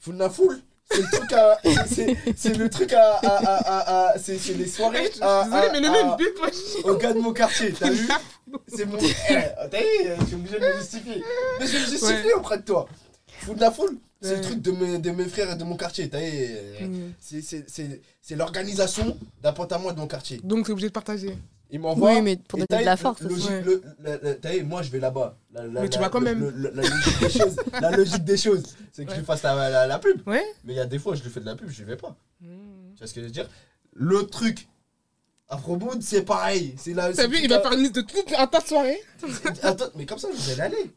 full 0.00 0.16
na 0.16 0.28
full. 0.28 0.60
C'est 0.92 0.98
le 1.02 1.08
truc 1.12 1.32
à 1.32 1.58
c'est 2.36 2.56
le 2.56 2.68
truc 2.68 2.92
à 2.92 3.12
à 3.18 3.36
à, 3.36 3.56
à, 3.56 4.08
à- 4.10 4.18
c'est 4.18 4.36
c'est 4.38 4.54
les 4.54 4.66
soirées 4.66 5.06
Je 5.06 5.12
suis 5.12 5.22
à, 5.22 5.44
désolée, 5.44 5.66
à- 5.68 5.72
mais 5.72 5.80
le 5.80 5.86
le 5.86 6.16
but, 6.16 6.34
moi, 6.38 6.48
au 6.92 6.96
gars 6.96 7.12
de 7.12 7.20
mon 7.20 7.32
quartier 7.32 7.72
t'as 7.72 7.90
vu? 7.90 8.08
c'est 8.66 8.84
mon 8.86 8.98
eh, 8.98 9.34
t'as 9.70 9.78
vu 9.78 9.86
je 10.20 10.24
suis 10.26 10.34
obligé 10.34 10.58
de 10.58 10.66
me 10.66 10.76
justifier. 10.78 11.22
Mais 11.60 11.66
je 11.68 11.72
vais 11.72 11.78
me 11.78 11.86
justifier 11.86 12.32
auprès 12.34 12.56
de 12.58 12.62
toi. 12.64 12.88
Full 13.46 13.56
na 13.58 13.70
full 13.70 13.96
c'est 14.20 14.36
le 14.36 14.42
truc 14.42 14.60
de 14.62 14.70
mes 14.72 14.98
de 14.98 15.10
mes 15.10 15.24
frères 15.24 15.50
et 15.52 15.56
de 15.56 15.64
mon 15.64 15.76
quartier 15.76 16.10
je- 16.12 16.84
Mm. 16.84 17.12
c'est 17.18 17.42
c'est 17.42 17.64
c'est 17.68 18.00
c'est 18.20 18.36
l'organisation 18.36 19.16
d'un 19.42 19.52
pote 19.52 19.72
à 19.72 19.78
moi 19.78 19.92
de 19.92 19.98
mon 20.00 20.06
quartier 20.06 20.40
Donc, 20.44 20.66
t'es 20.66 20.72
obligé 20.72 20.88
de 20.88 20.92
partager. 20.92 21.36
il 21.70 21.80
m'envoie 21.80 22.14
Oui, 22.14 22.22
mais 22.22 22.36
pour 22.36 22.58
et 22.58 22.64
donner 22.68 22.82
de 22.82 22.86
la 22.86 22.92
le- 22.92 22.96
force 22.98 23.20
le- 23.22 23.28
le- 23.28 23.82
le- 24.02 24.38
le- 24.42 24.64
moi 24.64 24.82
je 24.82 24.90
vais 24.90 24.98
là-bas. 25.00 25.36
Mais 25.70 25.88
tu 25.88 25.98
vas 25.98 26.08
quand 26.10 26.18
le- 26.20 26.24
même. 26.26 26.40
le- 26.40 26.50
le- 26.50 26.72
la 27.80 27.90
logique 27.92 28.24
des 28.24 28.36
choses, 28.36 28.64
c'est 28.92 29.04
que 29.04 29.12
je 29.12 29.18
lui 29.18 29.24
fasse 29.24 29.42
la, 29.42 29.70
la, 29.70 29.86
la 29.86 29.98
pub. 29.98 30.20
Ouais. 30.26 30.44
Mais 30.64 30.72
il 30.74 30.76
y 30.76 30.80
a 30.80 30.86
des 30.86 30.98
fois, 30.98 31.14
je 31.14 31.22
lui 31.22 31.30
fais 31.30 31.40
de 31.40 31.46
la 31.46 31.56
pub, 31.56 31.68
je 31.70 31.82
lui 31.82 31.90
fais 31.90 31.96
pas. 31.96 32.14
Mm. 32.40 32.46
Tu 32.94 32.98
vois 32.98 33.06
ce 33.06 33.14
que 33.14 33.20
je 33.20 33.26
veux 33.26 33.32
dire? 33.32 33.48
L'autre 33.94 34.30
truc, 34.30 34.68
Afroboot, 35.50 36.00
c'est 36.02 36.22
pareil. 36.22 36.74
C'est 36.78 36.94
la. 36.94 37.08
T'as 37.08 37.22
c'est 37.22 37.28
vu, 37.28 37.38
il 37.42 37.48
va 37.48 37.60
faire 37.60 37.72
une 37.72 37.80
liste 37.80 37.96
de 37.96 38.00
toute 38.02 38.32
un 38.38 38.46
tas 38.46 38.60
de 38.60 38.66
soirées. 38.66 39.02
Attends, 39.62 39.86
mais 39.96 40.06
comme 40.06 40.18
ça, 40.18 40.28
vous 40.32 40.50
allez 40.50 40.60
aller. 40.60 40.90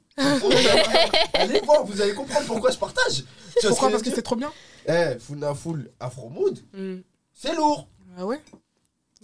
allez 1.34 1.60
voir, 1.62 1.84
vous 1.84 2.00
allez 2.02 2.13
comprendre 2.13 2.46
pourquoi 2.46 2.70
je 2.72 2.78
partage. 2.78 3.24
Tu 3.60 3.68
Pourquoi 3.68 3.89
Parce 3.89 4.04
que 4.04 4.12
c'est 4.12 4.22
trop 4.22 4.36
bien. 4.36 4.52
Eh, 4.88 5.18
Funa 5.20 5.54
Full, 5.56 5.89
Afromood, 6.00 6.60
Mm. 6.74 6.98
c'est 7.34 7.56
lourd. 7.56 7.88
Ah 8.18 8.26
ouais? 8.26 8.39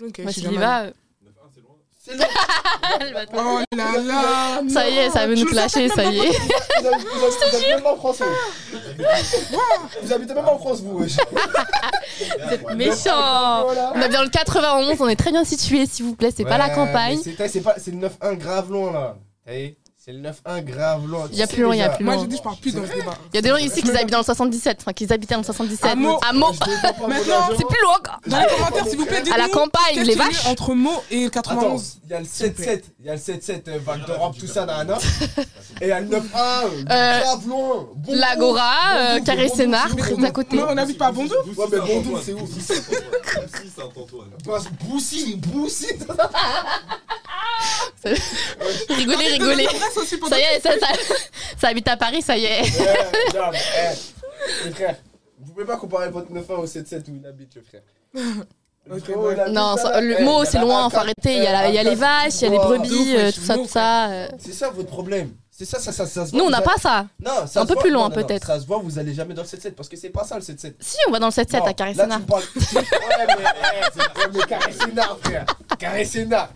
Ok, 0.02 0.18
y 0.20 0.56
va. 0.56 0.92
C'est 2.02 2.16
lourd. 2.16 2.26
Oh 3.36 3.60
là 3.76 3.92
là 4.02 4.62
Ça 4.70 4.90
y 4.90 4.98
est, 4.98 5.10
ça 5.10 5.28
veut 5.28 5.36
nous 5.36 5.44
le 5.44 5.50
clasher, 5.52 5.90
ça 5.90 6.06
y 6.06 6.20
est. 6.20 6.30
Vous 6.32 6.88
habitez, 6.88 7.08
vous 7.14 7.26
habitez- 7.26 7.50
vous 7.52 7.56
habitez 7.56 7.70
même 7.74 7.84
pas 7.84 7.92
en 7.92 7.98
France. 7.98 8.22
vous. 8.22 9.60
Vous 10.02 10.14
habitez 10.14 10.34
même 10.34 10.48
en 10.48 10.58
France, 10.60 10.80
vous. 10.82 11.00
wesh. 11.00 11.18
Vous 12.20 12.54
êtes 12.54 12.76
méchant. 12.76 13.64
Voilà. 13.66 13.94
On 13.96 14.02
a 14.02 14.08
bien 14.08 14.24
le 14.24 14.30
91, 14.30 15.02
on 15.02 15.08
est 15.10 15.16
très 15.18 15.32
bien 15.32 15.44
situé, 15.44 15.86
s'il 15.86 16.06
vous 16.06 16.16
plaît. 16.16 16.32
C'est 16.36 16.46
pas 16.46 16.58
la 16.58 16.70
campagne. 16.70 17.20
C'est 17.22 17.62
pas- 17.62 17.76
le 17.86 17.92
9-1 17.98 18.34
grave 18.36 18.72
long 18.72 18.92
là. 18.94 19.18
Vu? 19.48 19.76
C'est 20.10 20.16
C'est 20.16 20.54
le 20.54 20.60
9-1 20.60 20.64
grave 20.64 21.08
loin. 21.08 21.28
Il 21.32 21.38
y 21.38 21.44
a 21.44 21.48
plus 21.48 21.62
loin, 21.62 21.76
il 21.76 21.80
y 21.80 21.82
a 21.84 21.90
plus 21.90 22.04
Moi, 22.04 22.16
loin. 22.16 22.24
j'ai 22.24 22.30
dit, 22.30 22.38
je 22.38 22.42
parle 22.42 22.58
plus 22.58 22.74
dans 22.74 22.84
ce 22.86 22.94
débat. 22.94 23.14
Il 23.32 23.36
y 23.36 23.40
a 23.40 23.42
des 23.42 23.50
gens 23.50 23.58
ici 23.58 23.84
qui 23.84 23.92
habitent 23.92 24.10
dans 24.12 24.18
le 24.20 24.24
77, 24.24 24.78
enfin 24.82 24.94
qui 24.94 25.12
habitaient 25.12 25.36
dans 25.36 25.42
le 25.42 25.46
77. 25.46 25.86
À 25.86 25.96
Meaux. 25.96 26.20
Maintenant. 26.34 26.52
C'est 27.56 27.68
plus 27.68 27.82
loin. 27.84 27.98
Dans 28.26 28.40
les 28.40 28.48
commentaires, 28.56 28.88
s'il 28.88 28.98
vous 28.98 29.06
plaît, 29.06 29.22
dites-nous. 29.22 29.36
À 29.36 29.38
la 29.38 29.50
campagne, 29.50 30.02
les 30.04 30.16
vaches. 30.16 30.46
Entre 30.48 30.74
Meaux 30.74 31.04
et 31.12 31.22
le 31.26 31.28
Attends, 31.28 31.42
91. 31.42 32.00
il 32.06 32.10
y 32.10 32.14
a 32.16 32.20
le 32.20 32.26
7-7, 32.26 32.84
il 33.00 33.06
y 33.06 33.10
a 33.10 33.14
le 33.14 33.20
7-7 33.20 33.62
euh, 33.68 33.80
Val 33.86 34.04
d'Europe, 34.08 34.36
tout 34.40 34.48
ça, 34.48 34.66
nana. 34.66 34.98
Et 35.82 35.86
il 35.86 35.88
y 35.88 35.92
a 35.92 36.00
le 36.00 36.08
9-1, 36.08 36.20
Euh, 36.90 37.20
grave 37.22 37.48
loin. 37.48 37.88
L'Agora, 38.08 38.74
euh, 38.96 39.14
Bondou, 39.14 39.26
Carré 39.26 39.44
Bondou, 39.48 39.56
Sénard, 39.58 39.88
c'est 39.90 39.94
où, 39.94 39.98
très 39.98 40.12
Bondou 40.12 40.26
à 40.26 40.32
côté. 40.32 40.56
Moi, 40.56 40.68
on 40.72 40.76
n'habite 40.76 40.98
pas 40.98 41.08
à 41.08 41.12
Bondou 41.12 41.36
Ouais, 41.56 41.66
mais 41.72 41.80
Bondou, 41.80 42.18
c'est 42.24 42.34
où? 42.34 42.40
Boussy, 42.40 42.62
Saint-Antoine. 43.76 44.30
Bah, 44.46 44.58
Boussy, 44.88 45.36
Boussy. 45.36 45.86
Rigolez, 48.90 49.28
rigolez. 49.34 49.68
Pour 50.20 50.30
Ça 50.30 50.40
y 50.40 50.42
est, 50.42 50.60
ça, 50.62 50.72
ça, 50.80 50.88
ça 51.60 51.68
habite 51.68 51.88
à 51.88 51.98
Paris, 51.98 52.22
ça 52.22 52.38
y 52.38 52.46
est. 52.46 52.62
Eh, 52.64 53.38
non, 53.38 53.44
eh, 53.54 54.66
les 54.66 54.72
frères, 54.72 54.96
vous 55.40 55.54
pouvez 55.54 55.66
pas 55.66 55.78
comparer 55.78 56.10
votre 56.10 56.32
9-1 56.32 56.54
au 56.60 56.66
7-7 56.66 57.10
où 57.10 57.16
il 57.16 57.26
habite, 57.26 57.56
le 57.56 57.62
frère. 57.62 57.82
Le 58.86 58.96
Ok, 58.96 59.04
frérot, 59.04 59.28
ouais. 59.28 59.34
il 59.36 59.40
habite 59.40 59.54
Non, 59.54 59.76
ça- 59.78 60.00
le 60.02 60.20
Eh, 60.20 60.24
mot 60.24 60.46
c'est 60.46 60.60
loin, 60.60 60.90
quatre- 60.90 61.02
arrêter. 61.02 61.34
Il 61.38 61.44
y 61.44 61.48
a, 61.48 61.70
y 61.70 61.78
a 61.78 61.84
les 61.84 61.96
vaches, 61.96 62.36
il 62.42 62.44
y 62.44 62.46
a 62.46 62.50
les 62.50 62.58
Wow. 62.58 62.68
brebis, 62.78 63.16
euh, 63.16 63.32
tout 63.32 63.42
ça, 63.42 63.56
tout 63.56 63.68
ça. 63.68 64.10
euh. 64.10 64.28
C'est 64.40 64.54
ça 64.54 64.70
votre 64.70 64.90
problème. 64.90 65.32
C'est 65.52 65.66
ça, 65.66 65.78
ça, 65.78 65.92
ça, 65.92 66.06
ça 66.08 66.26
se 66.26 66.32
voit. 66.32 66.40
Nous, 66.40 66.46
on 66.46 66.50
n'a 66.50 66.62
pas 66.62 66.78
ça. 66.82 67.06
Non, 67.20 67.46
ça 67.46 67.60
Un 67.62 67.66
peu 67.66 67.74
voit- 67.74 67.82
plus 67.84 67.92
loin, 67.92 68.10
peut-être. 68.10 68.48
Ça 68.48 68.60
se 68.62 68.66
voit, 68.66 68.80
vous 68.82 68.98
allez 68.98 69.14
jamais 69.14 69.34
dans 69.34 69.42
le 69.42 69.48
7-7 69.48 69.76
parce 69.76 69.90
que 69.90 69.98
c'est 69.98 70.10
pas 70.10 70.24
ça 70.24 70.36
le 70.36 70.42
7-7. 70.42 70.76
Si, 70.80 70.96
on 71.08 71.12
va 71.12 71.20
dans 71.20 71.28
le 71.28 71.32
7-7 71.34 71.60
Non, 71.60 71.66
à 71.66 71.74
Carré 71.74 71.94
là, 71.96 72.08
tu 72.08 72.14
me 72.22 72.26
parles- 72.26 72.44
Ouais, 72.56 72.82
mais, 73.28 73.46
eh, 73.98 74.28
mais 74.68 74.74
Sénard, 74.74 75.18
frère. 75.22 75.46
Carré 75.78 76.06
Sénard. 76.06 76.50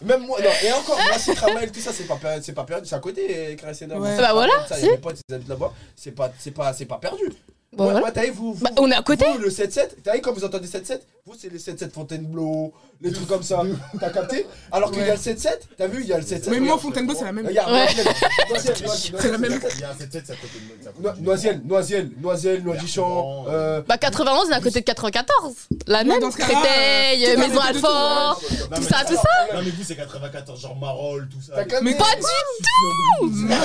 Même 0.00 0.26
moi, 0.26 0.38
non, 0.40 0.50
et 0.62 0.72
encore, 0.72 0.96
moi, 0.96 1.18
c'est 1.18 1.34
Kramaël, 1.34 1.72
tout 1.72 1.80
ça, 1.80 1.92
c'est 1.92 2.04
pas, 2.04 2.18
c'est 2.40 2.52
pas 2.52 2.64
perdu. 2.64 2.86
C'est 2.86 2.94
à 2.94 3.00
côté, 3.00 3.56
Carré 3.56 3.74
Sénard. 3.74 3.98
Ouais. 3.98 4.16
Bah 4.16 4.32
voilà, 4.32 4.66
ça, 4.68 4.76
si. 4.76 4.86
y 4.86 4.88
a 4.88 4.92
mes 4.92 4.98
potes, 4.98 5.18
ils 5.28 5.34
habitent 5.34 5.48
là-bas. 5.48 5.72
C'est 5.96 6.12
pas, 6.12 6.32
c'est 6.38 6.52
pas, 6.52 6.72
c'est 6.72 6.86
pas 6.86 6.98
perdu. 6.98 7.32
Bon, 7.76 7.84
Ouais, 7.84 7.90
voilà. 7.92 8.06
ouais, 8.06 8.12
t'as 8.12 8.22
vu, 8.24 8.30
vous, 8.30 8.54
vous- 8.54 8.64
Bah, 8.64 8.70
on 8.78 8.90
est 8.90 8.94
à 8.94 9.02
côté. 9.02 9.26
vous, 9.30 9.38
le 9.38 9.50
7-7, 9.50 9.96
t'as 10.02 10.14
vu 10.14 10.22
quand 10.22 10.32
vous 10.32 10.42
entendez 10.44 10.66
7-7 10.66 11.02
Vous, 11.26 11.34
c'est 11.38 11.52
les 11.52 11.58
7-7 11.58 11.92
Fontainebleau, 11.92 12.72
les 13.02 13.12
trucs 13.12 13.28
comme 13.28 13.42
ça. 13.42 13.60
T'as 14.00 14.08
capté? 14.08 14.46
Alors 14.72 14.90
qu'il 14.90 15.02
y 15.06 15.10
a 15.10 15.14
le 15.14 15.20
7-7, 15.20 15.58
t'as 15.76 15.86
vu, 15.86 16.00
il 16.00 16.08
y 16.08 16.12
a 16.14 16.16
le 16.16 16.24
7-7. 16.24 16.48
Mais 16.48 16.58
moi, 16.60 16.78
Fontainebleau, 16.78 17.14
c'est 17.14 17.26
la 17.26 17.32
même. 17.32 17.46
Regarde, 17.46 17.70
Ouais. 17.70 17.86
Noisiel, 17.86 18.06
Noisiel, 18.48 18.76
Noisiel, 18.82 19.20
C'est 19.20 19.30
la 19.32 19.36
même. 19.38 19.60
Il 19.74 19.80
y 19.80 19.84
a 19.84 19.90
un 19.90 19.92
7-7, 19.92 20.26
ça 20.26 20.34
côté 20.34 20.58
de 20.58 20.82
ça 20.82 20.90
côté 20.92 21.20
de- 21.20 21.24
Noisiel, 21.24 21.60
Noisiel, 21.66 22.10
Noisiel, 22.18 22.62
Noisy-Champ, 22.64 23.44
euh, 23.50 23.82
Bah 23.86 23.98
91, 23.98 24.46
on 24.48 24.50
est 24.50 24.54
à 24.54 24.60
côté 24.62 24.80
de 24.80 24.84
94. 24.86 25.54
La 25.86 26.02
même, 26.04 26.18
Créteil, 26.30 27.34
tout 27.34 27.40
Maison 27.40 27.54
tout, 27.60 27.66
Alfort, 27.68 28.40
tout 28.40 28.82
ça, 28.84 29.04
tout 29.06 29.14
ça. 29.14 29.54
Non, 29.54 29.60
mais 29.62 29.70
vous, 29.70 29.84
c'est 29.84 29.96
94, 29.96 30.58
genre 30.58 30.76
Marolles, 30.76 31.28
tout 31.30 31.42
ça. 31.42 31.62
Mais 31.82 31.94
Pas 31.94 32.16
du 32.16 32.22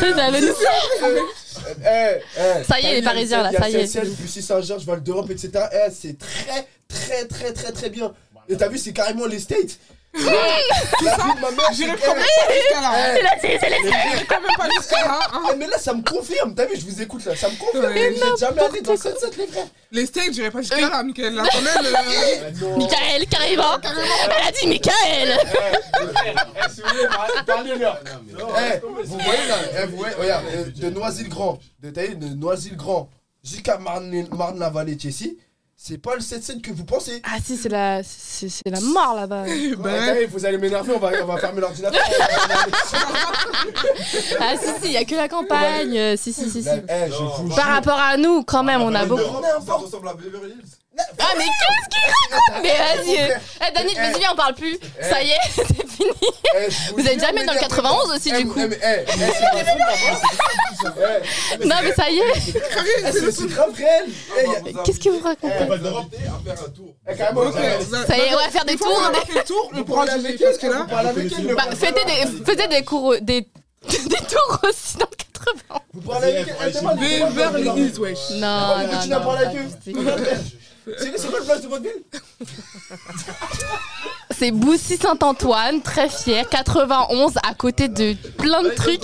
C'est 0.00 0.12
ça, 0.14 0.30
le 0.30 0.40
Eh, 2.16 2.40
eh, 2.60 2.64
Ça 2.64 2.80
y 2.80 2.86
est, 2.86 2.94
les 2.96 3.02
Parisiens, 3.02 3.42
là, 3.42 3.52
ça 3.52 3.68
y 3.68 3.76
est. 3.76 3.94
Il 3.94 4.16
Bussy 4.16 4.42
Saint-Georges, 4.42 4.84
Val 4.84 5.02
d'Europe, 5.02 5.30
etc. 5.30 5.50
C'est 5.92 6.18
très, 6.18 6.66
très, 6.88 7.24
très, 7.26 7.52
très, 7.52 7.72
très 7.72 7.90
bien. 7.90 8.12
Et 8.48 8.56
t'as 8.56 8.68
vu, 8.68 8.78
c'est 8.78 8.92
carrément 8.92 9.26
les 9.26 9.38
States. 9.38 9.78
La 10.24 11.16
vie 11.16 11.34
de 11.34 11.40
ma 11.40 11.50
mère, 11.50 11.72
J'irai 11.72 11.92
c'est 11.98 12.06
quand 12.06 12.14
même 12.14 12.24
pas 12.24 12.52
jusqu'à 12.54 12.80
là. 12.80 12.92
C'est 13.14 13.22
là, 13.22 13.30
c'est 13.40 13.58
c'est 13.60 13.70
les 13.70 13.76
J'irai 13.82 14.26
quand 14.28 14.40
même 14.40 14.56
pas 14.56 14.68
jusqu'à 14.76 15.04
là. 15.04 15.18
hein. 15.32 15.42
mais 15.56 15.66
là, 15.66 15.78
ça 15.78 15.94
me 15.94 16.02
confirme. 16.02 16.54
T'as 16.54 16.66
vu, 16.66 16.76
je 16.76 16.84
vous 16.86 17.02
écoute 17.02 17.24
là, 17.24 17.36
ça 17.36 17.48
me 17.48 17.56
confirme. 17.56 17.86
Ouais. 17.86 18.12
Êtes 18.12 18.38
jamais 18.38 18.62
allé 18.62 18.80
dans 18.80 18.92
le 18.92 18.98
7-7, 18.98 19.36
les 19.38 19.46
frères. 19.46 19.66
Les 19.90 20.06
steaks, 20.06 20.32
j'irai 20.34 20.50
pas 20.50 20.60
jusqu'à 20.60 20.80
là, 20.80 21.02
Michael. 21.02 21.34
Là, 21.34 21.44
quand 21.50 21.60
même. 21.60 21.86
euh, 21.86 22.50
non. 22.60 22.76
Michael, 22.78 23.26
carrément. 23.28 23.76
Elle 23.82 24.48
a 24.48 24.52
dit 24.52 24.66
Michael. 24.66 25.38
Eh, 26.20 27.44
parlez-leur. 27.46 27.98
Eh, 28.04 28.78
vous 29.04 29.18
voyez 29.18 29.48
là, 29.48 29.56
eh, 29.82 29.86
vous 29.86 29.96
voyez, 29.96 30.14
regarde, 30.14 30.44
euh, 30.54 30.64
de 30.74 30.90
Noisy-le-Grand, 30.90 31.58
de, 31.82 31.90
de 31.90 32.34
Noisy-le-Grand 32.34 33.08
jusqu'à 33.44 33.78
Marne- 33.78 34.26
Marne-la-Vallée, 34.32 34.98
Chessy, 34.98 35.38
c'est 35.80 35.98
pas 35.98 36.16
le 36.16 36.20
7-7 36.20 36.60
que 36.60 36.72
vous 36.72 36.84
pensez. 36.84 37.22
Ah 37.22 37.36
si, 37.42 37.56
c'est 37.56 37.68
la, 37.68 38.02
c'est 38.02 38.48
c'est 38.48 38.68
la 38.68 38.80
mort 38.80 39.14
là-bas. 39.14 39.44
Ouais, 39.48 39.76
bah, 39.76 39.90
t'as 40.06 40.14
vu, 40.14 40.26
vous 40.26 40.44
allez 40.44 40.58
m'énerver, 40.58 40.92
on 40.94 40.98
va, 40.98 41.12
on 41.22 41.26
va 41.26 41.36
fermer 41.38 41.60
l'ordinateur. 41.60 42.00
Ah 44.40 44.54
si, 44.60 44.68
si, 44.80 44.86
il 44.86 44.92
y 44.92 44.96
a 44.96 45.04
que 45.04 45.14
la 45.14 45.28
campagne. 45.28 46.16
Si, 46.16 46.32
si, 46.32 46.50
si, 46.50 46.62
si. 46.62 46.68
Eh, 46.68 47.10
je 47.10 47.42
vous 47.42 47.48
Par 47.54 47.64
jure. 47.64 47.74
rapport 47.74 47.98
à 48.00 48.16
nous, 48.16 48.42
quand 48.42 48.62
même, 48.64 48.82
on 48.82 48.94
a 48.94 49.04
beaucoup. 49.04 49.22
Hills, 49.22 49.64
Ça 49.66 49.74
ressemble 49.74 50.08
à 50.08 50.14
Beverly 50.14 50.52
Hills. 50.52 50.64
Ah 51.20 51.32
mais 51.36 51.44
qu'est-ce 51.44 51.88
qu'il 51.88 52.34
raconte 52.34 52.62
Mais 52.62 52.76
vas-y. 52.76 53.30
euh, 53.30 53.36
Eh 53.68 53.72
Dani, 53.74 53.94
vas-y, 53.94 54.18
viens, 54.18 54.30
on 54.32 54.36
parle 54.36 54.54
plus. 54.54 54.78
Ça 55.00 55.22
y 55.22 55.30
est, 55.30 55.36
c'est 55.54 55.64
fini. 55.88 56.10
Eh, 56.56 56.68
Vous 56.96 57.06
êtes 57.06 57.20
jamais 57.20 57.44
dans 57.44 57.52
le 57.52 57.58
m'énervez 57.60 57.68
91 57.68 58.08
pas. 58.08 58.14
aussi, 58.16 58.32
Eh, 58.34 58.42
du 58.42 58.48
coup. 58.48 58.58
eh, 58.60 58.66
mais, 58.68 58.78
eh, 58.82 59.04
eh, 59.06 59.10
c'est 59.10 59.64
pas 59.64 59.64
fou, 59.64 59.78
là-bas. 59.78 61.20
Eh, 61.60 61.66
Non 61.66 61.76
mais 61.82 61.92
ça 61.92 62.10
y 62.10 62.18
est. 62.18 62.32
eh, 62.36 63.30
c'est 63.32 63.46
grave 63.48 63.74
réel. 63.76 64.04
Eh, 64.66 64.72
Qu'est-ce 64.84 65.00
que 65.00 65.08
vous 65.10 65.20
racontez 65.20 65.54
Eh, 65.60 65.62
On 65.64 65.66
va 65.68 65.78
faire 65.78 66.64
un 66.66 66.70
tour. 66.70 66.94
eh, 67.08 67.16
carrément, 67.16 67.40
Ok, 67.42 67.54
eh, 67.56 67.84
ça- 68.06 68.16
y 68.16 68.20
est, 68.20 68.34
on 68.34 68.36
va 68.38 68.48
faire 68.50 68.64
des 68.64 68.76
tours. 68.76 69.70
on 69.74 69.84
pourra 69.84 70.06
juger. 70.06 70.28
avec 70.28 70.40
Parce 70.40 70.58
elle, 70.62 70.70
que 70.70 70.74
là. 70.74 70.86
Bah, 71.56 71.64
faites 71.76 71.94
des, 71.94 72.44
faites 72.44 72.70
des 72.70 72.84
cours, 72.84 73.14
des, 73.20 73.40
des 73.42 74.16
tours 74.26 74.60
aussi 74.64 74.96
dans 74.98 75.06
le 75.10 75.16
80. 75.16 75.80
Vous 75.94 76.00
parlez 76.02 76.36
avec 76.36 76.54
elle, 76.60 76.72
Beverly 76.72 77.68
Hills, 77.80 77.98
wesh. 77.98 78.30
Non, 78.32 78.76
mais 78.78 78.86
non, 78.86 79.16
à 79.16 79.20
non. 79.20 79.30
avec 79.30 79.56
eux. 79.56 79.92
C'est 80.98 81.18
c'est 81.18 81.28
quoi 81.28 81.38
le 81.40 81.44
place 81.44 81.62
de 81.62 81.68
votre 81.68 81.82
ville? 81.82 82.02
C'est 84.30 84.50
Boussy 84.52 84.96
Saint-Antoine, 84.96 85.82
très 85.82 86.08
fier, 86.08 86.48
91, 86.48 87.34
à 87.42 87.54
côté 87.54 87.88
de 87.88 88.14
plein 88.36 88.62
de 88.62 88.68
trucs. 88.70 89.00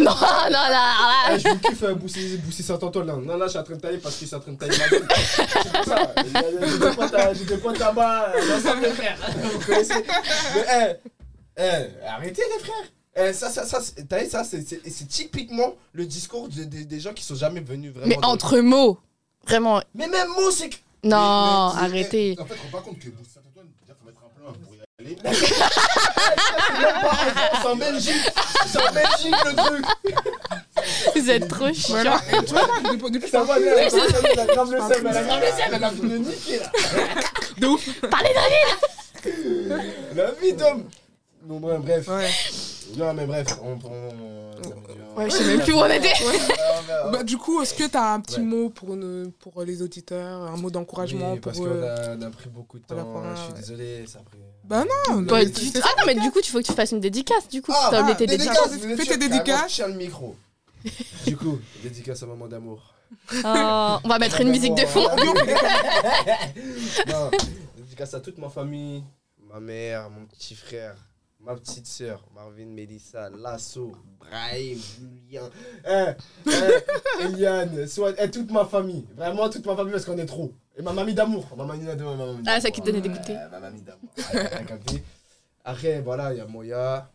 Non, 0.00 0.10
non, 0.12 0.14
non, 0.14 0.50
là. 0.50 0.94
Eh, 1.34 1.38
je 1.38 1.48
vous 1.48 1.58
kiffe 1.58 1.82
euh, 1.82 1.94
Boussy, 1.94 2.38
Boussy 2.38 2.62
Saint-Antoine 2.62 3.06
là. 3.06 3.16
Non, 3.22 3.36
là, 3.36 3.46
je 3.46 3.50
suis 3.50 3.58
en 3.58 3.62
train 3.62 3.74
de 3.74 3.80
tailler 3.80 3.98
parce 3.98 4.16
qu'il 4.16 4.28
est 4.28 4.34
en 4.34 4.40
train 4.40 4.52
de 4.52 4.58
tailler 4.58 4.78
ma 4.78 4.88
gueule. 4.88 5.08
C'est 5.34 6.94
pour 6.94 7.08
ça. 7.08 7.34
J'ai 7.34 7.44
des 7.44 7.56
potes 7.58 7.78
là-bas, 7.78 8.32
euh, 8.34 8.40
l'ensemble 8.48 8.82
des 8.82 8.90
frères. 8.90 9.18
Vous 9.52 9.58
connaissez. 9.66 10.04
Mais, 10.54 10.98
eh, 11.58 11.62
eh, 11.62 12.06
arrêtez 12.08 12.42
les 12.56 12.64
frères. 12.64 12.84
Eh, 13.16 13.32
ça, 13.32 13.50
ça, 13.50 13.66
ça, 13.66 13.80
ça, 13.80 14.44
c'est 14.44 15.08
typiquement 15.08 15.74
le 15.92 16.06
discours 16.06 16.48
de- 16.48 16.64
de- 16.64 16.84
des 16.84 17.00
gens 17.00 17.12
qui 17.12 17.24
sont 17.24 17.34
jamais 17.34 17.60
venus 17.60 17.92
vraiment. 17.92 18.06
Mais 18.08 18.18
entre 18.24 18.58
mots, 18.60 18.98
vraiment. 19.46 19.80
Mais 19.94 20.06
même 20.08 20.28
moi, 20.28 20.50
c'est 20.52 20.68
que. 20.70 20.76
Non, 21.02 21.72
Mais- 21.74 21.80
mais- 21.80 21.86
arrêtez. 21.88 22.36
En 22.38 22.44
fait, 22.46 22.54
rends 22.54 22.70
pas 22.78 22.82
compte 22.84 22.98
que 22.98 23.08
Boussy 23.08 23.30
Saint-Antoine, 23.34 23.68
déjà, 23.80 23.94
faut 23.98 24.04
mettre 24.06 24.20
un 24.22 24.28
plein 24.38 24.52
pour 24.52 24.74
y 24.74 24.76
aller. 25.00 25.16
C'est 27.62 27.68
en 27.68 27.76
Belgique. 27.76 28.30
C'est 28.66 28.78
en 28.88 28.92
Belgique 28.92 29.34
le 29.46 29.54
truc. 29.56 29.84
Vous 31.16 31.30
êtes 31.30 31.48
trop 31.48 31.72
chiants. 31.72 31.94
Voilà. 31.94 32.20
Et 32.32 32.36
depuis 33.10 33.30
Ça 33.30 33.42
va, 33.44 33.56
elle 33.58 33.68
a 33.68 33.82
elle 33.82 34.40
a 34.40 34.46
grave 34.46 34.70
le 34.72 34.78
seum. 34.78 35.06
Elle 35.08 35.16
a 35.16 35.22
grave 35.22 35.40
le 35.40 35.46
seum. 35.46 35.72
Elle 35.72 35.84
a 35.84 35.90
voulu 35.90 36.20
niquer 36.20 36.58
là. 36.58 36.70
de 37.58 37.66
ouf. 37.66 37.88
Parlez 38.10 38.28
de 39.24 40.16
La 40.16 40.30
vie 40.32 40.52
d'homme. 40.52 40.84
Bon, 41.42 41.58
ouais, 41.60 41.78
bref. 41.78 42.06
Ouais. 42.08 42.30
Non, 42.98 43.14
mais 43.14 43.24
bref, 43.26 43.46
on. 43.62 43.78
on- 43.88 44.10
Ouais, 45.16 45.28
je 45.28 45.34
sais 45.34 45.44
même 45.44 45.60
plus 45.60 45.72
où 45.72 45.78
on 45.78 45.86
était. 45.90 46.12
Bah, 47.12 47.22
du 47.24 47.36
coup, 47.36 47.60
est-ce 47.62 47.74
que 47.74 47.84
tu 47.84 47.96
as 47.96 48.12
un 48.14 48.20
petit 48.20 48.40
mot 48.40 48.70
pour, 48.70 48.94
ne- 48.96 49.26
pour 49.40 49.62
les 49.62 49.82
auditeurs, 49.82 50.42
un 50.42 50.56
mot 50.56 50.70
d'encouragement 50.70 51.32
Oui, 51.32 51.40
parce 51.40 51.58
qu'on 51.58 51.66
eux 51.66 51.84
a, 51.84 52.16
pris 52.30 52.48
beaucoup 52.48 52.78
de 52.78 52.84
temps. 52.84 52.94
première, 52.96 53.34
Je 53.36 53.42
suis 53.42 53.52
ouais. 53.52 53.58
désolé, 53.58 54.06
ça 54.06 54.20
a 54.20 54.22
pris. 54.22 54.38
Bah 54.64 54.84
non, 54.84 55.24
tu- 55.26 55.66
c'est 55.66 55.80
Ah 55.82 55.88
non, 55.98 56.04
mais 56.06 56.14
du 56.14 56.30
coup, 56.30 56.38
il 56.42 56.46
faut 56.48 56.58
que 56.58 56.64
tu 56.64 56.72
fasses 56.72 56.92
une 56.92 57.00
dédicace, 57.00 57.48
du 57.48 57.60
coup. 57.62 57.72
Ah, 57.74 57.90
ah, 57.92 58.14
dédicaces. 58.14 58.76
Fais 58.96 59.04
tes 59.06 59.16
dédicaces. 59.16 59.70
Je 59.70 59.74
tiens 59.76 59.88
le 59.88 59.94
micro. 59.94 60.36
Du 61.26 61.36
coup, 61.36 61.58
dédicace 61.82 62.22
à 62.22 62.26
maman 62.26 62.46
d'amour. 62.46 62.94
Oh, 63.44 63.96
on 64.04 64.08
va 64.08 64.18
mettre 64.20 64.40
une 64.40 64.50
musique 64.50 64.74
de 64.76 64.86
fond. 64.86 65.02
non, 67.08 67.30
dédicace 67.76 68.14
à 68.14 68.20
toute 68.20 68.38
ma 68.38 68.48
famille, 68.48 69.02
ma 69.52 69.60
mère, 69.60 70.10
mon 70.10 70.26
petit 70.26 70.54
frère, 70.54 70.94
ma 71.42 71.54
petite 71.54 71.86
sœur, 71.86 72.24
Marvin, 72.34 72.66
Mélissa, 72.66 73.30
Lasso, 73.30 73.92
Brahim, 74.18 74.78
Julien, 74.78 75.50
hein, 75.84 76.14
hein, 76.46 76.70
Eliane, 77.20 77.86
soit, 77.86 78.20
et 78.22 78.30
toute 78.30 78.50
ma 78.50 78.64
famille. 78.64 79.06
Vraiment 79.16 79.48
toute 79.48 79.64
ma 79.66 79.74
famille 79.74 79.92
parce 79.92 80.04
qu'on 80.04 80.18
est 80.18 80.26
trop. 80.26 80.52
Et 80.76 80.82
ma 80.82 80.92
mamie 80.92 81.14
d'amour. 81.14 81.46
Ma 81.56 81.64
mamie 81.64 81.84
d'amour. 81.84 82.16
ma 82.16 82.26
mamie 82.26 82.44
Ah, 82.46 82.60
ça 82.60 82.70
qui 82.70 82.80
te 82.80 82.86
donnait 82.86 83.00
des 83.00 83.08
goûters. 83.08 83.50
Ma 83.50 83.60
mamie 83.60 83.82
d'amour. 83.82 84.10
Après, 85.64 86.00
voilà, 86.00 86.32
il 86.32 86.38
y 86.38 86.40
a 86.40 86.46
Moya, 86.46 87.10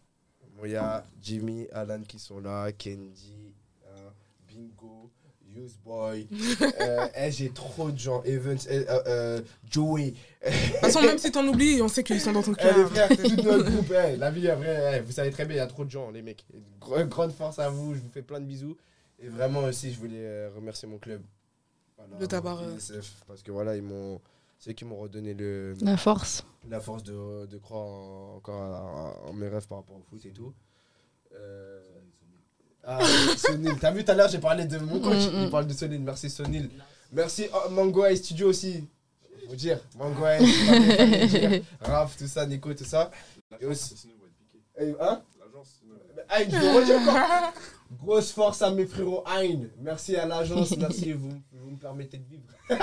Moya, 0.55 1.03
Jimmy, 1.21 1.67
Alan 1.71 2.01
qui 2.07 2.19
sont 2.19 2.39
là, 2.39 2.71
Kendi, 2.71 3.55
hein, 3.85 4.11
Bingo, 4.47 5.04
Use 5.55 5.77
Boy. 5.83 6.27
euh, 6.81 7.07
eh, 7.15 7.31
J'ai 7.31 7.49
trop 7.49 7.91
de 7.91 7.97
gens. 7.97 8.21
Evans, 8.23 8.57
eh, 8.69 8.77
euh, 8.89 8.99
euh, 9.07 9.41
Joey. 9.69 10.11
De 10.11 10.49
toute 10.51 10.77
façon, 10.81 11.01
même 11.01 11.17
si 11.17 11.31
t'en 11.31 11.47
oublies, 11.47 11.81
on 11.81 11.87
sait 11.87 12.03
qu'ils 12.03 12.19
sont 12.21 12.33
dans 12.33 12.43
ton 12.43 12.53
Eh, 12.53 12.61
cœur. 12.61 12.77
les 12.77 12.85
frères, 12.85 13.09
tout 13.09 13.35
notre 13.43 13.69
groupe. 13.71 13.89
la 13.89 14.31
vie, 14.31 14.49
après, 14.49 14.97
eh, 14.97 15.01
vous 15.01 15.11
savez 15.11 15.31
très 15.31 15.45
bien, 15.45 15.55
il 15.55 15.59
y 15.59 15.61
a 15.61 15.67
trop 15.67 15.85
de 15.85 15.89
gens, 15.91 16.11
les 16.11 16.21
mecs. 16.21 16.45
Gr- 16.81 17.07
grande 17.07 17.31
force 17.31 17.59
à 17.59 17.69
vous, 17.69 17.93
je 17.95 17.99
vous 17.99 18.09
fais 18.09 18.21
plein 18.21 18.39
de 18.39 18.45
bisous. 18.45 18.75
Et 19.19 19.29
vraiment 19.29 19.61
aussi, 19.63 19.91
je 19.93 19.97
voulais 19.99 20.17
euh, 20.25 20.49
remercier 20.55 20.87
mon 20.87 20.97
club. 20.97 21.21
Voilà, 21.97 22.17
De 22.17 22.25
t'avoir, 22.25 22.61
mon 22.61 22.67
euh, 22.69 22.75
ISF, 22.77 23.23
parce 23.27 23.41
que 23.41 23.51
voilà, 23.51 23.75
ils 23.77 23.81
m'ont 23.81 24.19
C'est 24.59 24.73
qui 24.73 24.83
m'ont 24.85 24.97
redonné 24.97 25.33
le, 25.33 25.73
La 25.81 25.95
force. 25.97 26.45
la 26.69 26.79
force 26.81 27.03
de, 27.03 27.45
de 27.45 27.57
croire 27.57 27.85
en- 27.85 28.35
encore 28.37 28.61
à- 28.61 29.29
en 29.29 29.33
mes 29.33 29.47
rêves 29.47 29.67
par 29.67 29.77
rapport 29.79 29.95
au 29.95 30.01
foot 30.09 30.25
et 30.25 30.31
tout. 30.31 30.53
Euh, 31.33 31.79
Ah, 32.85 32.99
Sonil. 33.37 33.75
T'as 33.79 33.91
vu 33.91 34.03
tout 34.03 34.11
à 34.11 34.13
l'heure, 34.13 34.29
j'ai 34.29 34.37
parlé 34.37 34.65
de 34.65 34.77
mon 34.77 34.99
coach. 34.99 35.27
Mm, 35.27 35.37
mm. 35.37 35.43
Il 35.43 35.49
parle 35.49 35.67
de 35.67 35.73
Sonil. 35.73 36.01
Merci 36.01 36.29
Sonil. 36.29 36.69
Merci 37.11 37.47
oh, 37.53 37.69
Mango 37.71 38.05
Eye 38.05 38.17
Studio 38.17 38.49
aussi. 38.49 38.87
Faut 39.47 39.55
dire. 39.55 39.79
Mango 39.97 40.25
Eye. 40.25 41.63
Raph, 41.81 42.15
tout 42.17 42.27
ça, 42.27 42.45
Nico, 42.45 42.73
tout 42.73 42.85
ça. 42.85 43.11
Et 43.59 43.65
aussi. 43.65 43.95
Hein? 44.79 45.21
Je 46.49 46.57
le 46.57 46.75
redis 46.75 46.93
encore. 46.93 47.53
Grosse 47.91 48.31
force 48.31 48.61
à 48.61 48.71
mes 48.71 48.85
frérots 48.85 49.23
Hein. 49.27 49.67
Merci 49.79 50.15
à 50.15 50.25
l'agence, 50.25 50.75
merci, 50.77 51.13
vous, 51.13 51.29
vous 51.51 51.71
me 51.71 51.77
permettez 51.77 52.17
de 52.17 52.25
vivre. 52.27 52.43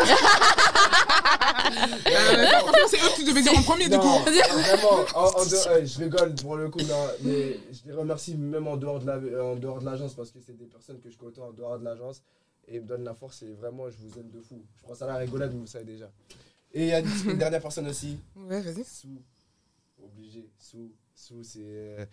Euh, 1.64 2.46
franchement, 2.46 2.86
c'est 2.88 2.96
eux 2.98 3.14
qui 3.16 3.24
devaient 3.24 3.42
dire 3.42 3.56
en 3.56 3.62
premier, 3.62 3.88
du 3.88 3.96
Non, 3.96 4.00
coup. 4.00 4.18
vraiment, 4.24 5.04
en- 5.14 5.26
en 5.40 5.44
dehors- 5.44 5.68
euh, 5.68 5.84
je 5.84 5.98
rigole 5.98 6.34
pour 6.34 6.56
le 6.56 6.68
coup, 6.68 6.80
non, 6.80 7.06
mais 7.22 7.58
je 7.72 7.80
les 7.86 7.92
remercie 7.92 8.34
même 8.36 8.66
en 8.66 8.76
dehors 8.76 9.00
de 9.00 9.06
la- 9.06 9.44
en 9.44 9.56
dehors 9.56 9.78
de 9.80 9.84
l'agence 9.84 10.14
parce 10.14 10.30
que 10.30 10.38
c'est 10.44 10.56
des 10.56 10.66
personnes 10.66 11.00
que 11.00 11.08
je 11.10 11.16
côtoie 11.16 11.46
en 11.46 11.52
dehors 11.52 11.78
de 11.78 11.84
l'agence 11.84 12.22
et 12.68 12.76
ils 12.76 12.82
me 12.82 12.86
donnent 12.86 13.04
la 13.04 13.14
force 13.14 13.42
et 13.42 13.52
vraiment, 13.52 13.88
je 13.90 13.96
vous 13.98 14.18
aime 14.18 14.30
de 14.30 14.40
fou. 14.40 14.62
Je 14.76 14.82
prends 14.82 14.94
ça 14.94 15.04
à 15.06 15.08
la 15.08 15.16
rigolade, 15.18 15.52
mais 15.52 15.60
vous 15.60 15.66
savez 15.66 15.84
déjà. 15.84 16.10
Et 16.72 16.82
il 16.82 16.88
y 16.88 16.92
a 16.92 17.00
une, 17.00 17.08
une 17.30 17.38
dernière 17.38 17.62
personne 17.62 17.88
aussi, 17.88 18.18
Ouais, 18.36 18.60
vas-y. 18.60 18.84
Sou, 18.84 19.22
obligé, 20.02 20.50
Sou, 20.58 20.90
Sou 21.14 21.42
c'est 21.42 21.60
euh, 21.62 22.04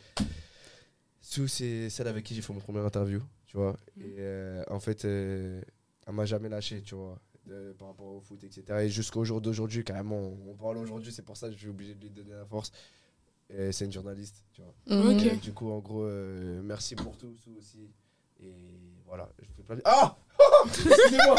Sou 1.30 1.48
c'est 1.48 1.92
celle 1.92 2.08
avec 2.08 2.26
qui 2.26 2.34
j'ai 2.34 2.42
fait 2.42 2.54
mon 2.54 2.60
premier 2.60 2.80
interview, 2.80 3.22
tu 3.46 3.56
vois. 3.56 3.78
Et 4.00 4.15
euh, 4.18 4.63
en 4.68 4.80
fait, 4.80 5.06
euh, 5.06 5.62
elle 6.08 6.13
m'a 6.15 6.26
jamais 6.26 6.50
lâché, 6.50 6.82
tu 6.82 6.96
vois, 6.96 7.20
de- 7.46 7.76
par 7.78 7.89
rapport 7.89 8.08
au 8.08 8.20
foot, 8.20 8.44
etc. 8.44 8.63
Et 8.86 8.89
jusqu'au 8.89 9.24
jour 9.24 9.39
d'aujourd'hui, 9.39 9.84
carrément, 9.84 10.18
on 10.48 10.56
parle 10.56 10.78
aujourd'hui, 10.78 11.12
c'est 11.12 11.22
pour 11.22 11.38
ça 11.38 11.48
que 11.50 11.54
je 11.54 11.60
suis 11.60 11.68
obligé 11.70 11.94
de 11.94 12.02
lui 12.02 12.10
donner 12.10 12.32
la 12.34 12.46
force. 12.48 12.72
C'est 13.48 13.86
une 13.86 13.92
journaliste, 13.92 14.44
tu 14.54 14.62
vois. 14.63 14.74
Et, 14.88 15.30
euh, 15.34 15.36
du 15.36 15.54
coup, 15.54 15.70
en 15.70 15.78
gros, 15.80 16.04
euh, 16.04 16.62
merci 16.63 16.96
pour 16.96 17.15
tout, 17.15 17.36
Sou 17.38 17.52
aussi. 17.60 17.92
Et 18.42 18.54
voilà, 19.06 19.30
je 19.39 19.48
fais 19.56 19.62
plein 19.63 19.76
de... 19.76 19.82
Ah 19.86 20.18
Excusez-moi 20.65 21.36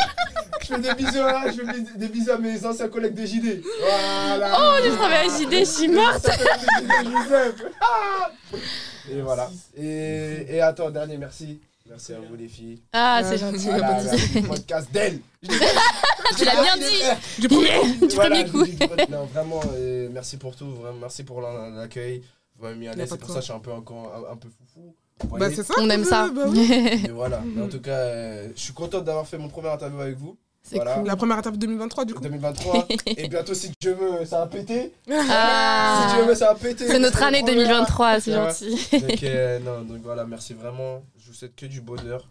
Je 0.62 0.66
fais 0.66 0.78
des 0.78 0.94
bisous, 0.94 1.18
hein, 1.20 1.42
je 1.46 1.62
fais 1.64 1.98
des- 1.98 2.08
bisous 2.08 2.30
à 2.32 2.38
mes 2.38 2.64
anciens 2.66 2.88
collègues 2.88 3.14
de 3.14 3.24
JD. 3.26 3.62
Voilà 4.28 4.56
Oh, 4.58 4.76
j'ai 4.84 4.90
travaillé 4.96 5.30
à 5.30 5.38
JD, 5.38 5.52
je 5.60 5.64
suis 5.64 5.88
morte. 5.88 6.28
Et 9.10 9.20
voilà. 9.22 9.50
Et, 9.76 10.46
et 10.56 10.60
attends, 10.60 10.90
dernier 10.90 11.16
merci. 11.18 11.60
Merci 11.88 12.12
à 12.12 12.18
vous 12.20 12.36
les 12.36 12.46
filles. 12.46 12.80
Ah, 12.92 13.20
c'est 13.24 13.38
gentil. 13.38 13.66
Voilà, 13.68 14.00
souci. 14.08 14.40
le 14.40 14.48
podcast 14.48 14.88
d'elle. 14.92 15.20
Tu 16.38 16.44
l'as 16.44 16.62
bien 16.62 16.76
dit. 16.76 17.40
Du 17.40 17.48
premier 17.48 17.66
Yeah, 17.70 18.06
Du 18.06 18.14
Voilà, 18.14 18.30
premier 18.44 18.50
coup. 18.50 18.64
du- 18.64 18.76
Non, 19.10 19.24
vraiment, 19.34 19.60
euh, 19.74 20.08
merci 20.12 20.36
pour 20.36 20.54
tout. 20.54 20.70
Vraiment, 20.70 20.98
merci 21.00 21.24
pour 21.24 21.40
la- 21.40 21.68
l'accueil. 21.70 22.22
M'avez 22.60 22.76
mis 22.76 22.88
à 22.88 22.92
l'aise. 22.94 23.08
pas 23.08 23.14
C'est 23.14 23.18
pour 23.20 23.26
quoi. 23.28 23.34
ça 23.34 23.40
que 23.40 23.46
je 23.46 23.50
suis 23.50 23.56
un 23.56 23.60
peu, 23.60 23.72
encore, 23.72 24.12
un, 24.28 24.32
un 24.32 24.36
peu 24.36 24.48
foufou. 24.48 24.94
Bah, 25.38 25.50
ça. 25.50 25.62
On 25.78 25.90
aime 25.90 26.04
ça. 26.04 26.28
bah 26.34 26.44
oui. 26.48 26.70
Et 27.06 27.10
voilà. 27.10 27.42
Mais 27.44 27.62
en 27.62 27.68
tout 27.68 27.80
cas, 27.80 27.90
euh, 27.92 28.48
je 28.54 28.60
suis 28.60 28.72
content 28.72 29.00
d'avoir 29.00 29.26
fait 29.26 29.38
mon 29.38 29.48
premier 29.48 29.68
interview 29.68 30.00
avec 30.00 30.16
vous. 30.18 30.36
C'est 30.62 30.76
Voilà. 30.76 30.94
cool. 30.96 31.06
La 31.06 31.16
première 31.16 31.38
étape 31.38 31.56
2023, 31.56 32.04
du 32.04 32.14
coup. 32.14 32.22
2023. 32.22 32.86
et 33.06 33.28
bientôt, 33.28 33.54
si 33.54 33.70
Dieu 33.80 33.94
veut, 33.94 34.24
ça 34.26 34.40
va 34.40 34.46
péter. 34.46 34.92
Ah. 35.10 36.06
Si 36.10 36.16
Dieu 36.16 36.24
veut, 36.26 36.34
ça 36.34 36.52
va 36.52 36.54
péter. 36.54 36.86
C'est 36.86 36.98
notre 36.98 37.22
année 37.22 37.40
On 37.42 37.46
verra. 37.46 37.62
2023, 37.64 38.20
c'est 38.20 38.32
gentil. 38.32 38.88
Donc, 39.00 39.22
euh, 39.22 39.58
non, 39.60 39.82
donc 39.82 40.02
voilà, 40.02 40.24
merci 40.26 40.52
vraiment. 40.54 41.02
Je 41.18 41.28
vous 41.28 41.34
souhaite 41.34 41.56
que 41.56 41.66
du 41.66 41.80
bonheur, 41.80 42.28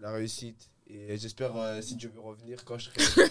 la 0.00 0.10
réussite. 0.10 0.68
Et 0.94 1.16
j'espère, 1.16 1.56
euh, 1.56 1.80
si 1.80 1.96
Dieu 1.96 2.12
veut 2.14 2.20
revenir, 2.20 2.64
quand 2.64 2.78
je 2.78 2.90
serai. 2.90 3.28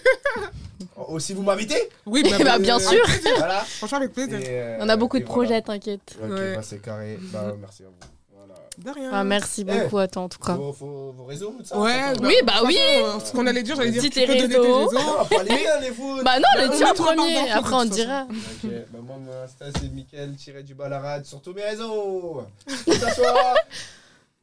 Oh, 0.96 1.04
Aussi, 1.14 1.32
vous 1.32 1.42
m'invitez 1.42 1.88
Oui, 2.06 2.22
bah, 2.28 2.36
Bah, 2.44 2.58
bien 2.58 2.76
euh, 2.76 2.80
sûr. 2.80 3.04
Voilà. 3.38 3.60
Franchement, 3.60 3.98
avec 3.98 4.12
plaisir. 4.12 4.38
Et, 4.40 4.44
euh, 4.48 4.78
On 4.80 4.88
a 4.88 4.96
beaucoup 4.96 5.18
de 5.18 5.24
voilà. 5.24 5.34
projets, 5.34 5.62
t'inquiète. 5.62 6.16
Ok, 6.22 6.30
Ouais. 6.30 6.54
bah, 6.56 6.62
c'est 6.62 6.82
carré. 6.82 7.18
Bah, 7.32 7.54
merci 7.60 7.84
à 7.84 7.86
vous. 7.86 7.94
Voilà. 8.34 8.54
De 8.78 8.90
rien. 8.90 9.10
Ah, 9.12 9.22
merci 9.22 9.62
beaucoup 9.64 9.98
à 9.98 10.08
toi 10.08 10.22
en 10.22 10.28
tout 10.28 10.38
cas. 10.40 10.54
Vos, 10.54 10.72
vos, 10.72 11.12
vos 11.12 11.24
réseaux, 11.24 11.54
tout 11.58 11.64
ça 11.64 11.78
Ouais. 11.78 12.12
Oui, 12.22 12.34
bah 12.44 12.62
oui. 12.64 12.76
euh, 12.80 13.20
Ce 13.20 13.30
qu'on 13.32 13.46
allait 13.46 13.62
dire, 13.62 13.76
j'allais 13.76 13.92
dire. 13.92 14.02
Dis 14.02 14.10
tu 14.10 14.20
tes 14.20 14.26
peux 14.26 14.34
donner 14.36 14.48
tes 14.48 14.58
réseaux. 14.58 14.88
réseaux. 14.88 14.98
Ah. 15.18 15.26
Bah 15.30 15.38
non, 15.44 16.24
Bah, 16.24 16.32
le 16.66 16.76
tien 16.76 16.94
premier, 16.94 17.50
après 17.50 17.74
on 17.74 17.82
toute 17.82 17.90
dira. 17.92 18.22
Ok, 18.30 18.70
bah 18.90 18.98
moi 19.02 19.16
mon 19.20 19.32
Insta 19.44 19.66
c'est 19.78 19.88
Mickaël 19.92 20.34
tiré 20.36 20.62
du 20.64 20.74
balarade 20.74 21.24
sur 21.26 21.40
tous 21.40 21.52
mes 21.52 21.62
réseaux. 21.62 22.42
Que 22.86 22.92
ça 22.94 23.14
soit 23.14 23.54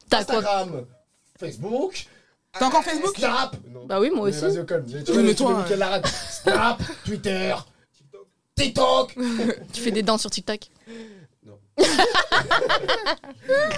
T'as 0.10 0.24
quoi 0.24 0.36
Instagram, 0.38 0.86
Facebook. 1.38 2.06
T'as 2.58 2.66
encore 2.66 2.80
euh, 2.80 2.84
Facebook 2.84 3.16
Snap. 3.18 3.56
Non. 3.72 3.86
Bah 3.86 4.00
oui, 4.00 4.10
moi 4.14 4.30
aussi. 4.30 4.40
Vas-y, 4.42 4.66
calme. 4.66 4.86
Mais 5.24 5.36
toi. 5.36 5.66
Snap, 6.32 6.82
Twitter, 7.06 7.54
TikTok. 8.56 9.16
Tu 9.74 9.82
fais 9.82 9.92
des 9.92 10.02
danses 10.04 10.22
sur 10.22 10.32
TikTok? 10.32 10.60
Je 11.80 11.86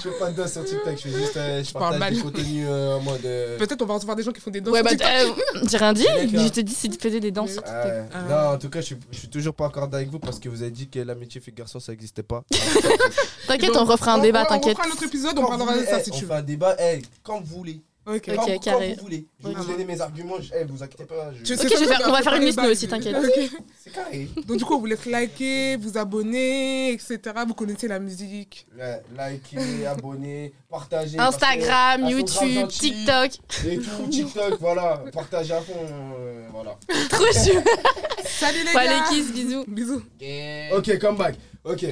fais 0.10 0.20
pas 0.20 0.32
de 0.32 0.36
danse 0.38 0.54
sur 0.54 0.66
TikTok, 0.66 0.96
je 0.98 1.02
fais 1.02 1.10
juste 1.12 1.38
euh, 1.38 1.64
je 1.64 1.72
partage 1.72 1.94
du 1.94 2.00
mal. 2.24 2.24
contenu 2.24 2.66
euh, 2.68 2.96
en 2.98 3.02
mode. 3.02 3.24
euh, 3.26 3.58
Peut-être 3.60 3.80
on 3.84 3.86
va 3.86 3.94
recevoir 3.94 4.16
des 4.18 4.24
gens 4.24 4.32
qui 4.32 4.42
font 4.42 4.50
des 4.50 4.60
danses. 4.60 4.74
Ouais, 4.74 4.80
sur 4.80 4.98
bah 4.98 5.06
TikTok. 5.06 5.38
euh, 5.56 5.60
j'ai 5.70 5.78
rien 5.78 5.94
dit. 5.94 6.04
Que- 6.04 6.40
Je 6.40 6.48
te 6.48 6.60
dis 6.62 6.74
si 6.74 6.90
tu 6.90 6.98
faisais 7.00 7.20
des 7.20 7.30
danses 7.32 7.52
sur 7.52 7.62
ah 7.66 7.84
TikTok. 7.84 8.10
Ah. 8.14 8.22
Non, 8.30 8.56
en 8.56 8.58
tout 8.58 8.70
cas, 8.70 8.82
je 8.82 8.86
suis, 8.88 8.98
je 9.12 9.18
suis 9.20 9.28
toujours 9.30 9.54
pas 9.54 9.68
accordé 9.68 9.98
avec 9.98 10.10
vous 10.10 10.18
parce 10.20 10.40
que 10.40 10.50
vous 10.50 10.64
avez 10.64 10.72
dit 10.72 10.90
que 10.90 11.00
l'amitié 11.00 11.40
fait 11.42 11.52
garçon, 11.52 11.80
ça 11.80 11.92
n'existait 11.92 12.24
pas. 12.24 12.44
T'inquiète, 13.48 13.76
on 13.76 13.86
refera 13.86 14.14
un 14.14 14.20
on- 14.20 14.24
débat, 14.24 14.44
on- 14.44 14.50
t'inquiète. 14.50 14.78
On 14.80 14.82
fera 14.82 14.90
un 14.90 14.94
autre 14.94 15.04
épisode, 15.04 15.38
on 15.38 15.46
parlera 15.46 15.78
de 15.78 15.86
ça 15.86 16.00
si 16.04 16.10
on 16.12 16.16
tu 16.16 16.22
fait 16.22 16.26
veux. 16.26 16.32
un 16.32 16.42
débat, 16.42 16.76
eh, 16.80 17.02
quand 17.24 17.40
vous 17.40 17.56
voulez. 17.58 17.82
Ok. 18.04 18.16
Ok, 18.16 18.36
Quand, 18.36 18.46
quand 18.48 18.60
carré. 18.60 18.96
vous 18.98 19.04
voulez. 19.04 19.26
Je 19.44 19.48
vais 19.50 19.54
vous 19.54 19.64
donner 19.72 19.86
mes 19.86 20.02
arguments. 20.02 20.42
je- 20.42 20.52
eh, 20.60 20.64
vous 20.64 20.82
inquiétez 20.82 21.06
pas. 21.06 21.32
je- 21.38 21.44
Tu 21.44 21.54
Ok, 21.54 21.60
je 21.72 21.78
vais 21.78 21.86
faire- 21.86 22.02
on 22.08 22.12
va 22.12 22.22
faire 22.24 22.34
une 22.36 22.44
liste, 22.46 22.60
nous 22.62 22.70
aussi, 22.70 22.88
t'inquiète. 22.88 23.16
Ok. 23.16 23.50
C'est 23.84 23.92
carré. 23.92 24.28
Donc 24.48 24.58
du 24.58 24.66
coup, 24.66 24.74
on 24.74 24.80
vous 24.80 24.88
laisse 24.88 25.06
liker, 25.06 25.76
vous 25.78 25.98
abonner, 26.00 26.94
etc. 26.94 27.20
Vous 27.48 27.54
connaissez 27.54 27.88
la 27.88 28.00
musique. 28.00 28.66
Ouais, 28.76 29.02
likez, 29.16 29.86
abonnez, 29.86 30.52
partagez. 30.70 31.18
parce 31.18 31.38
que 31.38 31.44
Instagram, 31.46 32.02
grave 32.02 32.12
YouTube. 32.12 32.68
TikTok. 32.70 33.32
Et 33.68 33.78
tout, 33.78 34.08
TikTok, 34.10 34.60
voilà. 34.60 35.04
Partagez 35.14 35.54
à 35.54 35.62
fond. 35.62 35.74
euh, 36.20 36.48
voilà. 36.52 36.78
Trop 37.10 37.26
chou. 37.26 37.60
Salut 38.26 38.64
les 38.66 38.74
Pas 38.74 38.86
gars 38.86 39.04
les 39.12 39.16
kiss, 39.16 39.32
bisous. 39.32 39.66
Bisous. 39.68 40.02
Ok, 40.76 40.98
come 41.00 41.18
back. 41.18 41.36
Ok. 41.64 41.86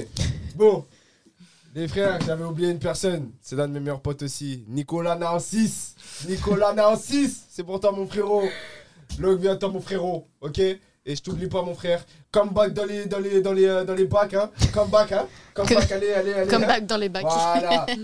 Bon. 0.56 0.84
Les 1.72 1.86
frères, 1.86 2.18
j'avais 2.26 2.42
oublié 2.42 2.70
une 2.70 2.80
personne. 2.80 3.30
C'est 3.40 3.54
l'un 3.54 3.68
de 3.68 3.72
mes 3.72 3.80
meilleurs 3.80 4.00
potes 4.00 4.22
aussi. 4.22 4.64
Nicolas 4.66 5.14
Narcis. 5.14 5.94
Nicolas 6.28 6.72
Narcis. 6.72 7.44
C'est 7.48 7.62
pour 7.62 7.78
toi, 7.78 7.92
mon 7.92 8.06
frérot. 8.08 8.42
Longue 9.20 9.40
vie 9.40 9.48
à 9.48 9.56
toi, 9.56 9.68
mon 9.68 9.80
frérot. 9.80 10.26
Ok? 10.40 10.58
Et 10.58 10.80
je 11.06 11.22
t'oublie 11.22 11.46
pas, 11.46 11.62
mon 11.62 11.74
frère. 11.74 12.04
Come 12.32 12.50
back 12.50 12.72
dans 12.72 12.84
les, 12.84 13.06
dans 13.06 13.20
les, 13.20 13.40
dans 13.40 13.52
les, 13.52 13.66
euh, 13.66 13.84
dans 13.84 13.94
les 13.94 14.04
bacs, 14.04 14.34
hein. 14.34 14.50
Come 14.72 14.90
back, 14.90 15.12
hein. 15.12 15.26
Come 15.54 15.68
back, 15.68 15.92
allez, 15.92 16.12
allez, 16.12 16.32
allez. 16.32 16.50
Come 16.50 16.64
hein. 16.64 16.66
back 16.66 16.86
dans 16.86 16.96
les 16.96 17.08
bacs. 17.08 17.22
Voilà. 17.24 17.86